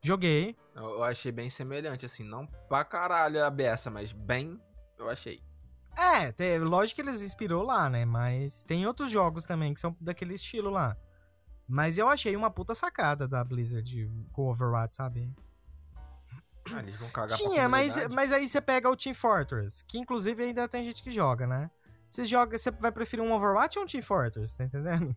Joguei. 0.02 0.56
Eu, 0.74 1.02
achei 1.02 1.32
bem 1.32 1.50
semelhante, 1.50 2.06
assim. 2.06 2.22
Não 2.22 2.46
pra 2.68 2.84
caralho 2.84 3.44
a 3.44 3.50
beça, 3.50 3.90
mas 3.90 4.12
bem 4.12 4.60
eu 4.98 5.08
achei. 5.08 5.42
É, 6.38 6.58
lógico 6.58 6.96
que 7.02 7.08
eles 7.08 7.22
inspirou 7.22 7.62
lá, 7.62 7.88
né? 7.88 8.04
Mas 8.04 8.62
tem 8.64 8.86
outros 8.86 9.10
jogos 9.10 9.46
também 9.46 9.72
que 9.72 9.80
são 9.80 9.96
daquele 10.00 10.34
estilo 10.34 10.68
lá. 10.70 10.96
Mas 11.68 11.98
eu 11.98 12.08
achei 12.08 12.36
uma 12.36 12.50
puta 12.50 12.74
sacada 12.74 13.26
da 13.26 13.42
Blizzard 13.44 14.10
com 14.32 14.42
o 14.42 14.50
Overwatch, 14.50 14.96
sabe? 14.96 15.34
Ah, 16.72 16.80
eles 16.80 16.96
vão 16.96 17.08
cagar 17.10 17.28
pra 17.28 17.36
Tinha, 17.36 17.68
mas, 17.68 18.08
mas 18.08 18.32
aí 18.32 18.48
você 18.48 18.60
pega 18.60 18.90
o 18.90 18.96
Team 18.96 19.14
Fortress, 19.14 19.84
que 19.84 19.98
inclusive 19.98 20.42
ainda 20.42 20.68
tem 20.68 20.84
gente 20.84 21.02
que 21.02 21.10
joga, 21.10 21.46
né? 21.46 21.70
Você 22.08 22.24
joga, 22.24 22.56
você 22.58 22.70
vai 22.70 22.92
preferir 22.92 23.24
um 23.24 23.32
Overwatch 23.32 23.78
ou 23.78 23.84
um 23.84 23.86
Team 23.86 24.02
Fortress, 24.02 24.56
tá 24.58 24.64
entendendo? 24.64 25.16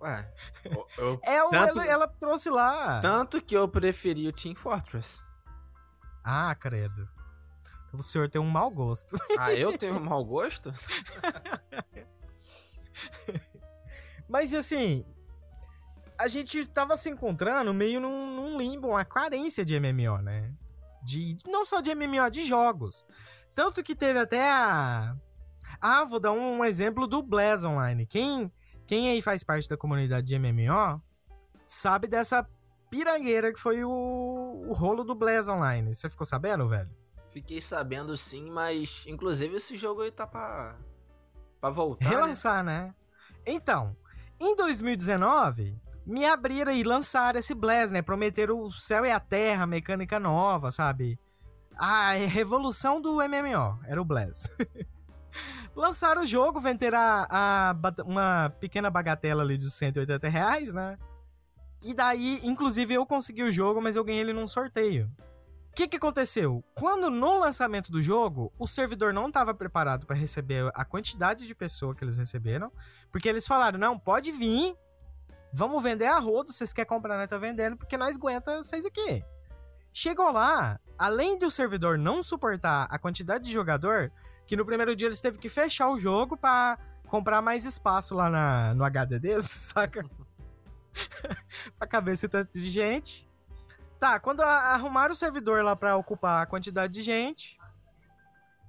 Ué, 0.00 0.32
eu- 0.64 0.86
eu- 0.98 1.20
É, 1.24 1.40
Tanto- 1.50 1.56
ela, 1.80 1.86
ela 1.86 2.08
trouxe 2.08 2.48
lá. 2.50 3.00
tanto 3.00 3.42
que 3.42 3.54
eu 3.54 3.68
preferi 3.68 4.26
o 4.28 4.32
Team 4.32 4.54
Fortress. 4.54 5.24
Ah, 6.24 6.54
credo. 6.54 7.08
O 7.92 8.02
senhor 8.02 8.28
tem 8.28 8.40
um 8.40 8.48
mau 8.48 8.70
gosto. 8.70 9.16
Ah, 9.38 9.52
eu 9.52 9.76
tenho 9.76 9.96
um 9.96 10.00
mau 10.04 10.24
gosto? 10.24 10.72
Mas 14.28 14.54
assim, 14.54 15.04
a 16.20 16.28
gente 16.28 16.66
tava 16.66 16.96
se 16.96 17.08
encontrando 17.08 17.72
meio 17.72 18.00
num, 18.00 18.36
num 18.36 18.58
limbo, 18.58 18.88
uma 18.88 19.04
carência 19.04 19.64
de 19.64 19.78
MMO, 19.80 20.18
né? 20.18 20.52
De, 21.02 21.36
não 21.46 21.64
só 21.64 21.80
de 21.80 21.94
MMO, 21.94 22.30
de 22.30 22.44
jogos. 22.44 23.06
Tanto 23.54 23.82
que 23.82 23.94
teve 23.94 24.18
até 24.18 24.50
a. 24.50 25.16
Ah, 25.80 26.04
vou 26.04 26.20
dar 26.20 26.32
um, 26.32 26.62
exemplo 26.62 27.06
do 27.06 27.22
Blaz 27.22 27.64
Online. 27.64 28.04
Quem, 28.04 28.52
quem 28.86 29.10
aí 29.10 29.22
faz 29.22 29.42
parte 29.42 29.68
da 29.68 29.78
comunidade 29.78 30.26
de 30.26 30.38
MMO 30.38 31.02
sabe 31.66 32.06
dessa 32.06 32.46
pirangueira 32.90 33.52
que 33.52 33.58
foi 33.58 33.82
o, 33.82 34.66
o 34.68 34.72
rolo 34.74 35.04
do 35.04 35.14
Blaz 35.14 35.48
Online. 35.48 35.94
Você 35.94 36.08
ficou 36.10 36.26
sabendo, 36.26 36.68
velho? 36.68 36.90
Fiquei 37.30 37.62
sabendo 37.62 38.14
sim, 38.16 38.50
mas 38.50 39.04
inclusive 39.06 39.56
esse 39.56 39.78
jogo 39.78 40.02
aí 40.02 40.10
tá 40.10 40.26
pra, 40.26 40.76
pra 41.60 41.70
voltar. 41.70 42.04
né? 42.04 42.10
Relançar, 42.10 42.62
né? 42.62 42.94
Então, 43.46 43.96
em 44.38 44.54
2019, 44.54 45.80
me 46.10 46.26
abriram 46.26 46.72
e 46.72 46.82
lançaram 46.82 47.38
esse 47.38 47.54
Blaz, 47.54 47.92
né? 47.92 48.02
Prometeram 48.02 48.60
o 48.60 48.72
céu 48.72 49.06
e 49.06 49.12
a 49.12 49.20
terra, 49.20 49.64
mecânica 49.64 50.18
nova, 50.18 50.72
sabe? 50.72 51.18
A 51.76 52.12
revolução 52.12 53.00
do 53.00 53.16
MMO 53.16 53.78
era 53.86 54.02
o 54.02 54.04
Blaz. 54.04 54.50
lançaram 55.74 56.22
o 56.22 56.26
jogo, 56.26 56.60
venderam 56.60 56.98
a, 56.98 57.70
a 57.70 58.02
uma 58.04 58.52
pequena 58.58 58.90
bagatela 58.90 59.42
ali 59.42 59.56
de 59.56 59.70
180 59.70 60.28
reais, 60.28 60.74
né? 60.74 60.98
E 61.80 61.94
daí, 61.94 62.40
inclusive, 62.42 62.92
eu 62.92 63.06
consegui 63.06 63.44
o 63.44 63.52
jogo, 63.52 63.80
mas 63.80 63.94
eu 63.94 64.04
ganhei 64.04 64.20
ele 64.20 64.32
num 64.32 64.48
sorteio. 64.48 65.10
O 65.68 65.72
que, 65.72 65.86
que 65.86 65.96
aconteceu? 65.96 66.64
Quando 66.74 67.08
no 67.08 67.38
lançamento 67.38 67.92
do 67.92 68.02
jogo, 68.02 68.52
o 68.58 68.66
servidor 68.66 69.14
não 69.14 69.28
estava 69.28 69.54
preparado 69.54 70.04
para 70.04 70.16
receber 70.16 70.68
a 70.74 70.84
quantidade 70.84 71.46
de 71.46 71.54
pessoa 71.54 71.94
que 71.94 72.02
eles 72.02 72.18
receberam, 72.18 72.72
porque 73.12 73.28
eles 73.28 73.46
falaram: 73.46 73.78
não, 73.78 73.96
pode 73.96 74.32
vir, 74.32 74.74
vamos 75.52 75.82
vender 75.82 76.06
a 76.06 76.18
rodo, 76.18 76.52
vocês 76.52 76.72
querem 76.72 76.88
comprar, 76.88 77.16
nós 77.16 77.26
tá 77.28 77.38
vendendo, 77.38 77.76
porque 77.76 77.96
nós 77.96 78.16
aguenta 78.16 78.58
vocês 78.62 78.84
aqui. 78.84 79.24
Chegou 79.92 80.30
lá, 80.30 80.78
além 80.98 81.38
do 81.38 81.50
servidor 81.50 81.98
não 81.98 82.22
suportar 82.22 82.86
a 82.90 82.98
quantidade 82.98 83.44
de 83.44 83.52
jogador, 83.52 84.12
que 84.46 84.56
no 84.56 84.64
primeiro 84.64 84.94
dia 84.94 85.08
eles 85.08 85.20
teve 85.20 85.38
que 85.38 85.48
fechar 85.48 85.88
o 85.88 85.98
jogo 85.98 86.36
para 86.36 86.78
comprar 87.08 87.42
mais 87.42 87.64
espaço 87.64 88.14
lá 88.14 88.28
na, 88.30 88.74
no 88.74 88.84
HDD, 88.84 89.40
saca? 89.42 90.04
pra 91.78 91.86
caber 91.88 92.14
esse 92.14 92.28
tanto 92.28 92.52
de 92.52 92.68
gente. 92.70 93.28
Tá, 93.98 94.18
quando 94.18 94.40
a- 94.42 94.72
arrumaram 94.74 95.12
o 95.12 95.16
servidor 95.16 95.62
lá 95.64 95.74
pra 95.76 95.96
ocupar 95.96 96.42
a 96.42 96.46
quantidade 96.46 96.92
de 96.92 97.02
gente, 97.02 97.58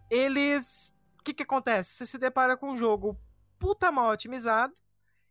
eles. 0.09 0.95
O 1.19 1.23
que 1.23 1.33
que 1.33 1.43
acontece? 1.43 1.91
Você 1.93 2.05
se 2.05 2.17
depara 2.17 2.57
com 2.57 2.71
um 2.71 2.75
jogo 2.77 3.15
puta 3.59 3.91
mal 3.91 4.09
otimizado 4.11 4.73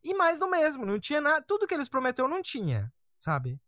e 0.02 0.14
mais 0.14 0.38
do 0.38 0.48
mesmo. 0.48 0.86
Não 0.86 0.98
tinha 0.98 1.20
nada. 1.20 1.44
Tudo 1.46 1.66
que 1.66 1.74
eles 1.74 1.88
prometeu 1.88 2.26
não 2.28 2.42
tinha, 2.42 2.92
sabe? 3.18 3.60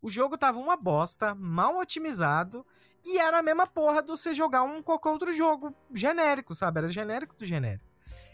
O 0.00 0.08
jogo 0.08 0.38
tava 0.38 0.58
uma 0.58 0.76
bosta, 0.76 1.34
mal 1.34 1.78
otimizado. 1.78 2.64
E 3.04 3.18
era 3.18 3.38
a 3.38 3.42
mesma 3.42 3.66
porra 3.66 4.02
do 4.02 4.16
você 4.16 4.34
jogar 4.34 4.62
um 4.62 4.82
qualquer 4.82 5.10
outro 5.10 5.32
jogo 5.32 5.74
genérico, 5.94 6.54
sabe? 6.54 6.80
Era 6.80 6.88
genérico 6.88 7.36
do 7.36 7.44
genérico. 7.44 7.86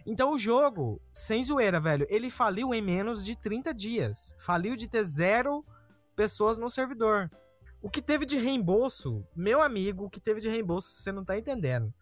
Então 0.06 0.32
o 0.32 0.38
jogo, 0.38 1.00
sem 1.10 1.42
zoeira, 1.42 1.80
velho, 1.80 2.06
ele 2.10 2.30
faliu 2.30 2.74
em 2.74 2.82
menos 2.82 3.24
de 3.24 3.36
30 3.36 3.72
dias. 3.72 4.34
Faliu 4.38 4.76
de 4.76 4.88
ter 4.88 5.04
zero 5.04 5.64
pessoas 6.14 6.58
no 6.58 6.68
servidor. 6.68 7.30
O 7.80 7.90
que 7.90 8.02
teve 8.02 8.26
de 8.26 8.36
reembolso, 8.36 9.26
meu 9.34 9.62
amigo, 9.62 10.04
o 10.04 10.10
que 10.10 10.20
teve 10.20 10.40
de 10.40 10.48
reembolso, 10.48 10.94
você 10.94 11.12
não 11.12 11.24
tá 11.24 11.36
entendendo. 11.36 11.92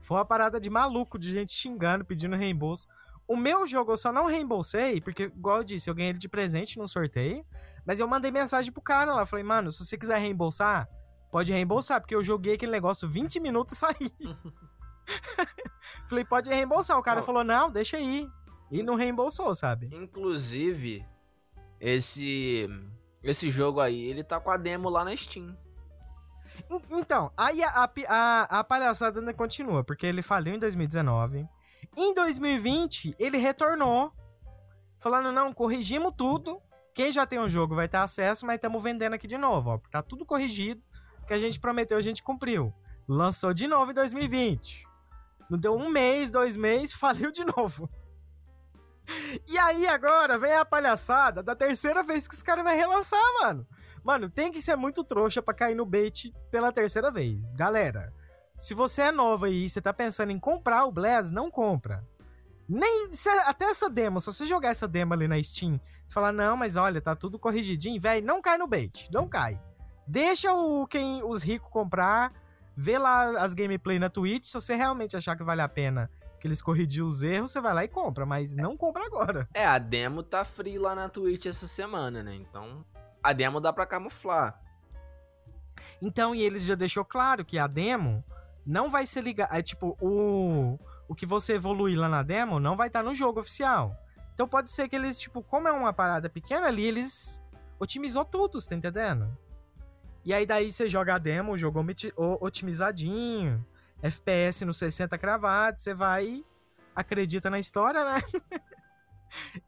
Foi 0.00 0.16
uma 0.16 0.24
parada 0.24 0.60
de 0.60 0.70
maluco, 0.70 1.18
de 1.18 1.30
gente 1.30 1.52
xingando, 1.52 2.04
pedindo 2.04 2.36
reembolso. 2.36 2.88
O 3.28 3.36
meu 3.36 3.66
jogo 3.66 3.92
eu 3.92 3.96
só 3.96 4.12
não 4.12 4.26
reembolsei, 4.26 5.00
porque, 5.00 5.24
igual 5.24 5.58
eu 5.58 5.64
disse, 5.64 5.88
eu 5.88 5.94
ganhei 5.94 6.10
ele 6.10 6.18
de 6.18 6.28
presente 6.28 6.78
num 6.78 6.86
sorteio. 6.88 7.44
Mas 7.86 7.98
eu 7.98 8.06
mandei 8.06 8.30
mensagem 8.30 8.70
pro 8.72 8.82
cara 8.82 9.14
lá. 9.14 9.24
Falei, 9.26 9.44
mano, 9.44 9.72
se 9.72 9.84
você 9.84 9.96
quiser 9.96 10.18
reembolsar, 10.18 10.88
pode 11.30 11.50
reembolsar, 11.52 12.00
porque 12.00 12.14
eu 12.14 12.22
joguei 12.22 12.54
aquele 12.54 12.72
negócio 12.72 13.08
20 13.08 13.40
minutos 13.40 13.74
e 13.76 13.78
saí. 13.80 14.12
Falei, 16.08 16.24
pode 16.24 16.48
reembolsar. 16.50 16.98
O 16.98 17.02
cara 17.02 17.20
Não. 17.20 17.26
falou, 17.26 17.44
não, 17.44 17.70
deixa 17.70 17.96
aí. 17.96 18.28
E 18.70 18.82
não 18.82 18.94
reembolsou, 18.94 19.54
sabe? 19.54 19.90
Inclusive, 19.92 21.04
esse 21.80 22.68
esse 23.22 23.50
jogo 23.50 23.78
aí, 23.80 24.00
ele 24.00 24.24
tá 24.24 24.40
com 24.40 24.50
a 24.50 24.56
demo 24.56 24.88
lá 24.88 25.04
na 25.04 25.14
Steam. 25.16 25.56
En- 26.70 26.82
Então, 26.98 27.32
aí 27.36 27.62
a, 27.62 27.68
a 27.84 27.90
a- 28.08 28.58
a 28.60 28.64
palhaçada 28.64 29.20
ainda 29.20 29.32
continua, 29.34 29.84
porque 29.84 30.06
ele 30.06 30.22
faliu 30.22 30.54
em 30.54 30.58
2019. 30.58 31.46
Em 31.96 32.14
2020, 32.14 33.14
ele 33.18 33.38
retornou, 33.38 34.12
falando: 34.98 35.32
não, 35.32 35.52
corrigimos 35.52 36.12
tudo. 36.16 36.60
Quem 36.94 37.10
já 37.10 37.26
tem 37.26 37.38
o 37.38 37.48
jogo 37.48 37.74
vai 37.74 37.88
ter 37.88 37.98
acesso, 37.98 38.44
mas 38.44 38.56
estamos 38.56 38.82
vendendo 38.82 39.14
aqui 39.14 39.26
de 39.26 39.38
novo, 39.38 39.70
ó. 39.70 39.78
Tá 39.90 40.02
tudo 40.02 40.26
corrigido. 40.26 40.82
O 41.22 41.26
que 41.26 41.32
a 41.32 41.38
gente 41.38 41.58
prometeu, 41.58 41.96
a 41.96 42.02
gente 42.02 42.22
cumpriu. 42.22 42.72
Lançou 43.08 43.54
de 43.54 43.66
novo 43.66 43.90
em 43.90 43.94
2020. 43.94 44.86
Não 45.48 45.58
deu 45.58 45.74
um 45.74 45.88
mês, 45.88 46.30
dois 46.30 46.56
meses, 46.56 46.92
faliu 46.94 47.30
de 47.30 47.44
novo. 47.44 47.88
E 49.48 49.58
aí 49.58 49.86
agora 49.86 50.38
vem 50.38 50.52
a 50.52 50.64
palhaçada 50.64 51.42
da 51.42 51.54
terceira 51.54 52.02
vez 52.02 52.28
que 52.28 52.34
os 52.34 52.42
caras 52.42 52.64
vão 52.64 52.74
relançar, 52.74 53.20
mano. 53.42 53.66
Mano, 54.04 54.28
tem 54.28 54.50
que 54.50 54.60
ser 54.60 54.76
muito 54.76 55.04
trouxa 55.04 55.42
pra 55.42 55.54
cair 55.54 55.74
no 55.74 55.86
bait 55.86 56.32
pela 56.50 56.72
terceira 56.72 57.10
vez. 57.10 57.52
Galera, 57.52 58.12
se 58.62 58.74
você 58.74 59.02
é 59.02 59.10
nova 59.10 59.50
e 59.50 59.68
você 59.68 59.80
tá 59.80 59.92
pensando 59.92 60.30
em 60.30 60.38
comprar 60.38 60.84
o 60.84 60.92
Blaz, 60.92 61.32
não 61.32 61.50
compra. 61.50 62.06
Nem 62.68 63.10
até 63.44 63.64
essa 63.64 63.90
demo, 63.90 64.20
se 64.20 64.32
você 64.32 64.46
jogar 64.46 64.68
essa 64.68 64.86
demo 64.86 65.12
ali 65.12 65.26
na 65.26 65.42
Steam, 65.42 65.80
você 66.06 66.14
falar, 66.14 66.30
não, 66.30 66.56
mas 66.56 66.76
olha, 66.76 67.00
tá 67.00 67.16
tudo 67.16 67.40
corrigidinho, 67.40 68.00
velho, 68.00 68.24
não 68.24 68.40
cai 68.40 68.56
no 68.56 68.68
bait, 68.68 69.08
não 69.12 69.28
cai. 69.28 69.60
Deixa 70.06 70.54
o 70.54 70.86
quem 70.86 71.24
os 71.24 71.42
ricos 71.42 71.68
comprar, 71.72 72.32
vê 72.76 72.98
lá 72.98 73.42
as 73.42 73.52
gameplay 73.52 73.98
na 73.98 74.08
Twitch, 74.08 74.44
se 74.44 74.54
você 74.54 74.76
realmente 74.76 75.16
achar 75.16 75.34
que 75.34 75.42
vale 75.42 75.60
a 75.60 75.68
pena 75.68 76.08
que 76.38 76.46
eles 76.46 76.62
corrigiram 76.62 77.08
os 77.08 77.24
erros, 77.24 77.50
você 77.50 77.60
vai 77.60 77.74
lá 77.74 77.82
e 77.82 77.88
compra, 77.88 78.24
mas 78.24 78.54
não 78.54 78.76
compra 78.76 79.04
agora. 79.04 79.48
É, 79.54 79.66
a 79.66 79.78
demo 79.78 80.22
tá 80.22 80.44
free 80.44 80.78
lá 80.78 80.94
na 80.94 81.08
Twitch 81.08 81.46
essa 81.46 81.66
semana, 81.66 82.22
né? 82.22 82.36
Então, 82.36 82.84
a 83.20 83.32
demo 83.32 83.60
dá 83.60 83.72
pra 83.72 83.86
camuflar. 83.86 84.56
Então, 86.00 86.32
e 86.32 86.42
eles 86.42 86.62
já 86.62 86.76
deixou 86.76 87.04
claro 87.04 87.44
que 87.44 87.58
a 87.58 87.66
demo 87.66 88.24
não 88.66 88.88
vai 88.90 89.06
ser 89.06 89.22
ligada. 89.22 89.56
É 89.56 89.62
tipo, 89.62 89.96
o, 90.00 90.78
o 91.08 91.14
que 91.14 91.26
você 91.26 91.54
evoluir 91.54 91.98
lá 91.98 92.08
na 92.08 92.22
demo 92.22 92.60
não 92.60 92.76
vai 92.76 92.86
estar 92.88 93.02
no 93.02 93.14
jogo 93.14 93.40
oficial. 93.40 93.96
Então 94.34 94.48
pode 94.48 94.70
ser 94.70 94.88
que 94.88 94.96
eles, 94.96 95.18
tipo, 95.18 95.42
como 95.42 95.68
é 95.68 95.72
uma 95.72 95.92
parada 95.92 96.28
pequena 96.30 96.66
ali, 96.68 96.84
eles 96.84 97.42
otimizou 97.78 98.24
tudo, 98.24 98.60
você 98.60 98.70
tá 98.70 98.74
entendendo? 98.76 99.36
E 100.24 100.32
aí 100.32 100.46
daí 100.46 100.70
você 100.70 100.88
joga 100.88 101.14
a 101.16 101.18
demo, 101.18 101.52
o 101.52 101.58
jogo 101.58 101.80
omiti- 101.80 102.12
o- 102.16 102.38
otimizadinho, 102.44 103.64
FPS 104.00 104.64
no 104.64 104.72
60 104.72 105.18
cravado, 105.18 105.78
você 105.78 105.92
vai, 105.92 106.44
acredita 106.94 107.50
na 107.50 107.58
história, 107.58 108.04
né? 108.04 108.20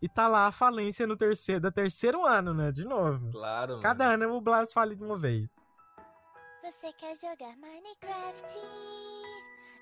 e 0.01 0.09
tá 0.09 0.29
lá 0.29 0.47
a 0.47 0.53
falência 0.53 1.07
no 1.07 1.17
terceiro, 1.17 1.61
da 1.61 1.71
terceiro 1.71 2.25
ano, 2.27 2.55
né? 2.55 2.71
De 2.73 2.85
novo. 2.85 3.31
Claro. 3.33 3.71
mano. 3.73 3.83
Cada 3.83 4.05
ano 4.07 4.33
o 4.35 4.41
Blas 4.41 4.73
fale 4.73 4.95
de 4.95 5.03
uma 5.03 5.17
vez. 5.17 5.77
Você 6.65 6.95
quer 6.95 7.15
jogar 7.19 7.55
Minecraft? 7.59 8.59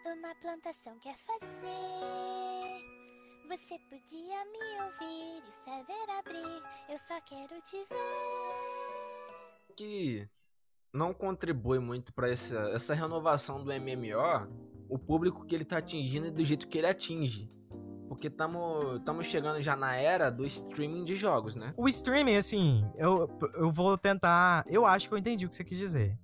Uma 0.05 0.35
plantação 0.35 0.99
quer 0.99 1.17
fazer? 1.19 1.63
Você 3.49 3.79
podia 3.89 4.45
me 4.47 4.83
ouvir 4.83 5.37
e 5.37 5.43
o 5.47 5.53
server 5.65 6.11
abrir. 6.19 6.61
Eu 6.89 6.99
só 7.07 7.21
quero 7.21 7.63
te 7.63 7.77
ver. 7.89 9.77
que 9.77 10.29
não 10.93 11.15
contribui 11.15 11.79
muito 11.79 12.13
pra 12.13 12.29
essa, 12.29 12.59
essa 12.75 12.95
renovação 12.95 13.63
do 13.63 13.73
MMO, 13.73 14.49
o 14.89 14.99
público 14.99 15.47
que 15.47 15.55
ele 15.55 15.65
tá 15.65 15.79
atingindo 15.79 16.27
e 16.27 16.31
do 16.33 16.45
jeito 16.45 16.67
que 16.67 16.79
ele 16.79 16.89
atinge. 16.89 17.49
Porque 18.09 18.27
estamos 18.27 19.25
chegando 19.25 19.63
já 19.63 19.77
na 19.77 19.95
era 19.95 20.31
do 20.31 20.45
streaming 20.45 21.05
de 21.05 21.15
jogos, 21.15 21.55
né? 21.55 21.73
O 21.77 21.89
streaming, 21.89 22.35
assim, 22.35 22.85
eu, 22.97 23.29
eu 23.55 23.71
vou 23.71 23.97
tentar. 23.97 24.65
Eu 24.69 24.85
acho 24.85 25.07
que 25.07 25.15
eu 25.15 25.19
entendi 25.19 25.47
o 25.47 25.49
que 25.49 25.55
você 25.55 25.63
quis 25.63 25.79
dizer. 25.79 26.19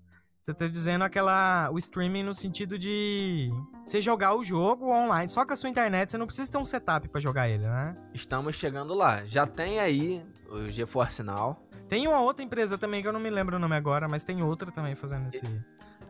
Você 0.49 0.55
tá 0.55 0.67
dizendo 0.67 1.05
aquela. 1.05 1.69
O 1.71 1.77
streaming 1.77 2.23
no 2.23 2.33
sentido 2.33 2.79
de 2.79 3.51
você 3.85 4.01
jogar 4.01 4.35
o 4.35 4.43
jogo 4.43 4.91
online. 4.91 5.29
Só 5.29 5.45
que 5.45 5.53
a 5.53 5.57
sua 5.57 5.69
internet, 5.69 6.11
você 6.11 6.17
não 6.17 6.25
precisa 6.25 6.51
ter 6.51 6.57
um 6.57 6.65
setup 6.65 7.07
pra 7.07 7.21
jogar 7.21 7.51
ele, 7.51 7.67
né? 7.67 7.95
Estamos 8.15 8.57
chegando 8.57 8.95
lá. 8.95 9.27
Já 9.27 9.47
tem 9.47 9.79
aí 9.79 10.25
o 10.51 10.71
GeForce 10.71 11.23
Now. 11.23 11.63
Tem 11.87 12.09
uma 12.09 12.23
outra 12.23 12.43
empresa 12.43 12.79
também 12.79 13.03
que 13.03 13.09
eu 13.09 13.13
não 13.13 13.21
me 13.21 13.29
lembro 13.29 13.57
o 13.57 13.59
nome 13.59 13.77
agora, 13.77 14.09
mas 14.09 14.25
tem 14.25 14.43
outra 14.43 14.73
também 14.73 14.95
fazendo 14.95 15.29
esse, 15.29 15.47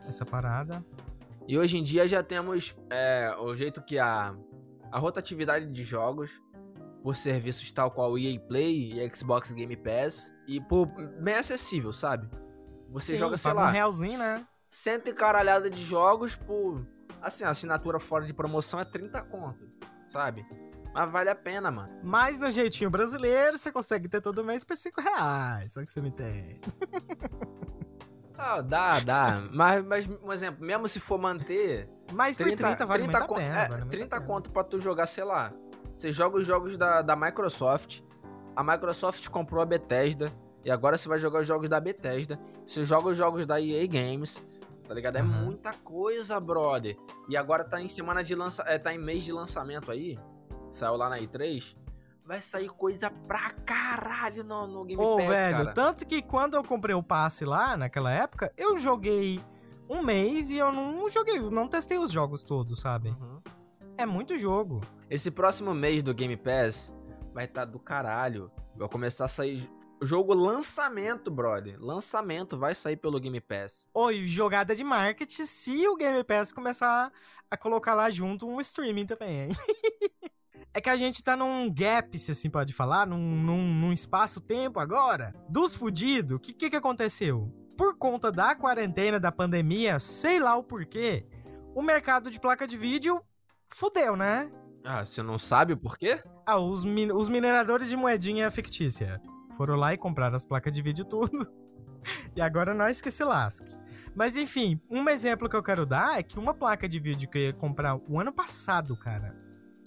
essa 0.07 0.25
parada. 0.25 0.85
E 1.45 1.57
hoje 1.57 1.77
em 1.77 1.83
dia 1.83 2.07
já 2.07 2.23
temos 2.23 2.77
é, 2.89 3.35
o 3.41 3.53
jeito 3.53 3.81
que 3.81 3.99
a, 3.99 4.33
a 4.89 4.99
rotatividade 4.99 5.69
de 5.69 5.83
jogos 5.83 6.41
por 7.03 7.17
serviços 7.17 7.69
tal 7.73 7.91
qual 7.91 8.17
EA 8.17 8.39
Play 8.39 9.01
e 9.01 9.13
Xbox 9.13 9.51
Game 9.51 9.75
Pass 9.75 10.33
e 10.47 10.61
por 10.61 10.85
bem 11.21 11.35
acessível, 11.35 11.91
sabe? 11.91 12.29
Você 12.91 13.13
Sim, 13.13 13.19
joga, 13.19 13.37
sei 13.37 13.53
lá, 13.53 13.67
um 13.67 13.71
realzinho, 13.71 14.17
né? 14.17 14.45
cento 14.69 15.09
e 15.09 15.13
caralhada 15.13 15.69
de 15.69 15.83
jogos 15.83 16.35
por. 16.35 16.85
Assim, 17.21 17.43
a 17.43 17.49
assinatura 17.49 17.99
fora 17.99 18.25
de 18.25 18.33
promoção 18.33 18.79
é 18.79 18.85
30 18.85 19.21
conto, 19.23 19.67
sabe? 20.07 20.45
Mas 20.93 21.11
vale 21.11 21.29
a 21.29 21.35
pena, 21.35 21.69
mano. 21.69 21.91
Mas 22.03 22.39
no 22.39 22.49
jeitinho 22.51 22.89
brasileiro, 22.89 23.57
você 23.57 23.71
consegue 23.71 24.07
ter 24.09 24.21
todo 24.21 24.43
mês 24.43 24.63
por 24.63 24.75
5 24.75 24.99
reais. 25.01 25.73
Só 25.73 25.85
que 25.85 25.91
você 25.91 26.01
me 26.01 26.11
tem. 26.11 26.59
Ah, 28.41 28.61
dá, 28.61 29.01
dá. 29.01 29.41
mas, 29.53 29.83
mas, 29.83 30.07
um 30.23 30.31
exemplo, 30.31 30.65
mesmo 30.65 30.87
se 30.87 30.97
for 30.97 31.17
manter. 31.17 31.89
Mas 32.13 32.37
por 32.37 32.45
30 32.49 32.85
vale 32.85 33.03
muito 33.03 33.17
a 33.17 33.27
con- 33.27 33.35
pena. 33.35 33.59
é, 33.59 33.67
vale 33.67 33.81
muito 33.81 33.87
a 33.95 33.97
30 33.97 34.15
pena. 34.15 34.25
conto 34.27 34.51
pra 34.51 34.63
tu 34.63 34.79
jogar, 34.79 35.07
sei 35.07 35.25
lá. 35.25 35.51
Você 35.93 36.11
joga 36.13 36.37
os 36.37 36.47
jogos 36.47 36.77
da, 36.77 37.01
da 37.01 37.17
Microsoft. 37.17 37.99
A 38.55 38.63
Microsoft 38.63 39.27
comprou 39.27 39.61
a 39.61 39.65
Bethesda. 39.65 40.31
E 40.63 40.71
agora 40.71 40.97
você 40.97 41.07
vai 41.07 41.19
jogar 41.19 41.41
os 41.41 41.47
jogos 41.47 41.69
da 41.69 41.79
Bethesda. 41.79 42.39
Você 42.65 42.83
joga 42.83 43.09
os 43.09 43.17
jogos 43.17 43.45
da 43.45 43.61
EA 43.61 43.85
Games. 43.87 44.43
Tá 44.87 44.93
ligado? 44.93 45.17
É 45.17 45.21
Aham. 45.21 45.43
muita 45.43 45.73
coisa, 45.73 46.39
brother. 46.39 46.97
E 47.27 47.37
agora 47.37 47.63
tá 47.63 47.79
em 47.81 47.87
semana 47.87 48.23
de 48.23 48.33
lança, 48.35 48.63
é, 48.65 48.77
tá 48.77 48.93
em 48.93 48.97
mês 48.97 49.23
de 49.23 49.31
lançamento 49.31 49.91
aí. 49.91 50.17
Saiu 50.69 50.95
lá 50.95 51.09
na 51.09 51.19
E3. 51.19 51.77
Vai 52.25 52.41
sair 52.41 52.69
coisa 52.69 53.09
pra 53.09 53.51
caralho 53.65 54.43
no, 54.43 54.67
no 54.67 54.85
Game 54.85 55.01
Ô, 55.01 55.17
Pass, 55.17 55.27
velho, 55.27 55.57
cara. 55.57 55.73
tanto 55.73 56.05
que 56.05 56.21
quando 56.21 56.55
eu 56.55 56.63
comprei 56.63 56.93
o 56.95 57.01
passe 57.01 57.43
lá, 57.45 57.75
naquela 57.77 58.11
época, 58.11 58.51
eu 58.57 58.77
joguei 58.77 59.43
um 59.89 60.03
mês 60.03 60.49
e 60.51 60.57
eu 60.57 60.71
não 60.71 61.09
joguei, 61.09 61.39
não 61.39 61.67
testei 61.67 61.97
os 61.97 62.11
jogos 62.11 62.43
todos, 62.43 62.79
sabe? 62.81 63.09
Uhum. 63.09 63.41
É 63.97 64.05
muito 64.05 64.37
jogo. 64.37 64.81
Esse 65.09 65.31
próximo 65.31 65.73
mês 65.73 66.03
do 66.03 66.13
Game 66.13 66.37
Pass 66.37 66.93
vai 67.33 67.45
estar 67.45 67.65
do 67.65 67.79
caralho. 67.79 68.51
Vai 68.75 68.87
começar 68.87 69.25
a 69.25 69.27
sair 69.27 69.69
jogo 70.01 70.33
lançamento, 70.33 71.29
brother. 71.31 71.77
Lançamento 71.79 72.57
vai 72.57 72.73
sair 72.75 72.97
pelo 72.97 73.19
Game 73.19 73.39
Pass. 73.41 73.89
Oi, 73.93 74.25
jogada 74.25 74.75
de 74.75 74.83
marketing 74.83 75.45
se 75.45 75.87
o 75.87 75.95
Game 75.95 76.23
Pass 76.23 76.51
começar 76.51 77.11
a 77.49 77.57
colocar 77.57 77.93
lá 77.93 78.09
junto 78.09 78.47
um 78.47 78.61
streaming 78.61 79.05
também, 79.05 79.41
hein? 79.43 79.49
É 80.71 80.79
que 80.79 80.89
a 80.89 80.95
gente 80.95 81.23
tá 81.23 81.35
num 81.35 81.67
gap, 81.73 82.15
se 82.15 82.31
assim 82.31 82.47
pode 82.47 82.73
falar, 82.73 83.07
num, 83.07 83.17
num, 83.17 83.73
num 83.73 83.91
espaço-tempo 83.91 84.79
agora, 84.79 85.33
dos 85.49 85.75
fudidos. 85.75 86.37
O 86.37 86.39
que, 86.39 86.53
que 86.53 86.69
que 86.69 86.75
aconteceu? 86.75 87.51
Por 87.75 87.97
conta 87.97 88.31
da 88.31 88.53
quarentena, 88.53 89.19
da 89.19 89.31
pandemia, 89.31 89.99
sei 89.99 90.39
lá 90.39 90.55
o 90.55 90.63
porquê, 90.63 91.25
o 91.73 91.81
mercado 91.81 92.29
de 92.29 92.39
placa 92.39 92.67
de 92.67 92.77
vídeo 92.77 93.19
fudeu, 93.65 94.15
né? 94.15 94.51
Ah, 94.85 95.03
você 95.03 95.23
não 95.23 95.39
sabe 95.39 95.73
o 95.73 95.77
porquê? 95.77 96.21
Ah, 96.45 96.59
os, 96.59 96.83
min- 96.83 97.11
os 97.13 97.29
mineradores 97.29 97.89
de 97.89 97.97
moedinha 97.97 98.51
fictícia 98.51 99.19
foram 99.55 99.75
lá 99.75 99.93
e 99.93 99.97
compraram 99.97 100.35
as 100.35 100.45
placas 100.45 100.71
de 100.71 100.81
vídeo 100.81 101.05
tudo. 101.05 101.47
e 102.35 102.41
agora 102.41 102.73
nós 102.73 103.01
que 103.01 103.11
se 103.11 103.23
lasque. 103.23 103.77
Mas 104.15 104.35
enfim, 104.35 104.81
um 104.89 105.07
exemplo 105.09 105.49
que 105.49 105.55
eu 105.55 105.63
quero 105.63 105.85
dar 105.85 106.19
é 106.19 106.23
que 106.23 106.39
uma 106.39 106.53
placa 106.53 106.87
de 106.87 106.99
vídeo 106.99 107.29
que 107.29 107.37
eu 107.37 107.41
ia 107.43 107.53
comprar 107.53 107.95
o 108.07 108.19
ano 108.19 108.33
passado, 108.33 108.95
cara. 108.97 109.35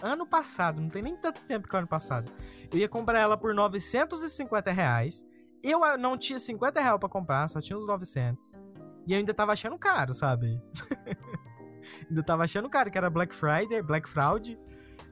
Ano 0.01 0.25
passado, 0.27 0.81
não 0.81 0.89
tem 0.89 1.01
nem 1.01 1.15
tanto 1.15 1.43
tempo 1.43 1.67
que 1.67 1.75
o 1.75 1.77
ano 1.77 1.87
passado. 1.87 2.31
Eu 2.71 2.79
ia 2.79 2.89
comprar 2.89 3.19
ela 3.19 3.37
por 3.37 3.53
950 3.53 4.71
reais. 4.71 5.25
Eu 5.63 5.83
ah, 5.83 5.97
não 5.97 6.17
tinha 6.17 6.37
50 6.37 6.81
reais 6.81 6.99
pra 6.99 7.07
comprar, 7.07 7.47
só 7.47 7.61
tinha 7.61 7.77
uns 7.77 7.87
900. 7.87 8.59
E 9.07 9.13
eu 9.13 9.19
ainda 9.19 9.33
tava 9.33 9.53
achando 9.53 9.77
caro, 9.77 10.13
sabe? 10.13 10.61
ainda 12.09 12.23
tava 12.23 12.43
achando 12.43 12.69
caro, 12.69 12.91
que 12.91 12.97
era 12.97 13.09
Black 13.09 13.33
Friday, 13.33 13.81
Black 13.81 14.07
Fraud. 14.09 14.57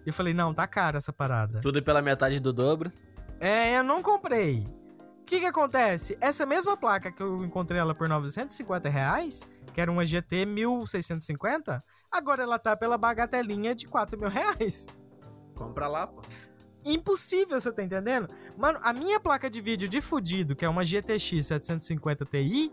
E 0.06 0.10
eu 0.10 0.14
falei, 0.14 0.34
não, 0.34 0.54
tá 0.54 0.68
caro 0.68 0.98
essa 0.98 1.14
parada. 1.14 1.62
Tudo 1.62 1.82
pela 1.82 2.02
metade 2.02 2.40
do 2.40 2.52
dobro. 2.52 2.92
É, 3.42 3.76
eu 3.76 3.84
não 3.84 4.04
comprei. 4.04 4.60
O 5.22 5.26
que 5.26 5.40
que 5.40 5.48
acontece? 5.48 6.16
Essa 6.22 6.46
mesma 6.46 6.78
placa 6.78 7.12
que 7.12 7.24
eu 7.24 7.44
encontrei 7.44 7.82
ela 7.82 7.96
por 7.96 8.08
950 8.08 8.88
reais, 8.88 9.48
que 9.74 9.82
era 9.82 9.92
uma 9.92 10.06
GT 10.06 10.46
1650, 10.46 11.84
agora 12.12 12.44
ela 12.44 12.60
tá 12.60 12.78
pela 12.78 13.00
bagatelinha 13.00 13.74
de 13.74 13.88
4 13.88 14.20
mil 14.20 14.30
reais. 14.30 14.90
Compra 15.56 15.88
lá, 15.88 16.06
pô. 16.06 16.22
Impossível, 16.86 17.60
você 17.60 17.72
tá 17.72 17.84
entendendo? 17.84 18.30
Mano, 18.56 18.80
a 18.84 18.94
minha 18.94 19.20
placa 19.20 19.50
de 19.50 19.60
vídeo 19.60 19.88
de 19.88 20.02
fudido, 20.02 20.56
que 20.56 20.64
é 20.64 20.70
uma 20.70 20.86
GTX 20.86 21.48
750 21.48 22.26
Ti, 22.26 22.72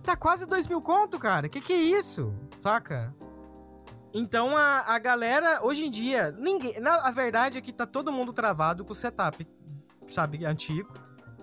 tá 0.00 0.14
quase 0.14 0.46
2 0.46 0.68
mil 0.68 0.80
conto, 0.80 1.18
cara. 1.18 1.48
Que 1.48 1.60
que 1.60 1.72
é 1.72 1.76
isso? 1.76 2.32
Saca? 2.56 3.12
Então 4.12 4.56
a, 4.56 4.94
a 4.94 4.98
galera, 5.00 5.64
hoje 5.64 5.86
em 5.86 5.90
dia, 5.90 6.30
ninguém. 6.38 6.78
Na, 6.78 7.08
a 7.08 7.10
verdade 7.10 7.58
é 7.58 7.60
que 7.60 7.72
tá 7.72 7.84
todo 7.84 8.12
mundo 8.12 8.32
travado 8.32 8.84
com 8.84 8.92
o 8.92 8.94
setup, 8.94 9.44
sabe, 10.08 10.44
antigo. 10.44 10.92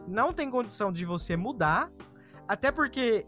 Não 0.08 0.34
tem 0.34 0.50
condição 0.50 0.92
de 0.92 1.06
você 1.06 1.36
mudar. 1.38 1.92
Até 2.48 2.72
porque 2.72 3.26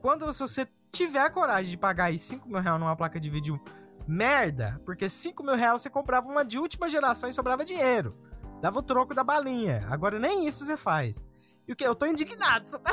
quando 0.00 0.26
você 0.32 0.66
tiver 0.90 1.20
a 1.20 1.30
coragem 1.30 1.70
de 1.70 1.76
pagar 1.76 2.04
aí 2.04 2.18
5 2.18 2.48
mil 2.48 2.60
reais 2.60 2.78
numa 2.78 2.96
placa 2.96 3.18
de 3.18 3.30
vídeo 3.30 3.60
merda, 4.06 4.80
porque 4.84 5.08
5 5.08 5.42
mil 5.42 5.54
reais 5.54 5.82
você 5.82 5.90
comprava 5.90 6.28
uma 6.28 6.44
de 6.44 6.58
última 6.58 6.88
geração 6.88 7.28
e 7.28 7.32
sobrava 7.32 7.64
dinheiro. 7.64 8.16
Dava 8.60 8.78
o 8.78 8.82
troco 8.82 9.14
da 9.14 9.24
balinha. 9.24 9.86
Agora 9.90 10.18
nem 10.18 10.46
isso 10.46 10.64
você 10.64 10.76
faz. 10.76 11.26
E 11.66 11.72
o 11.72 11.76
que? 11.76 11.84
Eu 11.84 11.94
tô 11.94 12.06
indignado, 12.06 12.68
você 12.68 12.78
tá 12.78 12.92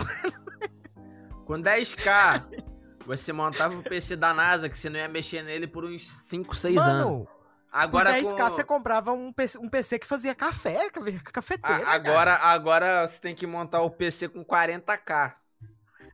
Com 1.46 1.56
10k, 1.56 2.64
você 3.06 3.34
montava 3.34 3.76
o 3.78 3.84
PC 3.84 4.16
da 4.16 4.34
NASA, 4.34 4.70
que 4.70 4.78
você 4.78 4.90
não 4.90 5.00
ia 5.00 5.08
mexer 5.08 5.44
nele 5.44 5.68
por 5.68 5.84
uns 5.84 6.08
5, 6.08 6.56
6 6.56 6.78
anos. 6.78 7.28
Agora 7.72 8.14
por 8.14 8.22
10k 8.22 8.38
com... 8.38 8.50
você 8.50 8.64
comprava 8.64 9.12
um 9.12 9.32
PC, 9.32 9.60
um 9.60 9.70
PC 9.70 10.00
que 10.00 10.08
fazia 10.08 10.34
café, 10.34 10.90
cafeteira. 11.32 11.84
A- 11.84 11.86
cara. 11.86 11.94
agora, 11.94 12.36
agora 12.36 13.08
você 13.08 13.20
tem 13.20 13.36
que 13.36 13.46
montar 13.46 13.82
o 13.82 13.92
PC 13.92 14.30
com 14.30 14.44
40k. 14.44 15.36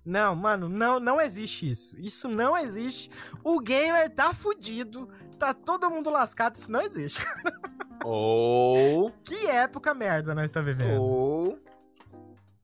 Não, 0.05 0.35
mano, 0.35 0.69
não, 0.69 0.99
não 0.99 1.19
existe 1.19 1.67
isso. 1.67 1.99
Isso 1.99 2.27
não 2.27 2.55
existe. 2.55 3.09
O 3.43 3.59
gamer 3.59 4.07
tá 4.09 4.33
fudido. 4.33 5.09
Tá 5.39 5.53
todo 5.53 5.89
mundo 5.89 6.11
lascado. 6.11 6.53
Isso 6.53 6.71
não 6.71 6.81
existe. 6.81 7.25
Ou. 8.03 9.09
que 9.25 9.47
época 9.47 9.95
merda 9.95 10.35
nós 10.35 10.51
tá 10.51 10.61
vivendo. 10.61 11.01
Ou. 11.01 11.59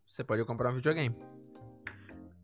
Você 0.06 0.24
pode 0.24 0.46
comprar 0.46 0.70
um 0.70 0.76
videogame. 0.76 1.16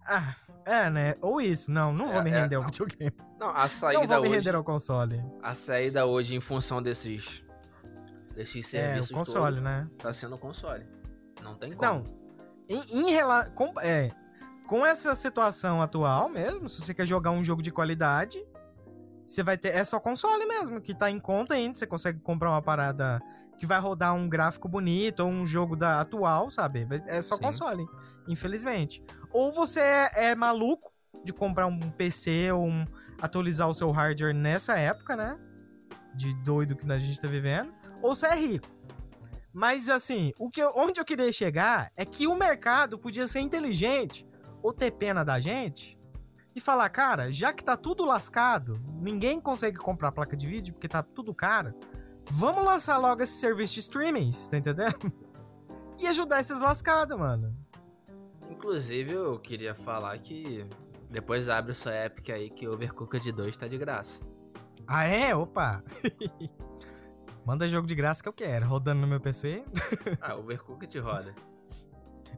Ah, 0.07 0.35
é, 0.67 0.89
né? 0.89 1.13
Ou 1.21 1.39
isso. 1.41 1.71
Não, 1.71 1.91
não 1.93 2.07
vou 2.07 2.21
É, 2.21 2.23
me 2.23 2.29
é, 2.29 2.41
render 2.41 2.55
ao 2.55 2.61
não. 2.63 2.69
videogame. 2.69 3.13
Não, 3.39 3.49
a 3.49 3.61
Não 3.63 3.69
saída 3.69 4.07
vou 4.07 4.21
me 4.21 4.27
hoje. 4.29 4.37
render 4.37 4.55
ao 4.55 4.63
console. 4.63 5.23
A 5.41 5.53
saída 5.55 6.05
hoje, 6.05 6.35
em 6.35 6.39
função 6.39 6.81
desses. 6.81 7.43
Desses 8.35 8.73
É, 8.73 8.87
serviços 8.89 9.11
o 9.11 9.13
console, 9.15 9.45
todos, 9.45 9.61
né? 9.61 9.89
tá 9.97 10.13
sendo 10.13 10.35
o 10.35 10.37
console. 10.37 10.85
Não 11.41 11.55
tem 11.55 11.73
como. 11.73 11.91
Não. 11.91 12.03
Em, 12.69 12.99
em 13.07 13.11
rela- 13.11 13.49
com, 13.49 13.73
é, 13.81 14.11
com 14.67 14.85
essa 14.85 15.15
situação 15.15 15.81
atual 15.81 16.29
mesmo, 16.29 16.69
se 16.69 16.81
você 16.81 16.93
quer 16.93 17.05
jogar 17.07 17.31
um 17.31 17.43
jogo 17.43 17.63
de 17.63 17.71
qualidade, 17.71 18.37
você 19.25 19.41
vai 19.41 19.57
ter. 19.57 19.69
É 19.69 19.83
só 19.83 19.99
console 19.99 20.45
mesmo, 20.45 20.79
que 20.81 20.93
tá 20.93 21.09
em 21.09 21.19
conta 21.19 21.55
ainda. 21.55 21.73
Você 21.75 21.87
consegue 21.87 22.19
comprar 22.19 22.51
uma 22.51 22.61
parada 22.61 23.19
que 23.57 23.65
vai 23.65 23.79
rodar 23.79 24.13
um 24.13 24.29
gráfico 24.29 24.67
bonito 24.69 25.21
ou 25.21 25.29
um 25.29 25.43
jogo 25.45 25.75
da 25.75 25.99
atual, 26.01 26.51
sabe? 26.51 26.87
É 27.07 27.21
só 27.23 27.35
Sim. 27.37 27.41
console, 27.41 27.87
infelizmente. 28.27 29.03
Ou 29.31 29.51
você 29.51 29.79
é, 29.79 30.09
é 30.31 30.35
maluco 30.35 30.91
de 31.23 31.33
comprar 31.33 31.67
um 31.67 31.79
PC 31.91 32.51
ou 32.51 32.65
um- 32.65 32.85
atualizar 33.21 33.67
o 33.69 33.73
seu 33.73 33.89
hardware 33.91 34.33
nessa 34.33 34.77
época, 34.77 35.15
né? 35.15 35.37
De 36.15 36.33
doido 36.43 36.75
que 36.75 36.89
a 36.91 36.99
gente 36.99 37.19
tá 37.19 37.27
vivendo. 37.27 37.73
Ou 38.01 38.15
você 38.15 38.27
é 38.27 38.35
rico. 38.35 38.67
Mas 39.53 39.89
assim, 39.89 40.31
o 40.39 40.49
que 40.49 40.61
eu- 40.61 40.71
onde 40.75 40.99
eu 40.99 41.05
queria 41.05 41.31
chegar 41.33 41.91
é 41.95 42.05
que 42.05 42.27
o 42.27 42.35
mercado 42.35 42.99
podia 42.99 43.27
ser 43.27 43.39
inteligente 43.39 44.27
ou 44.61 44.71
ter 44.71 44.91
pena 44.91 45.25
da 45.25 45.39
gente 45.39 45.97
e 46.55 46.59
falar, 46.59 46.89
cara, 46.89 47.31
já 47.33 47.51
que 47.53 47.63
tá 47.63 47.75
tudo 47.75 48.05
lascado, 48.05 48.79
ninguém 49.01 49.39
consegue 49.39 49.77
comprar 49.77 50.11
placa 50.11 50.35
de 50.37 50.45
vídeo 50.47 50.73
porque 50.73 50.87
tá 50.87 51.01
tudo 51.01 51.33
caro, 51.33 51.73
vamos 52.23 52.63
lançar 52.65 52.97
logo 52.97 53.21
esse 53.23 53.39
serviço 53.39 53.75
de 53.75 53.79
streaming, 53.81 54.29
tá 54.49 54.57
entendendo? 54.57 54.97
E 55.99 56.05
ajudar 56.05 56.39
esses 56.41 56.59
lascados, 56.61 57.17
mano. 57.17 57.57
Inclusive, 58.67 59.13
eu 59.13 59.39
queria 59.39 59.73
falar 59.73 60.17
que. 60.17 60.67
Depois 61.09 61.47
abre 61.47 61.73
sua 61.73 61.95
Epic 62.03 62.29
aí 62.31 62.49
que 62.49 62.67
o 62.67 62.73
Overcooked 62.73 63.31
2 63.31 63.55
tá 63.55 63.65
de 63.65 63.77
graça. 63.77 64.25
Ah, 64.85 65.05
é? 65.05 65.33
Opa! 65.33 65.81
Manda 67.47 67.65
jogo 67.69 67.87
de 67.87 67.95
graça 67.95 68.21
que 68.21 68.27
eu 68.27 68.33
quero, 68.33 68.67
rodando 68.67 68.99
no 68.99 69.07
meu 69.07 69.21
PC. 69.21 69.63
Ah, 70.19 70.35
Overcooked 70.35 70.99
roda. 70.99 71.33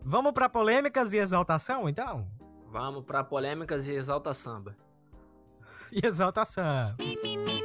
Vamos 0.04 0.32
pra 0.34 0.48
polêmicas 0.48 1.14
e 1.14 1.18
exaltação, 1.18 1.90
então? 1.90 2.30
Vamos 2.68 3.04
pra 3.06 3.24
polêmicas 3.24 3.88
e 3.88 3.94
exalta 3.94 4.32
samba. 4.32 4.78
E 5.92 6.06
exaltação. 6.06 6.96
Me, 7.00 7.59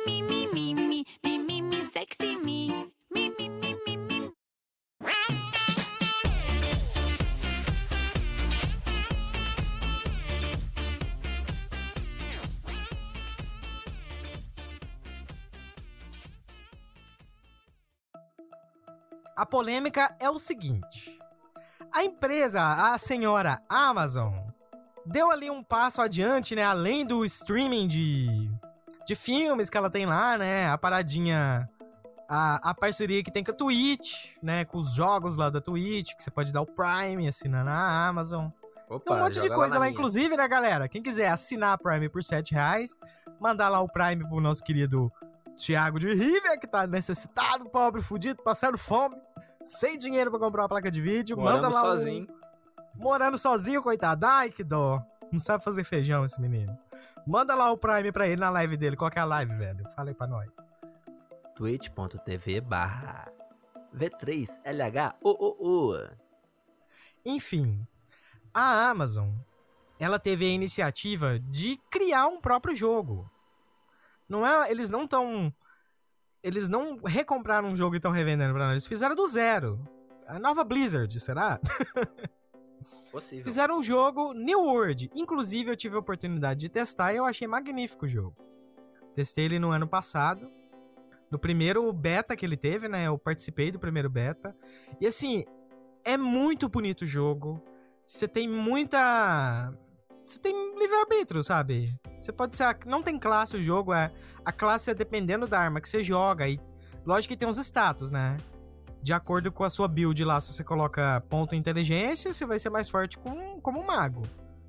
A 19.36 19.44
polêmica 19.44 20.14
é 20.20 20.30
o 20.30 20.38
seguinte: 20.38 21.18
a 21.94 22.04
empresa, 22.04 22.60
a 22.92 22.98
senhora 22.98 23.60
Amazon, 23.68 24.32
deu 25.06 25.30
ali 25.30 25.50
um 25.50 25.62
passo 25.62 26.00
adiante, 26.00 26.54
né? 26.54 26.62
Além 26.62 27.04
do 27.06 27.24
streaming 27.24 27.86
de, 27.88 28.50
de 29.06 29.14
filmes 29.14 29.68
que 29.68 29.76
ela 29.76 29.90
tem 29.90 30.06
lá, 30.06 30.38
né? 30.38 30.68
A 30.68 30.78
paradinha. 30.78 31.68
A, 32.26 32.70
a 32.70 32.74
parceria 32.74 33.22
que 33.22 33.30
tem 33.30 33.44
com 33.44 33.50
a 33.50 33.54
Twitch, 33.54 34.34
né? 34.42 34.64
Com 34.64 34.78
os 34.78 34.94
jogos 34.94 35.36
lá 35.36 35.50
da 35.50 35.60
Twitch, 35.60 36.14
que 36.16 36.22
você 36.22 36.30
pode 36.30 36.52
dar 36.52 36.62
o 36.62 36.66
Prime, 36.66 37.28
assinar 37.28 37.62
na 37.64 38.08
Amazon. 38.08 38.48
Opa, 38.88 39.04
Tem 39.04 39.14
um 39.14 39.24
monte 39.24 39.40
de 39.40 39.48
coisa 39.50 39.74
lá, 39.74 39.80
minha. 39.80 39.92
inclusive, 39.92 40.34
né, 40.36 40.48
galera? 40.48 40.88
Quem 40.88 41.02
quiser 41.02 41.28
assinar 41.28 41.74
a 41.74 41.78
Prime 41.78 42.08
por 42.08 42.22
7 42.24 42.54
reais, 42.54 42.98
mandar 43.38 43.68
lá 43.68 43.80
o 43.82 43.88
Prime 43.88 44.26
pro 44.26 44.40
nosso 44.40 44.64
querido 44.64 45.12
Thiago 45.56 45.98
de 45.98 46.12
River, 46.12 46.58
que 46.58 46.66
tá 46.66 46.86
necessitado, 46.86 47.68
pobre, 47.70 48.02
fudido, 48.02 48.42
passando 48.42 48.76
fome, 48.76 49.16
sem 49.62 49.96
dinheiro 49.96 50.30
pra 50.30 50.40
comprar 50.40 50.62
uma 50.62 50.68
placa 50.68 50.90
de 50.90 51.00
vídeo. 51.00 51.36
Morando 51.36 51.62
manda 51.62 51.74
lá 51.74 51.82
sozinho. 51.82 52.26
Morando 52.94 53.38
sozinho, 53.38 53.82
coitado. 53.82 54.26
Ai, 54.26 54.50
que 54.50 54.64
dó. 54.64 55.02
Não 55.32 55.38
sabe 55.38 55.64
fazer 55.64 55.84
feijão 55.84 56.24
esse 56.24 56.40
menino. 56.40 56.76
Manda 57.26 57.54
lá 57.54 57.72
o 57.72 57.78
Prime 57.78 58.12
pra 58.12 58.26
ele 58.26 58.40
na 58.40 58.50
live 58.50 58.76
dele. 58.76 58.96
Qual 58.96 59.10
que 59.10 59.18
é 59.18 59.22
a 59.22 59.24
live, 59.24 59.56
velho? 59.56 59.88
Fala 59.96 60.10
aí 60.10 60.14
pra 60.14 60.26
nós. 60.26 60.82
twitch.tv 61.56 62.60
barra 62.60 63.32
V3LHOOO. 63.96 66.10
Enfim, 67.24 67.86
a 68.52 68.90
Amazon, 68.90 69.30
ela 69.98 70.18
teve 70.18 70.44
a 70.44 70.48
iniciativa 70.48 71.38
de 71.38 71.80
criar 71.90 72.26
um 72.26 72.40
próprio 72.40 72.76
jogo. 72.76 73.30
Não 74.34 74.46
é, 74.46 74.70
eles 74.70 74.90
não 74.90 75.04
estão 75.04 75.52
eles 76.42 76.68
não 76.68 76.98
recompraram 77.02 77.68
um 77.68 77.76
jogo 77.76 77.94
e 77.94 77.98
estão 77.98 78.10
revendendo 78.10 78.52
pra 78.52 78.64
nós, 78.64 78.72
eles 78.72 78.86
fizeram 78.86 79.16
do 79.16 79.26
zero. 79.26 79.82
A 80.26 80.38
nova 80.38 80.62
Blizzard, 80.62 81.18
será? 81.18 81.58
Possível. 83.10 83.44
Fizeram 83.44 83.78
um 83.78 83.82
jogo 83.82 84.34
New 84.34 84.60
World. 84.60 85.10
Inclusive, 85.14 85.70
eu 85.70 85.76
tive 85.76 85.96
a 85.96 86.00
oportunidade 86.00 86.60
de 86.60 86.68
testar 86.68 87.14
e 87.14 87.16
eu 87.16 87.24
achei 87.24 87.48
magnífico 87.48 88.04
o 88.04 88.08
jogo. 88.08 88.36
Testei 89.14 89.46
ele 89.46 89.58
no 89.58 89.70
ano 89.70 89.88
passado. 89.88 90.50
No 91.30 91.38
primeiro 91.38 91.90
beta 91.92 92.36
que 92.36 92.44
ele 92.44 92.56
teve, 92.56 92.88
né? 92.88 93.06
Eu 93.06 93.18
participei 93.18 93.70
do 93.70 93.78
primeiro 93.78 94.10
beta. 94.10 94.54
E 95.00 95.06
assim, 95.06 95.44
é 96.04 96.16
muito 96.16 96.68
bonito 96.68 97.02
o 97.02 97.06
jogo. 97.06 97.62
Você 98.04 98.28
tem 98.28 98.46
muita. 98.48 99.72
Você 100.26 100.40
tem 100.40 100.54
livre-arbítrio, 100.78 101.42
sabe? 101.42 101.94
Você 102.20 102.32
pode 102.32 102.56
ser. 102.56 102.76
Não 102.86 103.02
tem 103.02 103.18
classe 103.18 103.56
o 103.56 103.62
jogo, 103.62 103.92
é. 103.92 104.10
A 104.44 104.52
classe 104.52 104.90
é 104.90 104.94
dependendo 104.94 105.46
da 105.46 105.58
arma 105.58 105.80
que 105.80 105.88
você 105.88 106.02
joga. 106.02 106.48
E 106.48 106.58
lógico 107.04 107.32
que 107.32 107.38
tem 107.38 107.48
uns 107.48 107.58
status, 107.58 108.10
né? 108.10 108.38
De 109.02 109.12
acordo 109.12 109.52
com 109.52 109.64
a 109.64 109.70
sua 109.70 109.86
build 109.86 110.24
lá, 110.24 110.40
se 110.40 110.52
você 110.52 110.64
coloca 110.64 111.22
ponto 111.28 111.54
inteligência, 111.54 112.32
você 112.32 112.46
vai 112.46 112.58
ser 112.58 112.70
mais 112.70 112.88
forte 112.88 113.18
com, 113.18 113.60
como 113.60 113.78
um 113.80 113.86
mago 113.86 114.22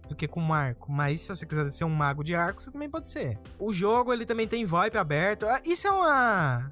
do 0.09 0.15
que 0.15 0.27
com 0.27 0.41
um 0.41 0.53
arco. 0.53 0.91
Mas 0.91 1.21
se 1.21 1.29
você 1.33 1.45
quiser 1.45 1.69
ser 1.71 1.85
um 1.85 1.89
mago 1.89 2.21
de 2.21 2.35
arco, 2.35 2.61
você 2.61 2.69
também 2.69 2.89
pode 2.89 3.07
ser. 3.07 3.39
O 3.57 3.71
jogo, 3.71 4.11
ele 4.11 4.25
também 4.25 4.47
tem 4.47 4.65
VoIP 4.65 4.97
aberto. 4.97 5.45
Ah, 5.45 5.61
Isso 5.65 5.87
é 5.87 5.91
uma... 5.91 6.71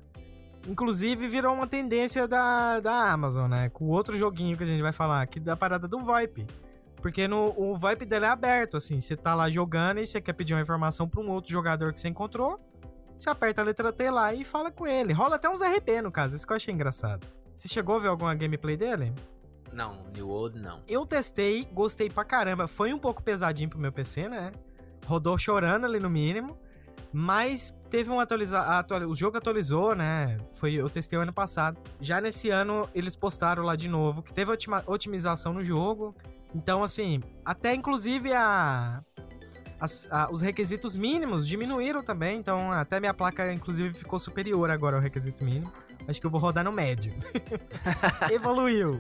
Inclusive, 0.68 1.28
virou 1.28 1.54
uma 1.54 1.68
tendência 1.68 2.28
da, 2.28 2.80
da 2.80 3.12
Amazon, 3.12 3.50
né? 3.50 3.70
Com 3.70 3.86
outro 3.88 4.16
joguinho 4.16 4.58
que 4.58 4.64
a 4.64 4.68
gente 4.68 4.82
vai 4.82 4.94
falar 4.94 5.22
aqui, 5.22 5.40
da 5.40 5.58
parada 5.58 5.88
do 5.88 6.00
VoIP. 6.00 6.48
Porque 7.04 7.28
no, 7.28 7.54
o 7.58 7.76
VoIP 7.76 8.06
dele 8.06 8.24
é 8.24 8.30
aberto, 8.30 8.78
assim. 8.78 8.98
Você 9.02 9.18
tá 9.18 9.36
lá 9.36 9.50
jogando 9.50 10.00
e 10.00 10.08
você 10.08 10.22
quer 10.22 10.32
pedir 10.32 10.54
uma 10.54 10.62
informação 10.62 11.06
pra 11.06 11.20
um 11.20 11.30
outro 11.30 11.52
jogador 11.52 11.92
que 11.92 12.00
você 12.00 12.08
encontrou. 12.08 12.58
Você 13.18 13.30
aperta 13.30 13.62
a 13.62 13.66
letra 13.66 13.92
T 13.92 14.10
lá 14.10 14.34
e 14.34 14.46
fala 14.46 14.72
com 14.72 14.88
ele. 14.88 15.12
Rola 15.12 15.36
até 15.36 15.50
uns 15.50 15.60
RP, 15.60 16.02
no 16.02 16.10
caso. 16.10 16.34
Isso 16.34 16.48
que 16.48 16.54
eu 16.54 16.56
achei 16.56 16.74
engraçado. 16.74 17.28
Você 17.54 17.68
chegou 17.68 17.98
a 17.98 18.00
ver 18.00 18.08
alguma 18.08 18.34
gameplay 18.34 18.78
dele? 18.78 19.14
Não, 19.74 20.10
New 20.12 20.30
World 20.30 20.58
não. 20.62 20.82
Eu 20.88 21.06
testei, 21.06 21.68
gostei 21.74 22.10
pra 22.10 22.24
caramba. 22.24 22.70
Foi 22.70 22.94
um 22.94 22.98
pouco 22.98 23.22
pesadinho 23.22 23.70
pro 23.70 23.78
meu 23.78 23.92
PC, 23.92 24.30
né? 24.30 24.54
Rodou 25.06 25.38
chorando 25.38 25.86
ali 25.86 26.00
no 26.00 26.10
mínimo. 26.10 26.58
Mas 27.14 27.78
teve 27.92 28.10
um 28.10 28.20
atualizar. 28.20 28.84
O 29.08 29.14
jogo 29.16 29.38
atualizou, 29.38 29.94
né? 29.96 30.40
Foi, 30.60 30.74
eu 30.74 30.90
testei 30.90 31.18
o 31.18 31.22
ano 31.22 31.32
passado. 31.32 31.78
Já 32.00 32.20
nesse 32.20 32.50
ano, 32.50 32.90
eles 32.94 33.16
postaram 33.16 33.62
lá 33.64 33.76
de 33.76 33.88
novo 33.88 34.24
que 34.24 34.34
teve 34.34 34.52
otima- 34.52 34.84
otimização 34.88 35.54
no 35.54 35.64
jogo. 35.64 36.16
Então, 36.56 36.82
assim, 36.84 37.22
até 37.46 37.74
inclusive 37.76 38.34
a. 38.34 39.04
as- 39.80 40.08
a- 40.12 40.30
os 40.32 40.42
requisitos 40.42 40.96
mínimos 40.96 41.48
diminuíram 41.48 42.02
também. 42.04 42.38
Então, 42.40 42.72
até 42.72 43.00
minha 43.00 43.14
placa, 43.14 43.54
inclusive, 43.54 43.94
ficou 43.94 44.18
superior 44.18 44.72
agora 44.72 44.96
ao 44.96 45.02
requisito 45.02 45.44
mínimo. 45.46 45.72
Acho 46.08 46.20
que 46.20 46.26
eu 46.28 46.32
vou 46.32 46.40
rodar 46.40 46.64
no 46.64 46.72
médio. 46.72 47.14
Evoluiu. 48.32 49.00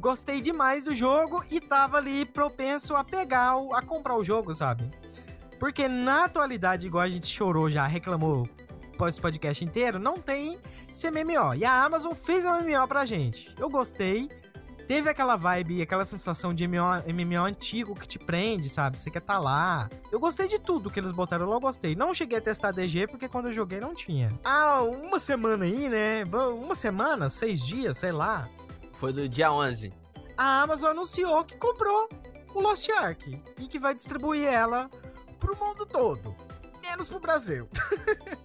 Gostei 0.00 0.40
demais 0.40 0.84
do 0.84 0.94
jogo 0.94 1.40
e 1.50 1.60
tava 1.60 1.96
ali 1.96 2.24
propenso 2.26 2.94
a 2.94 3.02
pegar, 3.04 3.56
o, 3.56 3.72
a 3.72 3.80
comprar 3.80 4.16
o 4.16 4.24
jogo, 4.24 4.54
sabe? 4.54 4.90
Porque 5.58 5.88
na 5.88 6.24
atualidade, 6.24 6.86
igual 6.86 7.04
a 7.04 7.08
gente 7.08 7.26
chorou 7.26 7.70
já, 7.70 7.86
reclamou 7.86 8.48
esse 9.08 9.20
podcast 9.20 9.64
inteiro, 9.64 9.98
não 9.98 10.18
tem 10.18 10.58
esse 10.90 11.10
MMO. 11.10 11.54
E 11.56 11.64
a 11.64 11.84
Amazon 11.84 12.14
fez 12.14 12.44
um 12.44 12.62
MMO 12.62 12.88
pra 12.88 13.04
gente. 13.04 13.54
Eu 13.58 13.68
gostei. 13.68 14.30
Teve 14.86 15.08
aquela 15.08 15.34
vibe, 15.34 15.80
aquela 15.80 16.04
sensação 16.04 16.52
de 16.52 16.68
MMO, 16.68 17.02
MMO 17.12 17.44
antigo 17.44 17.94
que 17.94 18.06
te 18.06 18.18
prende, 18.18 18.68
sabe? 18.68 18.98
Você 18.98 19.10
quer 19.10 19.20
tá 19.20 19.38
lá. 19.38 19.88
Eu 20.12 20.20
gostei 20.20 20.46
de 20.46 20.60
tudo 20.60 20.90
que 20.90 21.00
eles 21.00 21.10
botaram 21.10 21.46
lá, 21.48 21.56
eu 21.56 21.60
gostei. 21.60 21.94
Não 21.94 22.12
cheguei 22.12 22.38
a 22.38 22.40
testar 22.40 22.70
DG 22.70 23.06
porque 23.06 23.26
quando 23.26 23.46
eu 23.46 23.52
joguei 23.52 23.80
não 23.80 23.94
tinha. 23.94 24.38
Ah, 24.44 24.82
uma 24.82 25.18
semana 25.18 25.64
aí, 25.64 25.88
né? 25.88 26.24
Uma 26.24 26.74
semana, 26.74 27.30
seis 27.30 27.66
dias, 27.66 27.96
sei 27.96 28.12
lá. 28.12 28.48
Foi 28.92 29.12
do 29.12 29.26
dia 29.26 29.50
11. 29.50 29.92
A 30.36 30.62
Amazon 30.62 30.90
anunciou 30.90 31.44
que 31.44 31.56
comprou 31.56 32.08
o 32.54 32.60
Lost 32.60 32.88
Ark 32.90 33.42
e 33.58 33.66
que 33.66 33.78
vai 33.78 33.94
distribuir 33.94 34.46
ela 34.46 34.90
pro 35.44 35.56
mundo 35.56 35.84
todo, 35.84 36.34
menos 36.82 37.06
pro 37.06 37.20
Brasil. 37.20 37.68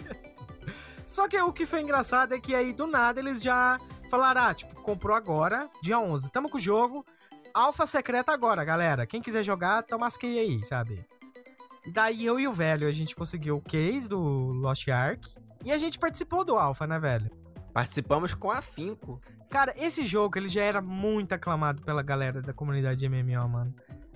Só 1.06 1.28
que 1.28 1.42
o 1.42 1.54
que 1.54 1.66
foi 1.66 1.82
engraçado 1.82 2.36
é 2.36 2.40
que 2.40 2.54
aí 2.54 2.74
do 2.74 2.86
nada 2.86 3.20
eles 3.20 3.42
já 3.42 3.80
falaram, 4.10 4.42
ah, 4.44 4.54
tipo, 4.54 4.76
comprou 4.82 5.16
agora, 5.16 5.70
dia 5.82 5.98
11, 5.98 6.30
tamo 6.30 6.50
com 6.50 6.58
o 6.58 6.62
jogo, 6.62 7.06
alfa 7.54 7.88
secreta 7.88 8.34
agora, 8.34 8.64
galera. 8.66 9.08
Quem 9.08 9.22
quiser 9.22 9.44
jogar, 9.44 9.84
toma 9.84 10.08
as 10.08 10.18
key 10.18 10.38
aí, 10.38 10.64
sabe? 10.66 11.06
E 11.86 11.92
daí 11.92 12.26
eu 12.26 12.40
e 12.40 12.48
o 12.48 12.52
velho, 12.52 12.88
a 12.88 12.92
gente 12.92 13.16
conseguiu 13.16 13.58
o 13.58 13.62
case 13.62 14.08
do 14.10 14.20
Lost 14.20 14.88
Ark 14.90 15.26
e 15.64 15.72
a 15.72 15.78
gente 15.78 15.98
participou 15.98 16.44
do 16.44 16.58
alfa, 16.58 16.86
né, 16.86 17.00
velho? 17.00 17.32
Participamos 17.74 18.34
com 18.34 18.52
afinco. 18.52 19.22
Cara, 19.50 19.74
esse 19.78 20.06
jogo 20.06 20.38
ele 20.38 20.50
já 20.50 20.62
era 20.62 20.82
muito 20.82 21.34
aclamado 21.34 21.82
pela 21.82 22.04
galera 22.04 22.42
da 22.42 22.54
comunidade 22.54 23.00
de 23.00 23.10
MMO, 23.10 23.50
mano. 23.50 23.74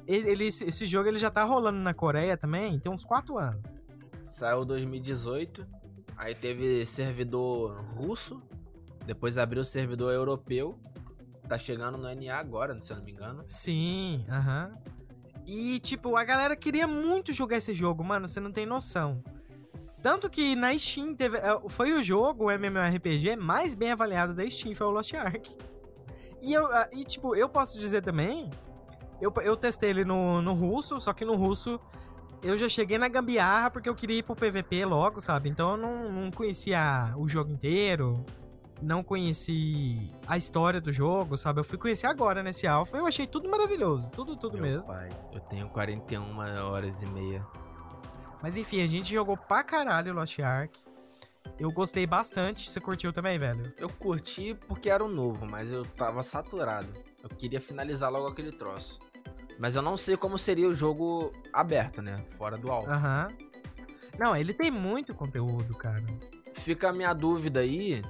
Ele, 0.08 0.46
esse 0.46 0.86
jogo 0.86 1.08
ele 1.08 1.18
já 1.18 1.30
tá 1.30 1.44
rolando 1.44 1.80
na 1.80 1.94
Coreia 1.94 2.36
também, 2.36 2.78
tem 2.80 2.92
uns 2.92 3.06
4 3.06 3.38
anos. 3.38 3.62
Saiu 4.24 4.66
2018. 4.66 5.66
Aí 6.18 6.36
teve 6.36 6.86
servidor 6.86 7.84
russo. 7.90 8.42
Depois 9.06 9.38
abriu 9.38 9.62
o 9.62 9.66
servidor 9.66 10.14
europeu. 10.14 10.80
Tá 11.48 11.58
chegando 11.58 11.98
no 11.98 12.04
NA 12.14 12.36
agora, 12.36 12.80
se 12.80 12.92
eu 12.92 12.98
não 12.98 13.04
me 13.04 13.12
engano. 13.12 13.44
Sim, 13.46 14.24
aham. 14.30 14.72
E, 15.46 15.80
tipo, 15.80 16.16
a 16.16 16.24
galera 16.24 16.56
queria 16.56 16.88
muito 16.88 17.34
jogar 17.34 17.58
esse 17.58 17.76
jogo, 17.76 18.04
mano, 18.04 18.28
você 18.28 18.40
não 18.40 18.52
tem 18.52 18.66
noção. 18.66 19.22
Tanto 20.02 20.30
que 20.30 20.56
na 20.56 20.78
Steam 20.78 21.14
teve, 21.14 21.38
é, 21.38 21.62
foi 21.70 21.94
o 21.94 22.02
jogo, 22.02 22.46
o 22.46 22.52
MMORPG, 22.52 23.36
mais 23.36 23.76
bem 23.76 23.92
avaliado 23.92 24.34
da 24.34 24.50
Steam, 24.50 24.74
foi 24.74 24.88
o 24.88 24.90
Lost 24.90 25.14
Ark. 25.14 25.58
E, 26.42 26.54
eu, 26.54 26.68
e 26.94 27.04
tipo, 27.04 27.36
eu 27.36 27.48
posso 27.48 27.78
dizer 27.80 28.02
também, 28.02 28.50
eu, 29.24 29.34
eu 29.42 29.56
testei 29.56 29.90
ele 29.92 30.04
no, 30.04 30.42
no 30.42 30.54
russo, 30.54 31.00
só 31.00 31.14
que 31.14 31.24
no 31.24 31.36
russo 31.36 31.80
eu 32.42 32.58
já 32.58 32.68
cheguei 32.68 32.98
na 32.98 33.08
gambiarra 33.08 33.72
porque 33.72 33.88
eu 33.88 33.96
queria 33.96 34.18
ir 34.18 34.24
pro 34.24 34.36
PVP 34.36 34.84
logo, 34.84 35.22
sabe? 35.22 35.50
Então 35.50 35.72
eu 35.72 35.78
não, 35.78 36.12
não 36.12 36.32
conhecia 36.32 37.14
o 37.18 37.26
jogo 37.26 37.54
inteiro, 37.54 38.26
não 38.82 39.02
conheci 39.02 40.12
a 40.28 40.36
história 40.36 40.82
do 40.82 40.92
jogo, 40.92 41.38
sabe? 41.38 41.62
Eu 41.62 41.64
fui 41.64 41.78
conhecer 41.78 42.08
agora 42.08 42.44
nesse 42.44 42.68
alpha 42.68 42.98
e 42.98 43.00
eu 43.00 43.08
achei 43.08 43.26
tudo 43.26 43.50
maravilhoso, 43.50 44.12
tudo, 44.12 44.36
tudo 44.36 44.56
Meu 44.56 44.64
mesmo. 44.64 44.88
pai, 44.88 45.10
eu 45.32 45.40
tenho 45.40 45.70
41 45.70 46.38
horas 46.70 47.02
e 47.02 47.06
meia. 47.06 47.48
Mas 48.42 48.58
enfim, 48.58 48.82
a 48.84 48.88
gente 48.88 49.14
jogou 49.14 49.38
pra 49.38 49.64
caralho 49.64 50.14
Lost 50.14 50.38
Ark. 50.40 50.78
Eu 51.58 51.72
gostei 51.72 52.06
bastante. 52.06 52.70
Você 52.70 52.82
curtiu 52.82 53.14
também, 53.14 53.40
velho? 53.40 53.74
Eu 53.78 53.88
curti 53.88 54.54
porque 54.68 54.90
era 54.90 55.04
o 55.04 55.08
novo, 55.08 55.46
mas 55.46 55.72
eu 55.72 55.86
tava 55.86 56.22
saturado. 56.24 56.92
Eu 57.22 57.30
queria 57.30 57.62
finalizar 57.62 58.12
logo 58.12 58.28
aquele 58.28 58.52
troço. 58.52 59.00
Mas 59.64 59.78
eu 59.78 59.82
não 59.82 59.96
sei 59.96 60.18
como 60.18 60.38
seria 60.38 60.68
o 60.68 60.74
jogo 60.74 61.32
aberto, 61.54 62.02
né? 62.02 62.22
Fora 62.38 62.58
do 62.58 62.70
alvo. 62.70 62.92
Aham. 62.92 63.32
Não, 64.20 64.36
ele 64.36 64.54
tem 64.54 64.70
muito 64.70 65.16
conteúdo, 65.16 65.74
cara. 65.74 66.04
Fica 66.54 66.90
a 66.90 66.94
minha 66.94 67.14
dúvida 67.14 67.62
aí 67.62 68.04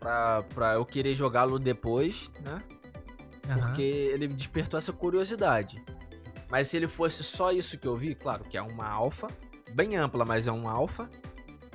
pra, 0.00 0.42
pra 0.54 0.72
eu 0.72 0.86
querer 0.86 1.14
jogá-lo 1.14 1.58
depois, 1.58 2.32
né? 2.40 2.62
Aham. 3.46 3.60
Porque 3.60 3.82
ele 3.82 4.26
despertou 4.26 4.78
essa 4.78 4.90
curiosidade. 4.90 5.84
Mas 6.48 6.68
se 6.68 6.78
ele 6.78 6.88
fosse 6.88 7.22
só 7.22 7.52
isso 7.52 7.76
que 7.76 7.86
eu 7.86 7.94
vi, 7.94 8.14
claro 8.14 8.42
que 8.44 8.56
é 8.56 8.62
uma 8.62 8.88
alfa, 8.88 9.28
bem 9.74 9.98
ampla, 9.98 10.24
mas 10.24 10.46
é 10.46 10.52
um 10.52 10.66
alfa, 10.66 11.10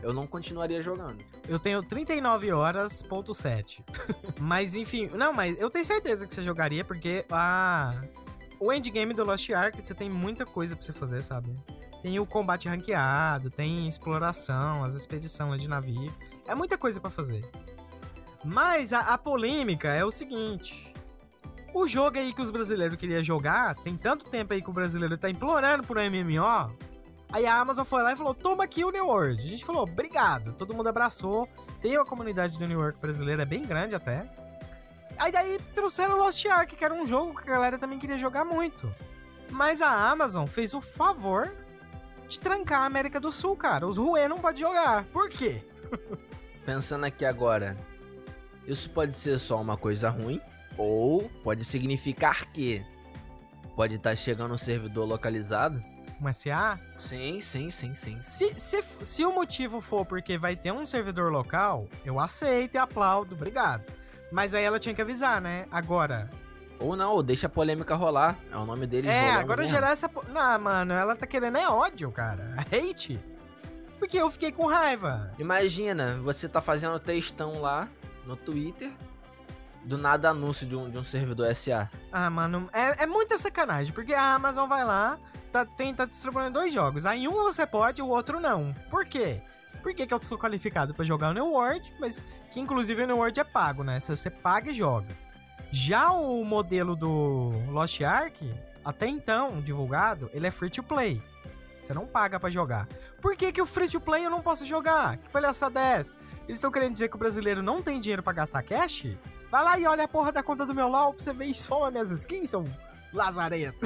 eu 0.02 0.12
não 0.12 0.26
continuaria 0.26 0.82
jogando. 0.82 1.24
Eu 1.48 1.60
tenho 1.60 1.84
39 1.84 2.52
horas, 2.52 3.04
ponto 3.04 3.36
7. 3.36 3.86
mas 4.42 4.76
enfim, 4.76 5.10
não, 5.10 5.32
mas 5.32 5.62
eu 5.62 5.70
tenho 5.70 5.86
certeza 5.86 6.26
que 6.26 6.34
você 6.34 6.42
jogaria, 6.42 6.84
porque 6.84 7.24
a... 7.30 8.02
o 8.60 8.74
endgame 8.74 9.14
do 9.14 9.24
Lost 9.24 9.50
Ark, 9.52 9.82
você 9.82 9.94
tem 9.94 10.10
muita 10.10 10.46
coisa 10.46 10.76
pra 10.76 10.86
você 10.86 10.92
fazer, 10.92 11.24
sabe? 11.24 11.58
Tem 12.02 12.20
o 12.20 12.26
combate 12.26 12.68
ranqueado, 12.70 13.50
tem 13.50 13.88
exploração, 13.88 14.84
as 14.84 14.96
expedições 14.96 15.62
de 15.62 15.68
navio. 15.68 16.14
É 16.48 16.56
muita 16.56 16.78
coisa 16.78 17.00
pra 17.00 17.10
fazer. 17.10 17.50
Mas 18.44 18.94
a, 18.94 19.00
a 19.14 19.18
polêmica 19.18 19.90
é 19.90 20.04
o 20.04 20.12
seguinte. 20.12 20.94
O 21.74 21.88
jogo 21.88 22.18
aí 22.18 22.34
que 22.34 22.42
os 22.42 22.52
brasileiros 22.52 22.98
queriam 22.98 23.24
jogar, 23.24 23.76
tem 23.76 23.96
tanto 23.96 24.26
tempo 24.26 24.54
aí 24.54 24.62
que 24.62 24.70
o 24.70 24.74
brasileiro 24.74 25.18
tá 25.18 25.30
implorando 25.30 25.84
por 25.84 25.98
um 25.98 26.02
MMO. 26.02 26.76
Aí 27.32 27.46
a 27.46 27.60
Amazon 27.60 27.86
foi 27.86 28.02
lá 28.02 28.14
e 28.14 28.16
falou: 28.16 28.34
toma 28.34 28.64
aqui 28.64 28.84
o 28.84 28.92
New 28.92 29.06
World. 29.06 29.44
A 29.44 29.48
gente 29.48 29.64
falou: 29.64 29.84
obrigado. 29.84 30.54
Todo 30.54 30.74
mundo 30.74 30.90
abraçou. 30.90 31.48
Tem 31.82 31.96
uma 31.98 32.06
comunidade 32.06 32.58
do 32.58 32.68
New 32.68 32.80
York 32.80 33.00
brasileira, 33.00 33.44
é 33.44 33.46
bem 33.46 33.66
grande 33.66 33.94
até. 33.94 34.30
Aí 35.20 35.32
daí 35.32 35.60
trouxeram 35.76 36.18
Lost 36.18 36.46
Ark, 36.46 36.76
que 36.76 36.86
era 36.86 36.94
um 36.94 37.06
jogo 37.06 37.36
que 37.36 37.50
a 37.50 37.54
galera 37.54 37.78
também 37.78 38.00
queria 38.00 38.18
jogar 38.18 38.46
muito. 38.46 38.94
Mas 39.50 39.82
a 39.82 40.10
Amazon 40.10 40.48
fez 40.48 40.74
o 40.74 40.80
favor 40.80 41.54
de 42.28 42.40
trancar 42.40 42.82
a 42.82 42.86
América 42.86 43.20
do 43.20 43.32
Sul, 43.32 43.58
cara. 43.58 43.86
Os 43.86 43.98
Rue 43.98 44.28
não 44.28 44.40
podem 44.40 44.62
jogar. 44.62 45.04
Por 45.06 45.30
quê? 45.30 45.62
Pensando 46.66 47.06
aqui 47.06 47.26
agora, 47.26 47.76
isso 48.66 48.90
pode 48.92 49.18
ser 49.18 49.40
só 49.40 49.60
uma 49.60 49.76
coisa 49.76 50.10
ruim, 50.10 50.40
ou 50.78 51.28
pode 51.44 51.66
significar 51.66 52.46
que 52.52 52.86
pode 53.76 53.96
estar 53.96 54.16
chegando 54.16 54.54
um 54.54 54.58
servidor 54.58 55.06
localizado. 55.06 55.84
Um 56.22 56.32
SA? 56.32 56.80
Sim, 56.98 57.42
sim, 57.42 57.72
sim, 57.72 57.96
sim. 57.96 58.14
Se, 58.14 58.54
se, 58.60 58.82
se 58.82 59.26
o 59.26 59.34
motivo 59.34 59.82
for 59.82 60.06
porque 60.06 60.38
vai 60.38 60.56
ter 60.56 60.72
um 60.72 60.86
servidor 60.86 61.32
local, 61.32 61.88
eu 62.06 62.20
aceito 62.20 62.76
e 62.76 62.78
aplaudo, 62.78 63.36
obrigado. 63.36 63.99
Mas 64.32 64.54
aí 64.54 64.64
ela 64.64 64.80
tinha 64.80 64.94
que 64.96 65.02
avisar, 65.02 65.42
né? 65.42 65.66
Agora. 65.72 66.30
Ou 66.80 66.96
não, 66.96 67.12
ou 67.14 67.24
deixa 67.24 67.48
a 67.48 67.50
polêmica 67.50 67.96
rolar. 67.96 68.38
É 68.52 68.56
o 68.58 68.66
nome 68.66 68.88
dele. 68.88 69.08
É, 69.10 69.32
agora 69.32 69.62
mesmo. 69.62 69.76
gerar 69.76 69.92
essa. 69.92 70.08
po- 70.08 70.24
Não, 70.30 70.60
mano, 70.60 70.94
ela 70.94 71.16
tá 71.16 71.28
querendo 71.28 71.58
é 71.58 71.68
ódio, 71.68 72.12
cara. 72.12 72.56
Hate. 72.72 73.20
Porque 73.98 74.18
eu 74.18 74.30
fiquei 74.30 74.52
com 74.52 74.66
raiva. 74.66 75.34
Imagina, 75.38 76.18
você 76.24 76.48
tá 76.48 76.62
fazendo 76.62 76.98
textão 77.00 77.60
lá 77.60 77.90
no 78.26 78.38
Twitter, 78.38 78.94
do 79.84 79.98
nada 79.98 80.30
anúncio 80.30 80.66
de 80.66 80.76
um, 80.76 80.90
de 80.90 80.98
um 80.98 81.04
servidor 81.04 81.54
SA. 81.54 81.90
Ah, 82.12 82.30
mano, 82.30 82.70
é, 82.72 83.04
é 83.04 83.06
muita 83.06 83.38
sacanagem, 83.38 83.94
porque 83.94 84.14
a 84.14 84.36
Amazon 84.36 84.70
vai 84.70 84.86
lá, 84.86 85.20
tá, 85.52 85.66
tem, 85.66 85.94
tá 85.94 86.06
distribuindo 86.06 86.52
dois 86.52 86.72
jogos. 86.72 87.06
Aí 87.06 87.28
um 87.28 87.34
você 87.34 87.66
pode, 87.68 88.02
o 88.02 88.08
outro 88.08 88.40
não. 88.40 88.74
Por 88.90 89.04
quê? 89.06 89.42
Por 89.84 89.94
que, 89.94 90.06
que 90.08 90.14
eu 90.14 90.20
sou 90.24 90.38
qualificado 90.38 90.94
pra 90.94 91.04
jogar 91.04 91.30
o 91.32 91.34
New 91.34 91.48
World, 91.48 91.94
mas 92.00 92.24
que 92.50 92.60
inclusive 92.60 93.04
o 93.04 93.08
New 93.08 93.18
World 93.18 93.40
é 93.40 93.44
pago, 93.44 93.84
né? 93.84 94.00
Se 94.00 94.16
você 94.16 94.30
paga 94.30 94.72
e 94.72 94.74
joga. 94.74 95.16
Já 95.72 96.12
o 96.12 96.44
modelo 96.44 96.96
do 96.96 97.52
Lost 97.70 98.02
Ark, 98.02 98.54
até 98.84 99.08
então 99.08 99.62
divulgado, 99.62 100.30
ele 100.34 100.48
é 100.48 100.52
free 100.52 100.70
to 100.70 100.82
play. 100.82 101.22
Você 101.82 101.94
não 101.94 102.06
paga 102.06 102.40
pra 102.40 102.50
jogar. 102.50 102.88
Por 103.22 103.36
que, 103.36 103.52
que 103.52 103.62
o 103.62 103.66
free 103.66 103.88
to 103.88 104.02
play 104.02 104.26
eu 104.26 104.30
não 104.30 104.42
posso 104.42 104.66
jogar? 104.66 105.18
Que 105.18 105.30
palhaçada 105.30 105.80
é 105.80 106.00
essa? 106.00 106.16
Eles 106.48 106.58
estão 106.58 106.72
querendo 106.72 106.94
dizer 106.94 107.10
que 107.10 107.16
o 107.16 107.20
brasileiro 107.20 107.62
não 107.62 107.82
tem 107.82 108.00
dinheiro 108.00 108.24
pra 108.24 108.34
gastar 108.34 108.64
cash? 108.64 109.18
Vai 109.52 109.64
lá 109.64 109.80
e 109.80 109.86
olha 109.86 110.04
a 110.04 110.08
porra 110.08 110.32
da 110.32 110.44
conta 110.44 110.66
do 110.66 110.76
meu 110.76 110.88
LOL 110.88 111.14
pra 111.14 111.24
você 111.24 111.34
ver 111.34 111.46
e 111.46 111.54
soma 111.54 111.92
minhas 111.92 112.12
skins, 112.12 112.50
seu 112.50 112.66
lazareto. 113.14 113.86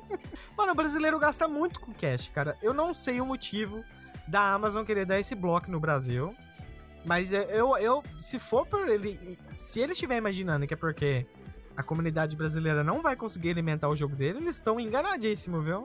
Mano, 0.56 0.72
o 0.72 0.74
brasileiro 0.74 1.18
gasta 1.18 1.48
muito 1.48 1.80
com 1.80 1.92
cash, 1.92 2.28
cara. 2.28 2.56
Eu 2.62 2.72
não 2.72 2.94
sei 2.94 3.20
o 3.20 3.26
motivo 3.26 3.84
da 4.28 4.52
Amazon 4.52 4.84
querer 4.84 5.04
dar 5.04 5.18
esse 5.18 5.34
bloco 5.34 5.70
no 5.70 5.80
Brasil. 5.80 6.34
Mas 7.04 7.32
eu, 7.32 7.76
eu, 7.78 8.02
se 8.18 8.38
for 8.38 8.66
por 8.66 8.88
ele. 8.88 9.38
Se 9.52 9.80
ele 9.80 9.92
estiver 9.92 10.16
imaginando 10.16 10.66
que 10.66 10.74
é 10.74 10.76
porque 10.76 11.26
a 11.76 11.82
comunidade 11.82 12.36
brasileira 12.36 12.84
não 12.84 13.02
vai 13.02 13.16
conseguir 13.16 13.50
alimentar 13.50 13.88
o 13.88 13.96
jogo 13.96 14.14
dele, 14.14 14.38
eles 14.38 14.56
estão 14.56 14.78
enganadíssimos, 14.78 15.64
viu? 15.64 15.84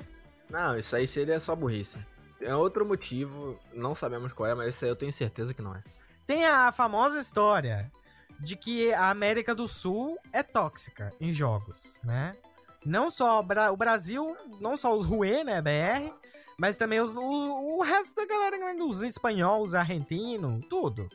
Não, 0.50 0.78
isso 0.78 0.96
aí 0.96 1.08
seria 1.08 1.40
só 1.40 1.56
burrice. 1.56 2.00
É 2.40 2.56
outro 2.56 2.86
motivo, 2.86 3.60
não 3.74 3.96
sabemos 3.96 4.32
qual 4.32 4.50
é, 4.50 4.56
mas 4.56 4.76
isso 4.76 4.86
aí 4.86 4.92
eu 4.92 4.96
tenho 4.96 5.12
certeza 5.12 5.54
que 5.54 5.62
não 5.62 5.76
é. 5.76 5.82
Tem 6.26 6.46
a 6.46 6.72
famosa 6.72 7.20
história 7.20 7.92
de 8.40 8.56
que 8.56 8.94
a 8.94 9.10
América 9.10 9.56
do 9.56 9.68
Sul 9.68 10.18
é 10.32 10.44
tóxica 10.44 11.12
em 11.20 11.34
jogos, 11.34 12.00
né? 12.04 12.36
Não 12.86 13.10
só 13.10 13.40
o 13.40 13.78
Brasil, 13.78 14.38
não 14.62 14.78
só 14.78 14.96
os 14.96 15.06
Rue, 15.06 15.44
né, 15.44 15.62
BR, 15.62 16.14
mas 16.60 16.78
também 16.78 17.00
os, 17.00 17.16
o, 17.16 17.22
o 17.22 17.84
resto 17.84 18.16
da 18.16 18.26
galera, 18.26 18.58
né, 18.58 18.84
os 18.84 19.04
espanhóis, 19.04 19.74
argentinos, 19.74 20.66
tudo. 20.68 21.08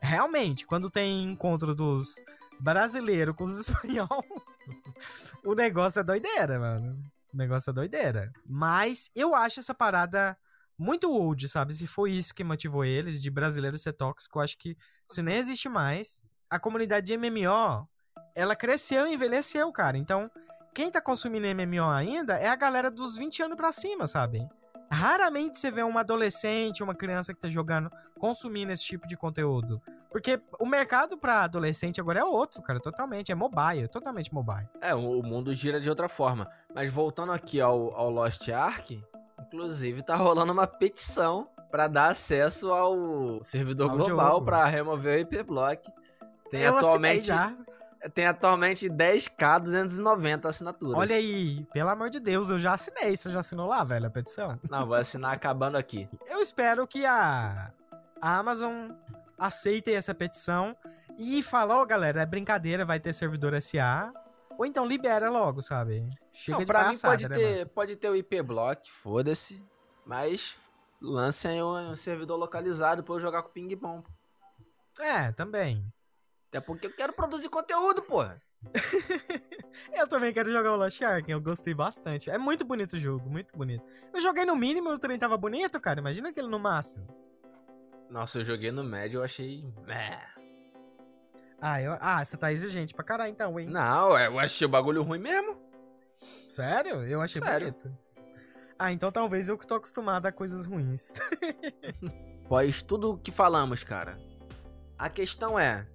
Realmente, 0.00 0.66
quando 0.66 0.88
tem 0.88 1.24
encontro 1.24 1.74
dos 1.74 2.22
brasileiros 2.58 3.34
com 3.34 3.44
os 3.44 3.58
espanhóis, 3.68 4.08
o 5.44 5.54
negócio 5.54 6.00
é 6.00 6.04
doideira, 6.04 6.58
mano. 6.58 7.02
O 7.32 7.36
negócio 7.36 7.70
é 7.70 7.72
doideira. 7.72 8.32
Mas 8.46 9.10
eu 9.14 9.34
acho 9.34 9.60
essa 9.60 9.74
parada 9.74 10.36
muito 10.78 11.10
old, 11.10 11.48
sabe? 11.48 11.74
Se 11.74 11.86
foi 11.86 12.12
isso 12.12 12.34
que 12.34 12.44
motivou 12.44 12.84
eles, 12.84 13.20
de 13.20 13.30
brasileiro 13.30 13.76
ser 13.76 13.92
tóxico, 13.92 14.38
eu 14.38 14.42
acho 14.42 14.56
que 14.56 14.76
isso 15.08 15.22
nem 15.22 15.36
existe 15.36 15.68
mais. 15.68 16.22
A 16.48 16.58
comunidade 16.58 17.06
de 17.06 17.18
MMO, 17.18 17.88
ela 18.34 18.56
cresceu 18.56 19.06
e 19.06 19.14
envelheceu, 19.14 19.70
cara. 19.72 19.98
Então, 19.98 20.30
quem 20.74 20.90
tá 20.90 21.00
consumindo 21.00 21.46
MMO 21.46 21.90
ainda 21.90 22.36
é 22.36 22.48
a 22.48 22.56
galera 22.56 22.90
dos 22.90 23.16
20 23.16 23.42
anos 23.42 23.56
pra 23.56 23.72
cima, 23.72 24.06
sabe? 24.06 24.48
Raramente 24.90 25.56
você 25.56 25.70
vê 25.70 25.82
uma 25.82 26.00
adolescente, 26.00 26.82
uma 26.82 26.94
criança 26.94 27.32
que 27.32 27.40
tá 27.40 27.48
jogando, 27.48 27.90
consumindo 28.18 28.72
esse 28.72 28.84
tipo 28.84 29.06
de 29.06 29.16
conteúdo. 29.16 29.80
Porque 30.10 30.40
o 30.58 30.66
mercado 30.66 31.16
pra 31.16 31.44
adolescente 31.44 32.00
agora 32.00 32.18
é 32.18 32.24
outro, 32.24 32.60
cara, 32.60 32.80
totalmente. 32.80 33.30
É 33.30 33.34
mobile, 33.34 33.86
totalmente 33.86 34.34
mobile. 34.34 34.68
É, 34.80 34.92
o, 34.92 35.22
mundo 35.22 35.54
gira 35.54 35.80
de 35.80 35.88
outra 35.88 36.08
forma. 36.08 36.50
Mas 36.74 36.90
voltando 36.90 37.30
aqui 37.30 37.60
ao, 37.60 37.94
ao 37.94 38.10
Lost 38.10 38.48
Ark, 38.48 39.00
inclusive 39.38 40.02
tá 40.02 40.16
rolando 40.16 40.52
uma 40.52 40.66
petição 40.66 41.48
pra 41.70 41.86
dar 41.86 42.08
acesso 42.08 42.72
ao 42.72 43.42
servidor 43.44 43.90
Ao 43.90 43.96
global 43.96 44.42
pra 44.42 44.66
remover 44.66 45.18
o 45.18 45.20
IP 45.20 45.44
Block. 45.44 45.88
Tem 46.50 46.66
atualmente, 46.66 47.26
já. 47.26 47.56
Tem 48.08 48.26
atualmente 48.26 48.88
10k 48.88 49.60
290 49.60 50.48
assinaturas. 50.48 50.98
Olha 50.98 51.16
aí, 51.16 51.66
pelo 51.72 51.90
amor 51.90 52.08
de 52.08 52.18
Deus, 52.20 52.48
eu 52.48 52.58
já 52.58 52.74
assinei. 52.74 53.16
Você 53.16 53.30
já 53.30 53.40
assinou 53.40 53.66
lá, 53.66 53.84
velho, 53.84 54.06
a 54.06 54.10
petição? 54.10 54.58
Não, 54.70 54.86
vou 54.86 54.96
assinar 54.96 55.34
acabando 55.34 55.76
aqui. 55.76 56.08
Eu 56.26 56.40
espero 56.40 56.86
que 56.86 57.04
a, 57.04 57.72
a 58.20 58.38
Amazon 58.38 58.90
aceite 59.38 59.92
essa 59.92 60.14
petição 60.14 60.76
e 61.18 61.42
fala, 61.42 61.76
ó, 61.76 61.84
galera, 61.84 62.22
é 62.22 62.26
brincadeira, 62.26 62.84
vai 62.84 62.98
ter 62.98 63.12
servidor 63.12 63.60
SA. 63.60 64.12
Ou 64.58 64.66
então 64.66 64.86
libera 64.86 65.30
logo, 65.30 65.62
sabe? 65.62 66.08
Chega 66.30 66.58
Não, 66.58 66.64
de 66.64 66.66
pra 66.66 66.78
mim 66.80 66.98
palhaçada, 66.98 67.16
pode 67.16 67.28
né, 67.28 67.36
ter, 67.36 67.58
mano? 67.58 67.70
pode 67.74 67.96
ter 67.96 68.10
o 68.10 68.16
IP 68.16 68.42
Block, 68.42 68.90
foda-se. 68.90 69.62
Mas 70.04 70.56
lancem 71.00 71.62
um, 71.62 71.94
servidor 71.96 72.36
localizado 72.36 73.02
pra 73.02 73.14
eu 73.14 73.20
jogar 73.20 73.42
com 73.42 73.50
ping 73.50 73.74
pong. 73.76 74.02
É, 74.98 75.32
também. 75.32 75.90
Até 76.50 76.60
porque 76.60 76.88
eu 76.88 76.92
quero 76.92 77.12
produzir 77.12 77.48
conteúdo, 77.48 78.02
porra. 78.02 78.36
Eu 79.94 80.06
também 80.06 80.32
quero 80.32 80.52
jogar 80.52 80.72
o 80.72 80.76
Lost 80.76 81.00
Ark, 81.00 81.30
eu 81.30 81.40
gostei 81.40 81.72
bastante. 81.72 82.28
É 82.28 82.36
muito 82.36 82.64
bonito 82.64 82.94
o 82.94 82.98
jogo, 82.98 83.30
muito 83.30 83.56
bonito. 83.56 83.82
Eu 84.12 84.20
joguei 84.20 84.44
no 84.44 84.54
mínimo, 84.54 84.90
o 84.90 84.98
trem 84.98 85.18
tava 85.18 85.36
bonito, 85.36 85.80
cara. 85.80 86.00
Imagina 86.00 86.28
aquele 86.28 86.48
no 86.48 86.58
máximo. 86.58 87.06
Nossa, 88.10 88.40
eu 88.40 88.44
joguei 88.44 88.70
no 88.70 88.84
médio, 88.84 89.18
eu 89.18 89.24
achei. 89.24 89.64
Ah, 91.60 91.80
eu... 91.80 91.96
ah, 92.00 92.22
você 92.24 92.36
tá 92.36 92.52
exigente 92.52 92.92
pra 92.92 93.04
caralho 93.04 93.30
então, 93.30 93.58
hein? 93.58 93.66
Não, 93.68 94.18
eu 94.18 94.38
achei 94.38 94.66
o 94.66 94.70
bagulho 94.70 95.02
ruim 95.02 95.20
mesmo. 95.20 95.56
Sério? 96.48 97.02
Eu 97.06 97.22
achei 97.22 97.40
Sério. 97.40 97.68
bonito. 97.68 97.98
Ah, 98.78 98.92
então 98.92 99.12
talvez 99.12 99.48
eu 99.48 99.56
que 99.56 99.66
tô 99.66 99.76
acostumado 99.76 100.26
a 100.26 100.32
coisas 100.32 100.64
ruins. 100.66 101.12
Pois 102.48 102.82
tudo 102.82 103.16
que 103.16 103.30
falamos, 103.30 103.84
cara. 103.84 104.18
A 104.98 105.08
questão 105.08 105.56
é. 105.56 105.86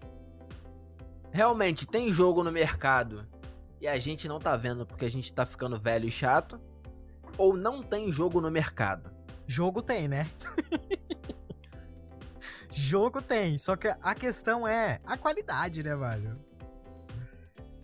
Realmente 1.36 1.86
tem 1.86 2.14
jogo 2.14 2.42
no 2.46 2.50
mercado 2.50 3.28
e 3.82 3.90
a 3.90 4.00
gente 4.00 4.26
não 4.26 4.40
tá 4.40 4.56
vendo 4.56 4.86
porque 4.86 5.04
a 5.04 5.12
gente 5.12 5.34
tá 5.34 5.46
ficando 5.46 5.78
velho 5.78 6.08
e 6.08 6.12
chato? 6.12 6.58
Ou 7.38 7.58
não 7.58 7.84
tem 7.84 8.10
jogo 8.10 8.40
no 8.40 8.50
mercado? 8.50 9.14
Jogo 9.46 9.82
tem, 9.82 10.08
né? 10.08 10.32
Jogo 12.72 13.22
tem, 13.22 13.58
só 13.58 13.76
que 13.76 13.88
a 13.88 14.16
questão 14.16 14.66
é 14.66 15.02
a 15.06 15.18
qualidade, 15.18 15.84
né, 15.84 15.94
mano? 15.94 16.40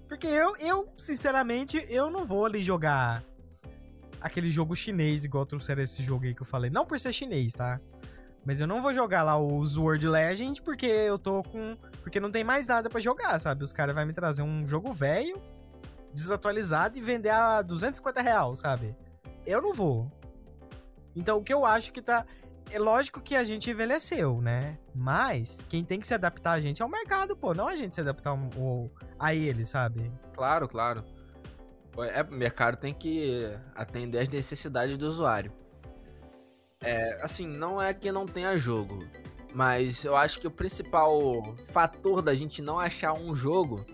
Porque 0.07 0.27
eu, 0.27 0.53
eu, 0.61 0.87
sinceramente, 0.97 1.85
eu 1.89 2.09
não 2.09 2.25
vou 2.25 2.45
ali 2.45 2.61
jogar 2.61 3.21
aquele 4.21 4.49
jogo 4.49 4.73
chinês 4.77 5.25
igual 5.25 5.45
trouxeram 5.45 5.83
esse 5.83 6.01
jogo 6.01 6.25
aí 6.25 6.33
que 6.33 6.41
eu 6.41 6.45
falei. 6.45 6.69
Não 6.69 6.85
por 6.85 6.97
ser 6.97 7.11
chinês, 7.11 7.53
tá? 7.53 7.81
Mas 8.45 8.59
eu 8.59 8.67
não 8.67 8.81
vou 8.81 8.93
jogar 8.93 9.23
lá 9.23 9.37
o 9.37 9.63
Sword 9.65 10.07
Legend 10.07 10.61
porque 10.61 10.85
eu 10.85 11.19
tô 11.19 11.43
com. 11.43 11.77
Porque 12.01 12.19
não 12.19 12.31
tem 12.31 12.43
mais 12.43 12.65
nada 12.65 12.89
pra 12.89 12.99
jogar, 12.99 13.39
sabe? 13.39 13.63
Os 13.63 13.71
caras 13.71 13.93
vão 13.93 14.05
me 14.05 14.13
trazer 14.13 14.41
um 14.41 14.65
jogo 14.65 14.91
velho, 14.91 15.39
desatualizado 16.13 16.97
e 16.97 17.01
vender 17.01 17.29
a 17.29 17.61
250 17.61 18.21
real, 18.21 18.55
sabe? 18.55 18.97
Eu 19.45 19.61
não 19.61 19.73
vou. 19.73 20.11
Então 21.15 21.37
o 21.37 21.43
que 21.43 21.53
eu 21.53 21.65
acho 21.65 21.93
que 21.93 22.01
tá. 22.01 22.25
É 22.71 22.79
lógico 22.79 23.19
que 23.19 23.35
a 23.35 23.43
gente 23.43 23.69
envelheceu, 23.69 24.41
né? 24.41 24.77
Mas 24.95 25.65
quem 25.67 25.83
tem 25.83 25.99
que 25.99 26.07
se 26.07 26.13
adaptar 26.13 26.53
a 26.53 26.61
gente 26.61 26.81
é 26.81 26.85
o 26.85 26.89
mercado, 26.89 27.35
pô. 27.35 27.53
Não 27.53 27.67
a 27.67 27.75
gente 27.75 27.93
se 27.93 28.01
adaptar 28.01 28.33
a 29.19 29.35
ele, 29.35 29.65
sabe? 29.65 30.11
Claro, 30.33 30.69
claro. 30.69 31.03
É, 31.97 32.21
o 32.21 32.31
mercado 32.31 32.77
tem 32.77 32.93
que 32.93 33.53
atender 33.75 34.19
as 34.19 34.29
necessidades 34.29 34.97
do 34.97 35.05
usuário. 35.05 35.51
É, 36.81 37.19
assim, 37.21 37.47
não 37.47 37.81
é 37.81 37.93
que 37.93 38.11
não 38.11 38.25
tenha 38.25 38.57
jogo, 38.57 39.05
mas 39.53 40.03
eu 40.03 40.15
acho 40.15 40.39
que 40.39 40.47
o 40.47 40.51
principal 40.51 41.55
fator 41.65 42.21
da 42.21 42.33
gente 42.33 42.61
não 42.61 42.79
achar 42.79 43.13
um 43.13 43.35
jogo, 43.35 43.85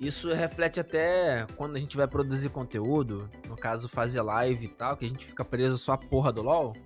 isso 0.00 0.32
reflete 0.32 0.78
até 0.78 1.46
quando 1.56 1.76
a 1.76 1.78
gente 1.78 1.96
vai 1.96 2.06
produzir 2.06 2.48
conteúdo, 2.50 3.28
no 3.48 3.56
caso 3.56 3.88
fazer 3.88 4.22
live 4.22 4.66
e 4.66 4.68
tal, 4.68 4.96
que 4.96 5.04
a 5.04 5.08
gente 5.08 5.24
fica 5.24 5.44
preso 5.44 5.78
só 5.78 5.92
à 5.92 5.98
porra 5.98 6.32
do 6.32 6.42
LoL. 6.42 6.76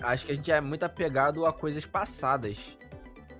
Acho 0.00 0.26
que 0.26 0.32
a 0.32 0.34
gente 0.34 0.50
é 0.50 0.60
muito 0.60 0.84
apegado 0.84 1.44
a 1.44 1.52
coisas 1.52 1.84
passadas. 1.84 2.78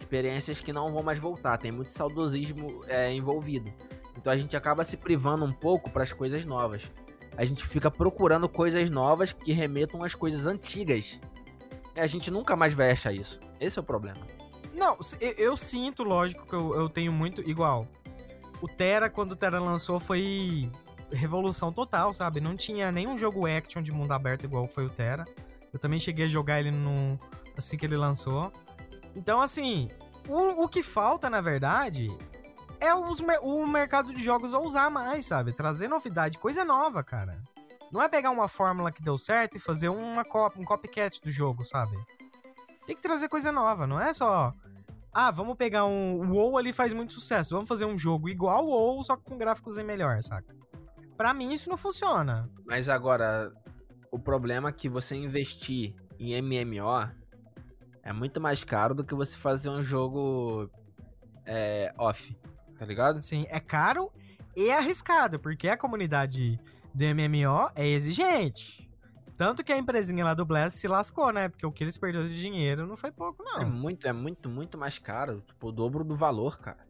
experiências 0.01 0.61
que 0.61 0.73
não 0.73 0.93
vão 0.93 1.03
mais 1.03 1.19
voltar. 1.19 1.59
Tem 1.59 1.71
muito 1.71 1.93
saudosismo 1.93 2.81
é, 2.87 3.13
envolvido. 3.13 3.73
Então 4.17 4.33
a 4.33 4.37
gente 4.37 4.57
acaba 4.57 4.83
se 4.83 4.97
privando 4.97 5.45
um 5.45 5.53
pouco 5.53 5.91
para 5.91 6.03
as 6.03 6.13
coisas 6.13 6.45
novas. 6.45 6.91
A 7.39 7.45
gente 7.45 7.65
fica 7.65 7.89
procurando 7.89 8.49
coisas 8.49 8.91
novas 8.91 9.33
que 9.33 9.53
remetam 9.53 10.03
às 10.03 10.13
coisas 10.13 10.45
antigas. 10.45 11.21
E 11.95 12.01
a 12.01 12.07
gente 12.09 12.33
nunca 12.33 12.57
mais 12.57 12.73
vai 12.73 12.91
achar 12.91 13.13
isso. 13.13 13.39
Esse 13.61 13.79
é 13.79 13.81
o 13.81 13.85
problema. 13.85 14.27
Não, 14.75 14.99
eu, 15.21 15.33
eu 15.39 15.57
sinto, 15.57 16.03
lógico, 16.03 16.45
que 16.45 16.53
eu, 16.53 16.75
eu 16.75 16.89
tenho 16.89 17.13
muito 17.13 17.41
igual. 17.49 17.87
O 18.61 18.67
Terra, 18.67 19.09
quando 19.09 19.33
o 19.33 19.37
Terra 19.37 19.61
lançou, 19.61 20.01
foi 20.01 20.69
revolução 21.13 21.73
total, 21.73 22.13
sabe? 22.13 22.41
Não 22.41 22.57
tinha 22.57 22.91
nenhum 22.91 23.17
jogo 23.17 23.47
action 23.47 23.83
de 23.83 23.93
mundo 23.93 24.11
aberto 24.11 24.43
igual 24.43 24.69
foi 24.69 24.87
o 24.87 24.91
Terra. 24.91 25.25
Eu 25.73 25.79
também 25.79 26.01
cheguei 26.01 26.25
a 26.25 26.29
jogar 26.29 26.59
ele 26.59 26.73
no, 26.73 27.17
assim 27.57 27.77
que 27.77 27.87
ele 27.87 27.97
lançou. 27.97 28.53
Então, 29.15 29.41
assim, 29.41 29.89
o, 30.29 30.65
o 30.65 30.69
que 30.69 30.83
falta, 30.83 31.31
na 31.31 31.41
verdade, 31.41 32.11
é 32.81 32.95
os 32.95 33.21
o 33.43 33.67
mercado 33.67 34.15
de 34.15 34.23
jogos 34.23 34.53
ousar 34.53 34.91
mais, 34.91 35.27
sabe? 35.27 35.53
Trazer 35.53 35.89
novidade, 35.89 36.39
coisa 36.39 36.65
nova, 36.65 37.03
cara. 37.03 37.43
Não 37.91 38.03
é 38.03 38.09
pegar 38.09 38.31
uma 38.31 38.49
fórmula 38.49 38.93
que 38.93 39.03
deu 39.03 39.19
certo 39.19 39.57
e 39.57 39.61
fazer 39.61 39.89
uma 39.89 40.25
cop, 40.25 40.59
um 40.61 40.65
copycat 40.65 41.21
do 41.23 41.31
jogo, 41.31 41.65
sabe? 41.65 41.97
Tem 42.87 42.95
que 42.95 43.03
trazer 43.03 43.29
coisa 43.29 43.51
nova, 43.51 43.87
não 43.87 44.01
é 44.01 44.13
só. 44.13 44.53
Ah, 45.13 45.31
vamos 45.31 45.57
pegar 45.57 45.85
um. 45.87 46.21
O 46.21 46.35
WoW 46.35 46.59
ali 46.59 46.73
faz 46.73 46.93
muito 46.93 47.15
sucesso. 47.15 47.55
Vamos 47.55 47.69
fazer 47.69 47.85
um 47.85 47.99
jogo 47.99 48.29
igual 48.29 48.65
o 48.65 48.71
WoW, 48.71 49.05
só 49.05 49.17
que 49.17 49.25
com 49.25 49.39
gráficos 49.39 49.79
em 49.79 49.85
melhor, 49.85 50.23
saca? 50.23 50.55
Pra 51.17 51.35
mim 51.35 51.53
isso 51.53 51.69
não 51.69 51.77
funciona. 51.77 52.49
Mas 52.65 52.89
agora, 52.89 53.53
o 54.11 54.19
problema 54.19 54.69
é 54.69 54.73
que 54.73 54.89
você 54.89 55.17
investir 55.17 55.95
em 56.19 56.41
MMO 56.41 57.11
é 58.03 58.13
muito 58.13 58.41
mais 58.41 58.63
caro 58.65 58.95
do 58.95 59.05
que 59.05 59.15
você 59.15 59.37
fazer 59.37 59.71
um 59.71 59.83
jogo 59.83 60.71
é, 61.45 61.93
off, 61.99 62.37
tá 62.79 62.85
ligado? 62.87 63.19
Assim, 63.19 63.47
é 63.51 63.61
caro 63.61 64.11
e 64.57 64.71
arriscado, 64.71 65.39
porque 65.39 65.69
a 65.69 65.77
comunidade 65.77 66.59
do 66.95 67.05
MMO 67.05 67.71
é 67.75 67.87
exigente. 67.87 68.89
Tanto 69.37 69.63
que 69.63 69.73
a 69.73 69.79
empresinha 69.79 70.25
lá 70.25 70.35
do 70.35 70.45
Blast 70.45 70.79
se 70.79 70.89
lascou, 70.89 71.33
né? 71.33 71.49
Porque 71.49 71.65
o 71.65 71.71
que 71.71 71.85
eles 71.85 71.97
perderam 71.97 72.27
de 72.27 72.41
dinheiro 72.41 72.87
não 72.87 72.97
foi 72.97 73.13
pouco, 73.13 73.43
É 73.57 73.65
não. 73.65 73.71
muito, 73.71 74.07
é 74.09 74.13
muito, 74.13 74.49
muito 74.49 74.77
mais 74.77 74.99
caro. 74.99 75.41
Tipo, 75.41 75.69
o 75.69 75.73
dobro 75.73 76.03
do 76.03 76.17
valor, 76.17 76.59
cara. 76.59 76.87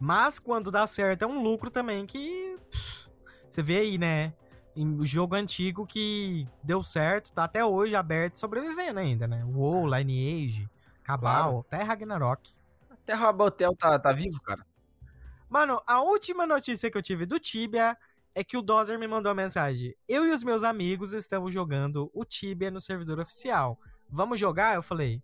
Mas 0.00 0.40
quando 0.40 0.72
dá 0.72 0.86
certo 0.88 1.22
é 1.22 1.26
um 1.26 1.40
lucro 1.40 1.70
também 1.70 2.04
que. 2.04 2.58
pff, 2.68 3.08
Você 3.48 3.62
vê 3.62 3.78
aí, 3.78 3.96
né? 3.98 4.34
Em 4.74 5.04
jogo 5.04 5.36
antigo 5.36 5.86
que 5.86 6.48
deu 6.64 6.82
certo, 6.82 7.32
tá 7.32 7.44
até 7.44 7.64
hoje 7.64 7.94
aberto 7.94 8.34
e 8.34 8.38
sobrevivendo 8.38 8.98
ainda, 8.98 9.28
né? 9.28 9.44
WoW, 9.44 9.86
Lineage, 9.86 10.68
Cabal, 11.04 11.60
até 11.60 11.80
Ragnarok. 11.84 12.50
Até 12.90 13.12
Rabotel 13.12 13.76
tá, 13.76 13.96
tá 14.00 14.12
vivo, 14.12 14.40
cara. 14.42 14.66
Mano, 15.54 15.80
a 15.86 16.02
última 16.02 16.48
notícia 16.48 16.90
que 16.90 16.98
eu 16.98 17.02
tive 17.02 17.26
do 17.26 17.38
Tibia 17.38 17.96
é 18.34 18.42
que 18.42 18.56
o 18.56 18.62
Dozer 18.62 18.98
me 18.98 19.06
mandou 19.06 19.30
uma 19.30 19.40
mensagem. 19.40 19.94
Eu 20.08 20.26
e 20.26 20.32
os 20.32 20.42
meus 20.42 20.64
amigos 20.64 21.12
estamos 21.12 21.54
jogando 21.54 22.10
o 22.12 22.24
Tibia 22.24 22.72
no 22.72 22.80
servidor 22.80 23.20
oficial. 23.20 23.78
Vamos 24.10 24.40
jogar? 24.40 24.74
Eu 24.74 24.82
falei, 24.82 25.22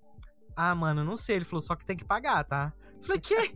ah, 0.55 0.73
mano, 0.73 1.03
não 1.03 1.17
sei. 1.17 1.35
Ele 1.35 1.45
falou, 1.45 1.61
só 1.61 1.75
que 1.75 1.85
tem 1.85 1.97
que 1.97 2.05
pagar, 2.05 2.45
tá? 2.45 2.73
Eu 2.95 3.03
falei, 3.03 3.21
quê? 3.21 3.53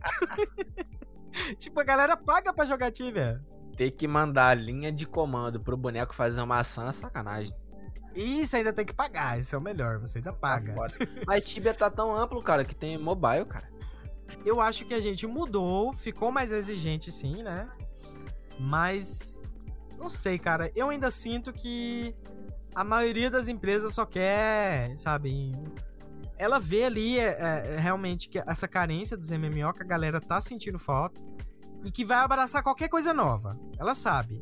tipo, 1.57 1.79
a 1.79 1.83
galera 1.85 2.17
paga 2.17 2.51
pra 2.51 2.65
jogar 2.65 2.91
Tibia. 2.91 3.41
Ter 3.77 3.91
que 3.91 4.05
mandar 4.05 4.49
a 4.49 4.53
linha 4.53 4.91
de 4.91 5.05
comando 5.05 5.61
pro 5.61 5.77
boneco 5.77 6.13
fazer 6.13 6.41
uma 6.41 6.59
ação 6.59 6.89
é 6.89 6.91
sacanagem. 6.91 7.55
Isso 8.13 8.53
ainda 8.57 8.73
tem 8.73 8.85
que 8.85 8.93
pagar, 8.93 9.39
isso 9.39 9.55
é 9.55 9.57
o 9.57 9.61
melhor, 9.61 9.99
você 9.99 10.17
ainda 10.17 10.33
paga. 10.33 10.75
Mas 11.25 11.45
Tibia 11.45 11.73
tá 11.73 11.89
tão 11.89 12.13
amplo, 12.13 12.43
cara, 12.43 12.65
que 12.65 12.75
tem 12.75 12.97
mobile, 12.97 13.45
cara. 13.45 13.74
Eu 14.45 14.61
acho 14.61 14.85
que 14.85 14.93
a 14.93 14.99
gente 14.99 15.25
mudou, 15.25 15.93
ficou 15.93 16.31
mais 16.31 16.51
exigente 16.51 17.11
sim, 17.11 17.43
né? 17.43 17.69
Mas 18.59 19.41
não 19.97 20.09
sei, 20.09 20.37
cara. 20.37 20.71
Eu 20.75 20.89
ainda 20.89 21.09
sinto 21.09 21.51
que 21.51 22.15
a 22.73 22.83
maioria 22.83 23.31
das 23.31 23.47
empresas 23.47 23.93
só 23.93 24.05
quer, 24.05 24.95
sabe? 24.97 25.51
Ela 26.37 26.59
vê 26.59 26.83
ali 26.83 27.17
é, 27.17 27.25
é, 27.25 27.77
realmente 27.79 28.27
que 28.27 28.37
essa 28.39 28.67
carência 28.67 29.15
dos 29.15 29.31
MMO 29.31 29.73
que 29.73 29.81
a 29.81 29.85
galera 29.85 30.19
tá 30.19 30.41
sentindo 30.41 30.77
falta 30.77 31.21
e 31.83 31.91
que 31.91 32.03
vai 32.03 32.17
abraçar 32.17 32.61
qualquer 32.61 32.89
coisa 32.89 33.13
nova. 33.13 33.57
Ela 33.79 33.95
sabe. 33.95 34.41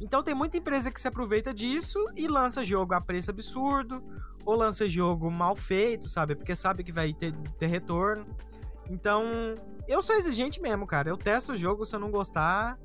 Então 0.00 0.22
tem 0.22 0.34
muita 0.34 0.58
empresa 0.58 0.92
que 0.92 1.00
se 1.00 1.08
aproveita 1.08 1.54
disso 1.54 2.04
e 2.14 2.28
lança 2.28 2.62
jogo 2.62 2.94
a 2.94 3.00
preço 3.00 3.30
absurdo 3.30 4.04
ou 4.44 4.54
lança 4.54 4.88
jogo 4.88 5.30
mal 5.30 5.56
feito, 5.56 6.08
sabe? 6.08 6.34
Porque 6.34 6.54
sabe 6.54 6.84
que 6.84 6.92
vai 6.92 7.14
ter, 7.14 7.32
ter 7.58 7.66
retorno. 7.66 8.26
Então, 8.90 9.24
eu 9.88 10.02
sou 10.02 10.16
exigente 10.16 10.60
mesmo, 10.60 10.86
cara. 10.86 11.08
Eu 11.08 11.16
testo 11.16 11.52
o 11.52 11.56
jogo, 11.56 11.84
se 11.84 11.94
eu 11.94 12.00
não 12.00 12.10
gostar, 12.10 12.78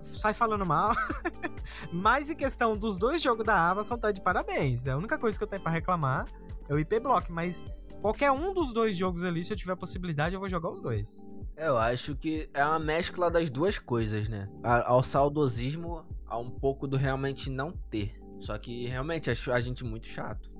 sai 0.00 0.34
falando 0.34 0.64
mal. 0.64 0.94
Mas 1.92 2.30
em 2.30 2.36
questão 2.36 2.76
dos 2.76 2.98
dois 2.98 3.20
jogos 3.22 3.44
da 3.44 3.70
Amazon, 3.70 3.98
tá 3.98 4.10
de 4.10 4.20
parabéns. 4.20 4.86
A 4.86 4.96
única 4.96 5.18
coisa 5.18 5.36
que 5.36 5.44
eu 5.44 5.48
tenho 5.48 5.62
pra 5.62 5.72
reclamar 5.72 6.26
é 6.68 6.74
o 6.74 6.78
IP 6.78 7.00
Block, 7.00 7.30
mas 7.32 7.64
qualquer 8.00 8.30
um 8.30 8.52
dos 8.52 8.72
dois 8.72 8.96
jogos 8.96 9.24
ali, 9.24 9.42
se 9.42 9.52
eu 9.52 9.56
tiver 9.56 9.76
possibilidade, 9.76 10.34
eu 10.34 10.40
vou 10.40 10.48
jogar 10.48 10.70
os 10.70 10.82
dois. 10.82 11.32
Eu 11.56 11.76
acho 11.76 12.14
que 12.14 12.48
é 12.54 12.64
uma 12.64 12.78
mescla 12.78 13.30
das 13.30 13.50
duas 13.50 13.78
coisas, 13.78 14.28
né? 14.28 14.48
Ao 14.62 15.02
saudosismo, 15.02 16.04
a 16.26 16.38
um 16.38 16.50
pouco 16.50 16.86
do 16.86 16.96
realmente 16.96 17.50
não 17.50 17.72
ter. 17.90 18.18
Só 18.38 18.56
que 18.56 18.86
realmente 18.86 19.30
acho 19.30 19.50
a 19.50 19.60
gente 19.60 19.84
muito 19.84 20.06
chato 20.06 20.50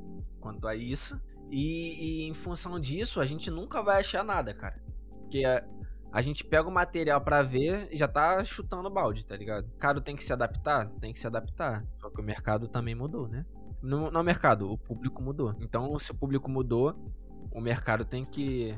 quanto 0.41 0.67
a 0.67 0.75
isso. 0.75 1.21
E, 1.51 2.25
e 2.25 2.29
em 2.29 2.35
função 2.35 2.79
disso, 2.79 3.21
a 3.21 3.27
gente 3.27 3.51
nunca 3.51 3.83
vai 3.83 4.01
achar 4.01 4.25
nada, 4.25 4.53
cara. 4.53 4.81
Porque 5.23 5.45
a, 5.45 5.65
a 6.13 6.23
gente 6.23 6.45
pega 6.45 6.69
o 6.69 6.73
material 6.73 7.21
pra 7.21 7.43
ver 7.43 7.89
e 7.91 7.97
já 7.97 8.09
tá 8.09 8.43
chutando 8.45 8.91
balde, 8.91 9.25
tá 9.25 9.37
ligado? 9.37 9.65
O 9.65 9.69
mercado 9.69 10.01
tem 10.01 10.17
que 10.17 10.25
se 10.25 10.33
adaptar? 10.33 10.89
Tem 11.01 11.13
que 11.13 11.21
se 11.21 11.27
adaptar. 11.27 11.85
Só 12.01 12.11
que 12.11 12.21
o 12.21 12.25
mercado 12.25 12.69
também 12.69 12.95
mudou, 12.95 13.29
né? 13.29 13.45
No, 13.83 14.11
no 14.11 14.25
mercado, 14.25 14.71
o 14.71 14.77
público 14.77 15.23
mudou. 15.23 15.55
Então, 15.61 15.99
se 15.99 16.11
o 16.11 16.15
público 16.15 16.51
mudou, 16.51 16.95
o 17.53 17.61
mercado 17.61 18.05
tem 18.05 18.25
que 18.25 18.75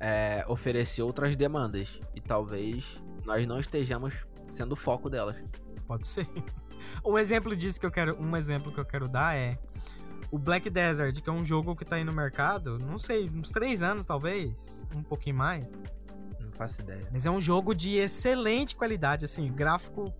é, 0.00 0.44
oferecer 0.48 1.02
outras 1.02 1.36
demandas. 1.36 2.00
E 2.14 2.20
talvez 2.20 3.02
nós 3.24 3.46
não 3.46 3.58
estejamos 3.58 4.26
sendo 4.50 4.72
o 4.72 4.76
foco 4.76 5.08
delas. 5.08 5.42
Pode 5.86 6.06
ser. 6.06 6.26
Um 7.04 7.18
exemplo 7.18 7.56
disso 7.56 7.80
que 7.80 7.86
eu 7.86 7.90
quero, 7.90 8.16
um 8.22 8.36
exemplo 8.36 8.72
que 8.72 8.78
eu 8.78 8.84
quero 8.84 9.08
dar 9.08 9.36
é 9.36 9.58
o 10.30 10.38
Black 10.38 10.68
Desert, 10.68 11.20
que 11.22 11.28
é 11.28 11.32
um 11.32 11.44
jogo 11.44 11.74
que 11.74 11.84
tá 11.84 11.96
aí 11.96 12.04
no 12.04 12.12
mercado, 12.12 12.78
não 12.78 12.98
sei, 12.98 13.30
uns 13.30 13.50
três 13.50 13.82
anos 13.82 14.04
talvez, 14.04 14.86
um 14.94 15.02
pouquinho 15.02 15.36
mais. 15.36 15.72
Não 16.40 16.52
faço 16.52 16.82
ideia. 16.82 17.08
Mas 17.10 17.26
é 17.26 17.30
um 17.30 17.40
jogo 17.40 17.74
de 17.74 17.96
excelente 17.96 18.76
qualidade, 18.76 19.24
assim, 19.24 19.50
gráfico. 19.52 20.12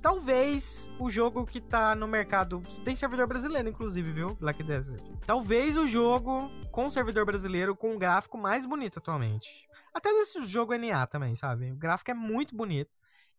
Talvez 0.00 0.92
o 0.98 1.08
jogo 1.08 1.46
que 1.46 1.60
tá 1.60 1.94
no 1.94 2.06
mercado. 2.06 2.62
Tem 2.84 2.94
servidor 2.94 3.26
brasileiro, 3.26 3.68
inclusive, 3.68 4.12
viu? 4.12 4.34
Black 4.34 4.62
Desert. 4.62 5.02
Talvez 5.26 5.78
o 5.78 5.86
jogo 5.86 6.50
com 6.70 6.90
servidor 6.90 7.24
brasileiro 7.24 7.74
com 7.74 7.94
um 7.94 7.98
gráfico 7.98 8.36
mais 8.36 8.66
bonito 8.66 8.98
atualmente. 8.98 9.66
Até 9.94 10.10
desse 10.10 10.44
jogo 10.44 10.76
NA 10.76 11.06
também, 11.06 11.34
sabe? 11.34 11.72
O 11.72 11.76
gráfico 11.76 12.10
é 12.10 12.14
muito 12.14 12.54
bonito. 12.54 12.90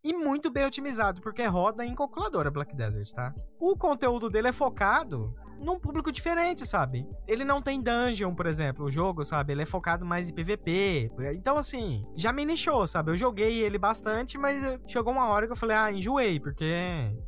E 0.06 0.12
muito 0.12 0.52
bem 0.52 0.64
otimizado, 0.64 1.20
porque 1.20 1.44
roda 1.46 1.84
em 1.84 1.92
calculadora 1.92 2.48
Black 2.48 2.76
Desert, 2.76 3.10
tá? 3.10 3.34
O 3.58 3.76
conteúdo 3.76 4.30
dele 4.30 4.46
é 4.46 4.52
focado 4.52 5.34
num 5.58 5.80
público 5.80 6.12
diferente, 6.12 6.64
sabe? 6.64 7.04
Ele 7.26 7.42
não 7.42 7.60
tem 7.60 7.82
dungeon, 7.82 8.32
por 8.32 8.46
exemplo, 8.46 8.84
o 8.84 8.90
jogo, 8.90 9.24
sabe? 9.24 9.52
Ele 9.52 9.62
é 9.62 9.66
focado 9.66 10.06
mais 10.06 10.30
em 10.30 10.32
PVP. 10.32 11.10
Então, 11.34 11.58
assim, 11.58 12.06
já 12.14 12.32
me 12.32 12.44
nichou, 12.44 12.86
sabe? 12.86 13.10
Eu 13.10 13.16
joguei 13.16 13.64
ele 13.64 13.78
bastante, 13.78 14.38
mas 14.38 14.78
chegou 14.86 15.12
uma 15.12 15.26
hora 15.26 15.46
que 15.46 15.52
eu 15.52 15.56
falei, 15.56 15.76
ah, 15.76 15.90
enjoei, 15.90 16.38
porque 16.38 16.72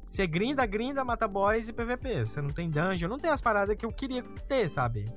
você 0.06 0.24
grinda, 0.24 0.64
grinda, 0.64 1.04
mata 1.04 1.26
boys 1.26 1.68
e 1.68 1.72
PVP. 1.72 2.26
Você 2.26 2.40
não 2.40 2.50
tem 2.50 2.70
dungeon, 2.70 3.08
não 3.08 3.18
tem 3.18 3.32
as 3.32 3.40
paradas 3.40 3.74
que 3.74 3.84
eu 3.84 3.92
queria 3.92 4.22
ter, 4.46 4.68
sabe? 4.68 5.12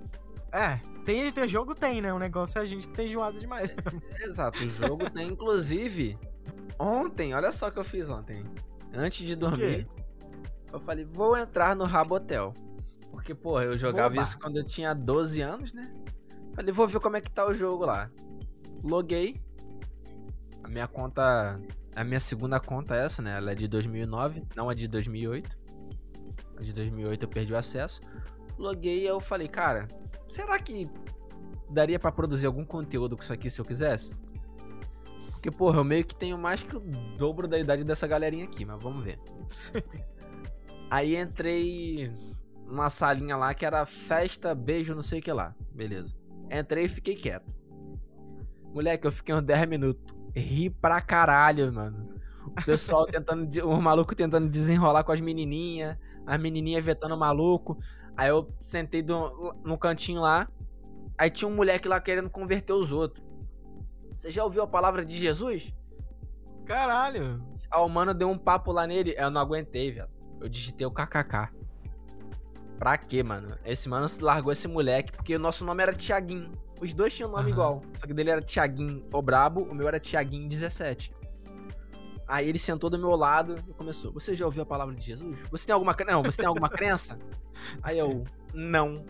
É, 0.51 0.79
tem, 1.05 1.31
ter 1.31 1.47
jogo 1.47 1.75
tem, 1.75 2.01
né? 2.01 2.11
O 2.11 2.17
negócio 2.17 2.57
é 2.57 2.63
a 2.63 2.65
gente 2.65 2.87
que 2.87 2.93
tem 2.95 3.05
enjoado 3.05 3.39
demais. 3.39 3.71
Exato, 4.19 4.65
o 4.65 4.67
jogo 4.67 5.07
tem, 5.11 5.27
inclusive, 5.27 6.17
ontem, 6.81 7.33
olha 7.33 7.51
só 7.51 7.67
o 7.67 7.71
que 7.71 7.79
eu 7.79 7.83
fiz 7.83 8.09
ontem. 8.09 8.43
Antes 8.93 9.25
de 9.25 9.35
dormir, 9.35 9.87
eu 10.71 10.79
falei, 10.79 11.05
vou 11.05 11.37
entrar 11.37 11.75
no 11.75 11.85
Rabotel. 11.85 12.53
Porque, 13.11 13.35
porra, 13.35 13.65
eu 13.65 13.77
jogava 13.77 14.15
Oba. 14.15 14.23
isso 14.23 14.39
quando 14.39 14.57
eu 14.57 14.65
tinha 14.65 14.93
12 14.93 15.41
anos, 15.41 15.73
né? 15.73 15.93
Falei, 16.55 16.73
vou 16.73 16.87
ver 16.87 16.99
como 16.99 17.17
é 17.17 17.21
que 17.21 17.29
tá 17.29 17.45
o 17.45 17.53
jogo 17.53 17.85
lá. 17.85 18.09
Loguei. 18.83 19.39
A 20.63 20.67
minha 20.67 20.87
conta. 20.87 21.61
A 21.93 22.03
minha 22.03 22.19
segunda 22.19 22.59
conta 22.59 22.95
é 22.95 23.05
essa, 23.05 23.21
né? 23.21 23.37
Ela 23.37 23.51
é 23.51 23.55
de 23.55 23.67
2009, 23.67 24.43
não 24.55 24.69
a 24.69 24.73
de 24.73 24.87
2008. 24.87 25.59
A 26.57 26.61
de 26.61 26.73
2008 26.73 27.23
eu 27.23 27.29
perdi 27.29 27.53
o 27.53 27.57
acesso. 27.57 28.01
Loguei 28.57 29.01
e 29.01 29.07
eu 29.07 29.19
falei, 29.19 29.47
cara, 29.47 29.87
será 30.29 30.57
que 30.57 30.89
daria 31.69 31.99
pra 31.99 32.11
produzir 32.11 32.47
algum 32.47 32.63
conteúdo 32.63 33.17
com 33.17 33.23
isso 33.23 33.33
aqui 33.33 33.49
se 33.49 33.59
eu 33.59 33.65
quisesse? 33.65 34.15
Porque, 35.41 35.49
porra, 35.49 35.79
eu 35.79 35.83
meio 35.83 36.05
que 36.05 36.15
tenho 36.15 36.37
mais 36.37 36.61
que 36.61 36.77
o 36.77 36.79
dobro 37.17 37.47
da 37.47 37.57
idade 37.57 37.83
dessa 37.83 38.05
galerinha 38.05 38.45
aqui, 38.45 38.63
mas 38.63 38.79
vamos 38.79 39.03
ver. 39.03 39.19
Aí 40.87 41.17
entrei 41.17 42.13
numa 42.67 42.91
salinha 42.91 43.35
lá 43.35 43.51
que 43.55 43.65
era 43.65 43.83
festa, 43.83 44.53
beijo, 44.53 44.93
não 44.93 45.01
sei 45.01 45.19
o 45.19 45.23
que 45.23 45.33
lá. 45.33 45.55
Beleza. 45.73 46.15
Entrei 46.51 46.85
e 46.85 46.87
fiquei 46.87 47.15
quieto. 47.15 47.55
Moleque, 48.71 49.07
eu 49.07 49.11
fiquei 49.11 49.33
uns 49.33 49.41
10 49.41 49.65
minutos. 49.67 50.15
Ri 50.35 50.69
pra 50.69 51.01
caralho, 51.01 51.73
mano. 51.73 52.13
O 52.45 52.63
pessoal 52.63 53.07
tentando. 53.09 53.49
Os 53.67 53.81
malucos 53.81 54.15
tentando 54.15 54.47
desenrolar 54.47 55.03
com 55.03 55.11
as 55.11 55.21
menininhas. 55.21 55.97
As 56.23 56.39
menininhas 56.39 56.85
vetando 56.85 57.15
o 57.15 57.19
maluco. 57.19 57.79
Aí 58.15 58.29
eu 58.29 58.47
sentei 58.61 59.01
do, 59.01 59.55
no 59.65 59.75
cantinho 59.75 60.21
lá. 60.21 60.47
Aí 61.17 61.31
tinha 61.31 61.49
um 61.49 61.55
moleque 61.55 61.87
lá 61.87 61.99
querendo 61.99 62.29
converter 62.29 62.73
os 62.73 62.91
outros. 62.91 63.30
Você 64.13 64.31
já 64.31 64.43
ouviu 64.43 64.63
a 64.63 64.67
palavra 64.67 65.03
de 65.05 65.17
Jesus? 65.17 65.73
Caralho. 66.65 67.43
Aí 67.69 67.81
o 67.81 67.89
mano 67.89 68.13
deu 68.13 68.29
um 68.29 68.37
papo 68.37 68.71
lá 68.71 68.85
nele. 68.85 69.15
Eu 69.17 69.29
não 69.29 69.41
aguentei, 69.41 69.91
velho. 69.91 70.09
Eu 70.39 70.49
digitei 70.49 70.85
o 70.85 70.91
kkk. 70.91 71.49
Pra 72.77 72.97
quê, 72.97 73.21
mano? 73.21 73.57
Esse 73.63 73.87
mano 73.87 74.07
largou 74.21 74.51
esse 74.51 74.67
moleque 74.67 75.11
porque 75.11 75.35
o 75.35 75.39
nosso 75.39 75.63
nome 75.63 75.83
era 75.83 75.93
Tiaguinho. 75.93 76.51
Os 76.81 76.93
dois 76.93 77.15
tinham 77.15 77.29
nome 77.29 77.43
Aham. 77.43 77.51
igual. 77.51 77.81
Só 77.95 78.07
que 78.07 78.13
dele 78.13 78.31
era 78.31 78.41
Tiaguinho 78.41 79.05
o 79.13 79.21
Brabo, 79.21 79.61
o 79.61 79.75
meu 79.75 79.87
era 79.87 79.99
Tiaguinho 79.99 80.49
17. 80.49 81.13
Aí 82.27 82.47
ele 82.47 82.57
sentou 82.57 82.89
do 82.89 82.97
meu 82.97 83.15
lado 83.15 83.55
e 83.67 83.73
começou. 83.73 84.11
Você 84.13 84.35
já 84.35 84.45
ouviu 84.45 84.63
a 84.63 84.65
palavra 84.65 84.95
de 84.95 85.01
Jesus? 85.03 85.43
Você 85.51 85.67
tem 85.67 85.73
alguma 85.73 85.93
crença? 85.93 86.17
Não, 86.17 86.23
você 86.23 86.37
tem 86.37 86.47
alguma 86.47 86.69
crença? 86.69 87.19
Aí 87.83 87.99
eu, 87.99 88.23
não. 88.53 89.05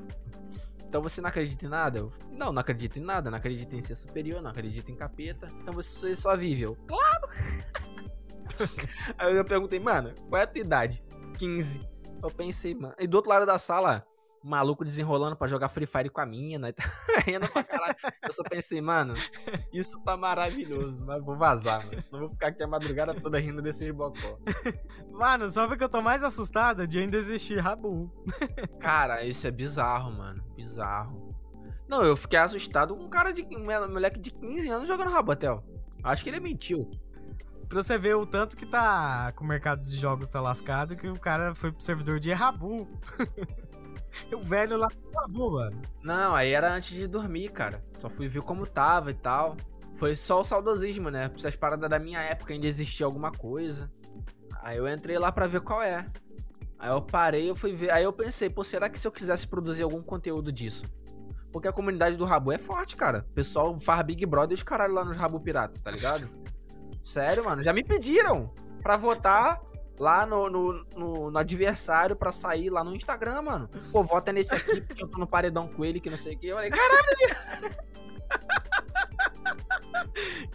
Então 0.91 1.01
você 1.01 1.21
não 1.21 1.29
acredita 1.29 1.65
em 1.65 1.69
nada? 1.69 2.05
Não, 2.33 2.51
não 2.51 2.59
acredito 2.59 2.99
em 2.99 3.01
nada. 3.01 3.31
Não 3.31 3.37
acredito 3.37 3.73
em 3.73 3.81
ser 3.81 3.95
superior, 3.95 4.41
não 4.41 4.51
acredito 4.51 4.91
em 4.91 4.95
capeta. 4.95 5.49
Então 5.61 5.73
você 5.73 6.13
só 6.17 6.35
vive. 6.35 6.63
Eu, 6.63 6.75
claro! 6.85 7.29
Aí 9.17 9.33
eu 9.33 9.45
perguntei, 9.45 9.79
mano, 9.79 10.13
qual 10.27 10.41
é 10.41 10.43
a 10.43 10.47
tua 10.47 10.59
idade? 10.59 11.01
15. 11.37 11.87
Eu 12.21 12.29
pensei, 12.29 12.75
mano. 12.75 12.93
E 12.99 13.07
do 13.07 13.15
outro 13.15 13.29
lado 13.29 13.45
da 13.45 13.57
sala, 13.57 14.05
maluco 14.43 14.83
desenrolando 14.83 15.35
pra 15.35 15.47
jogar 15.47 15.69
Free 15.69 15.85
Fire 15.85 16.09
com 16.09 16.21
a 16.21 16.25
mina. 16.25 16.69
E 16.69 16.73
tá 16.73 16.83
rindo 17.25 17.47
pra 17.51 17.63
caralho. 17.63 17.95
Eu 18.23 18.33
só 18.33 18.43
pensei, 18.43 18.81
mano, 18.81 19.13
isso 19.71 19.99
tá 20.01 20.17
maravilhoso, 20.17 21.03
mas 21.05 21.23
vou 21.23 21.37
vazar, 21.37 21.85
mano. 21.85 22.01
Senão 22.01 22.19
vou 22.19 22.29
ficar 22.29 22.47
aqui 22.47 22.63
a 22.63 22.67
madrugada 22.67 23.13
toda 23.13 23.39
rindo 23.39 23.61
desses 23.61 23.91
bocó. 23.91 24.39
Mano, 25.11 25.49
só 25.49 25.67
porque 25.67 25.83
eu 25.83 25.89
tô 25.89 26.01
mais 26.01 26.23
assustado 26.23 26.87
de 26.87 26.99
ainda 26.99 27.17
existir 27.17 27.59
Rabu. 27.59 28.11
Cara, 28.79 29.23
isso 29.23 29.45
é 29.45 29.51
bizarro, 29.51 30.11
mano. 30.11 30.43
Bizarro. 30.55 31.35
Não, 31.87 32.03
eu 32.03 32.15
fiquei 32.15 32.39
assustado 32.39 32.95
com 32.95 33.03
um 33.03 33.09
cara 33.09 33.31
de. 33.31 33.45
um 33.55 33.91
moleque 33.91 34.19
de 34.19 34.31
15 34.31 34.69
anos 34.69 34.87
jogando 34.87 35.11
Rabotel. 35.11 35.63
Acho 36.03 36.23
que 36.23 36.29
ele 36.29 36.39
mentiu. 36.39 36.89
Pra 37.67 37.81
você 37.81 37.97
ver 37.97 38.15
o 38.15 38.25
tanto 38.25 38.57
que 38.57 38.65
tá. 38.65 39.31
que 39.31 39.41
o 39.41 39.45
mercado 39.45 39.81
de 39.81 39.95
jogos 39.95 40.29
tá 40.29 40.41
lascado 40.41 40.95
que 40.95 41.07
o 41.07 41.19
cara 41.19 41.53
foi 41.53 41.71
pro 41.71 41.81
servidor 41.81 42.19
de 42.19 42.31
Rabu. 42.31 42.87
o 44.33 44.39
velho 44.39 44.77
lá 44.77 44.87
Rabu, 45.15 45.51
mano. 45.51 45.81
Não, 46.03 46.35
aí 46.35 46.51
era 46.51 46.73
antes 46.73 46.95
de 46.95 47.07
dormir, 47.07 47.49
cara. 47.49 47.83
Só 47.99 48.09
fui 48.09 48.27
ver 48.27 48.41
como 48.41 48.65
tava 48.65 49.11
e 49.11 49.13
tal. 49.13 49.55
Foi 49.95 50.15
só 50.15 50.41
o 50.41 50.43
saudosismo, 50.43 51.09
né? 51.09 51.29
Essas 51.35 51.55
paradas 51.55 51.89
da 51.89 51.99
minha 51.99 52.19
época 52.21 52.53
ainda 52.53 52.65
existia 52.65 53.05
alguma 53.05 53.31
coisa. 53.31 53.91
Aí 54.61 54.77
eu 54.77 54.87
entrei 54.87 55.17
lá 55.17 55.31
pra 55.31 55.47
ver 55.47 55.61
qual 55.61 55.81
é. 55.81 56.07
Aí 56.79 56.89
eu 56.89 57.01
parei, 57.01 57.49
eu 57.49 57.55
fui 57.55 57.73
ver. 57.73 57.91
Aí 57.91 58.03
eu 58.03 58.13
pensei, 58.13 58.49
pô, 58.49 58.63
será 58.63 58.89
que 58.89 58.97
se 58.97 59.07
eu 59.07 59.11
quisesse 59.11 59.47
produzir 59.47 59.83
algum 59.83 60.01
conteúdo 60.01 60.51
disso? 60.51 60.85
Porque 61.51 61.67
a 61.67 61.73
comunidade 61.73 62.15
do 62.15 62.25
Rabu 62.25 62.51
é 62.51 62.57
forte, 62.57 62.95
cara. 62.95 63.25
O 63.29 63.33
pessoal 63.33 63.77
faz 63.77 64.01
Big 64.03 64.25
Brother 64.25 64.51
e 64.51 64.55
os 64.55 64.63
caralho 64.63 64.93
lá 64.93 65.03
nos 65.03 65.17
Rabu 65.17 65.39
Pirata, 65.39 65.79
tá 65.83 65.91
ligado? 65.91 66.27
Sério, 67.03 67.43
mano. 67.43 67.61
Já 67.61 67.73
me 67.73 67.83
pediram 67.83 68.53
pra 68.81 68.97
votar 68.97 69.61
lá 70.01 70.25
no, 70.25 70.49
no, 70.49 70.73
no- 70.97 71.29
no 71.31 71.37
adversário 71.37 72.15
pra 72.15 72.31
sair 72.31 72.71
lá 72.71 72.83
no 72.83 72.95
Instagram, 72.95 73.43
mano. 73.43 73.69
Pô, 73.91 74.01
vota 74.01 74.33
nesse 74.33 74.55
aqui 74.55 74.81
porque 74.81 75.03
eu 75.03 75.07
tô 75.07 75.19
no 75.19 75.27
paredão 75.27 75.67
com 75.67 75.85
ele, 75.85 75.99
que 75.99 76.09
não 76.09 76.17
sei 76.17 76.33
o 76.35 76.39
que. 76.39 76.47
Eu 76.47 76.55
falei, 76.55 76.71
caralho, 76.71 77.81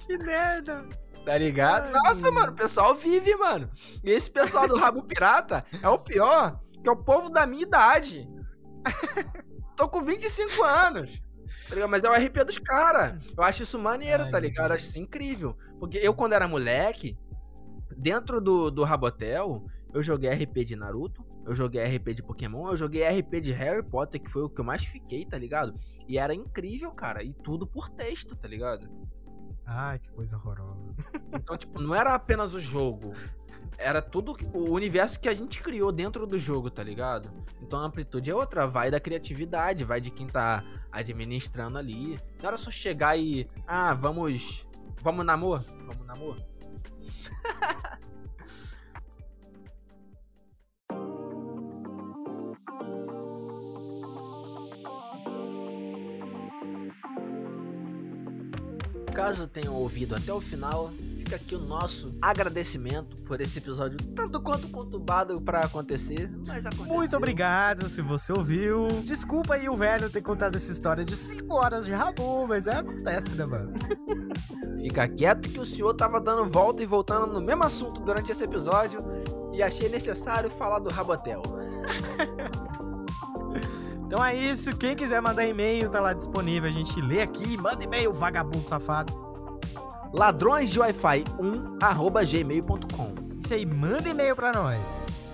Que 0.01 0.19
merda. 0.19 0.85
tá 1.25 1.39
ligado? 1.39 1.87
Ai, 1.87 1.93
Nossa, 1.93 2.23
mano. 2.31 2.41
mano, 2.41 2.53
o 2.53 2.57
pessoal 2.57 2.95
vive, 2.95 3.35
mano. 3.37 3.71
E 4.05 4.11
esse 4.11 4.31
pessoal 4.31 4.69
do 4.69 4.77
Rabo 4.77 5.03
Pirata 5.03 5.65
é 5.83 5.89
o 5.89 5.99
pior, 5.99 6.61
que 6.83 6.89
é 6.89 6.93
o 6.93 6.97
povo 6.97 7.31
da 7.31 7.47
minha 7.47 7.63
idade. 7.63 8.29
Tô 9.77 9.89
com 9.89 10.01
25 10.01 10.63
anos. 10.65 11.11
tá 11.69 11.75
ligado? 11.75 11.91
Mas 11.91 12.05
é 12.05 12.11
o 12.11 12.15
RP 12.15 12.45
dos 12.45 12.59
caras. 12.59 13.23
Eu 13.37 13.43
acho 13.45 13.63
isso 13.63 13.79
maneiro, 13.79 14.25
Ai, 14.25 14.31
tá 14.31 14.39
ligado? 14.39 14.71
Eu 14.71 14.75
acho 14.77 14.85
isso 14.87 14.99
incrível. 14.99 15.57
Porque 15.79 15.99
eu, 15.99 16.15
quando 16.15 16.33
era 16.33 16.49
moleque, 16.49 17.17
dentro 17.97 18.41
do, 18.41 18.71
do 18.71 18.85
Rabotel, 18.85 19.65
eu 19.93 20.03
joguei 20.03 20.31
RP 20.31 20.65
de 20.65 20.77
Naruto, 20.77 21.25
eu 21.47 21.55
joguei 21.55 21.83
RP 21.85 22.15
de 22.15 22.23
Pokémon, 22.23 22.69
eu 22.69 22.77
joguei 22.77 23.09
RP 23.09 23.41
de 23.41 23.53
Harry 23.53 23.83
Potter, 23.83 24.21
que 24.21 24.31
foi 24.31 24.43
o 24.43 24.51
que 24.51 24.61
eu 24.61 24.65
mais 24.65 24.85
fiquei, 24.85 25.25
tá 25.25 25.39
ligado? 25.39 25.73
E 26.09 26.19
era 26.19 26.35
incrível, 26.35 26.91
cara. 26.93 27.23
E 27.23 27.33
tudo 27.33 27.67
por 27.67 27.89
texto, 27.89 28.35
tá 28.37 28.49
ligado? 28.49 28.89
Ai, 29.65 29.99
que 29.99 30.11
coisa 30.11 30.37
horrorosa. 30.37 30.95
Então, 31.33 31.57
tipo, 31.57 31.81
não 31.81 31.95
era 31.95 32.15
apenas 32.15 32.55
o 32.55 32.61
jogo. 32.61 33.13
Era 33.79 34.01
tudo 34.03 34.35
o 34.55 34.73
universo 34.73 35.21
que 35.21 35.29
a 35.29 35.35
gente 35.35 35.63
criou 35.63 35.93
dentro 35.93 36.27
do 36.27 36.39
jogo, 36.39 36.71
tá 36.71 36.83
ligado? 36.83 37.31
Então 37.61 37.79
a 37.79 37.85
amplitude 37.85 38.31
é 38.31 38.35
outra, 38.35 38.67
vai 38.67 38.91
da 38.91 38.99
criatividade, 38.99 39.85
vai 39.85 40.01
de 40.01 40.11
quem 40.11 40.27
tá 40.27 40.65
administrando 40.91 41.79
ali. 41.79 42.19
Não 42.41 42.49
era 42.49 42.57
só 42.57 42.71
chegar 42.71 43.19
e. 43.19 43.49
Ah, 43.67 43.93
vamos. 43.95 44.67
Vamos 45.03 45.27
namor? 45.27 45.63
Vamos 45.87 46.07
namor? 46.07 46.43
Caso 59.15 59.49
tenham 59.49 59.75
ouvido 59.75 60.15
até 60.15 60.33
o 60.33 60.41
final, 60.41 60.93
fica 61.27 61.37
aqui 61.37 61.57
o 61.57 61.59
nosso 61.59 62.17
agradecimento 62.23 63.21
por 63.23 63.41
esse 63.41 63.59
episódio 63.59 63.99
tanto 64.15 64.41
quanto 64.41 64.69
conturbado 64.69 65.41
pra 65.41 65.61
acontecer, 65.61 66.31
mas 66.47 66.65
aconteceu. 66.65 66.95
Muito 66.95 67.17
obrigado 67.17 67.89
se 67.89 68.01
você 68.01 68.33
ouviu. 68.33 68.87
Desculpa 69.03 69.55
aí 69.55 69.69
o 69.69 69.75
velho 69.75 70.09
ter 70.09 70.23
contado 70.23 70.55
essa 70.55 70.71
história 70.71 71.05
de 71.05 71.17
5 71.17 71.53
horas 71.53 71.87
de 71.87 71.93
Rabu, 71.93 72.47
mas 72.47 72.69
é, 72.69 72.77
acontece, 72.77 73.35
né, 73.35 73.45
mano? 73.45 73.73
Fica 74.79 75.09
quieto 75.09 75.49
que 75.49 75.59
o 75.59 75.67
senhor 75.67 75.95
tava 75.95 76.21
dando 76.21 76.47
volta 76.47 76.81
e 76.81 76.87
voltando 76.87 77.27
no 77.27 77.41
mesmo 77.41 77.65
assunto 77.65 78.01
durante 78.03 78.31
esse 78.31 78.45
episódio 78.45 79.05
e 79.53 79.65
achei 79.65 79.89
necessário 79.89 80.49
falar 80.49 80.79
do 80.79 80.91
Rabotel. 80.91 81.43
Então 84.07 84.25
é 84.25 84.37
isso. 84.37 84.77
Quem 84.77 84.95
quiser 84.95 85.21
mandar 85.21 85.45
e-mail, 85.49 85.91
tá 85.91 85.99
lá 85.99 86.13
disponível. 86.13 86.71
A 86.71 86.73
gente 86.73 87.01
lê 87.01 87.23
aqui. 87.23 87.57
Manda 87.57 87.83
e-mail, 87.83 88.13
vagabundo 88.13 88.69
safado. 88.69 89.26
Ladrões 90.13 90.71
de 90.71 90.79
Wi-Fi 90.79 91.25
1 91.39 91.79
arroba 91.83 92.25
gmail.com. 92.25 93.15
Isso 93.39 93.55
aí, 93.55 93.67
manda 93.67 94.09
e-mail 94.09 94.35
pra 94.35 94.53
nós. 94.53 95.29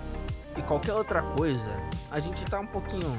E 0.57 0.63
qualquer 0.63 0.93
outra 0.95 1.23
coisa, 1.23 1.71
a 2.11 2.21
gente 2.21 2.45
tá 2.45 2.61
um 2.61 2.67
pouquinho 2.67 3.11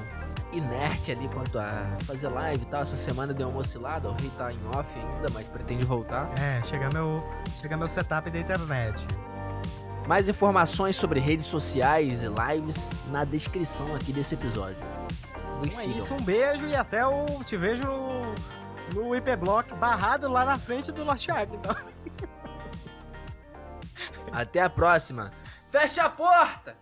inerte 0.52 1.12
ali 1.12 1.28
quanto 1.30 1.58
a 1.58 1.98
fazer 2.06 2.28
live 2.28 2.64
e 2.64 2.66
tal. 2.66 2.84
Essa 2.84 2.98
semana 2.98 3.34
deu 3.34 3.50
uma 3.50 3.60
oscilada, 3.60 4.10
o 4.10 4.14
rei 4.14 4.32
tá 4.38 4.52
em 4.52 4.60
off 4.76 5.00
ainda, 5.00 5.30
mas 5.34 5.48
pretende 5.48 5.84
voltar. 5.84 6.30
É, 6.40 6.64
chega 6.64 6.90
meu, 6.92 7.24
chega 7.60 7.76
meu 7.76 7.90
setup 7.90 8.30
da 8.30 8.40
internet. 8.40 9.08
Mais 10.08 10.28
informações 10.28 10.96
sobre 10.96 11.20
redes 11.20 11.46
sociais 11.46 12.24
e 12.24 12.28
lives 12.28 12.90
na 13.10 13.24
descrição 13.24 13.96
aqui 13.96 14.12
desse 14.12 14.36
episódio. 14.36 14.78
Nos 15.60 15.74
Então 15.74 15.80
é 15.82 15.98
isso, 15.98 16.14
um 16.14 16.22
beijo 16.22 16.68
e 16.68 16.76
até 16.76 17.06
o. 17.08 17.26
Te 17.44 17.56
vejo 17.56 17.84
no, 17.84 18.36
no 18.94 19.16
IP 19.16 19.36
Block 19.38 19.74
barrado 19.76 20.30
lá 20.30 20.46
na 20.46 20.58
frente 20.58 20.92
do 20.92 21.04
Lost 21.04 21.30
Ark. 21.30 21.56
Então. 21.56 21.76
Até 24.32 24.62
a 24.62 24.70
próxima. 24.70 25.32
Fecha 25.70 26.04
a 26.04 26.10
porta! 26.10 26.76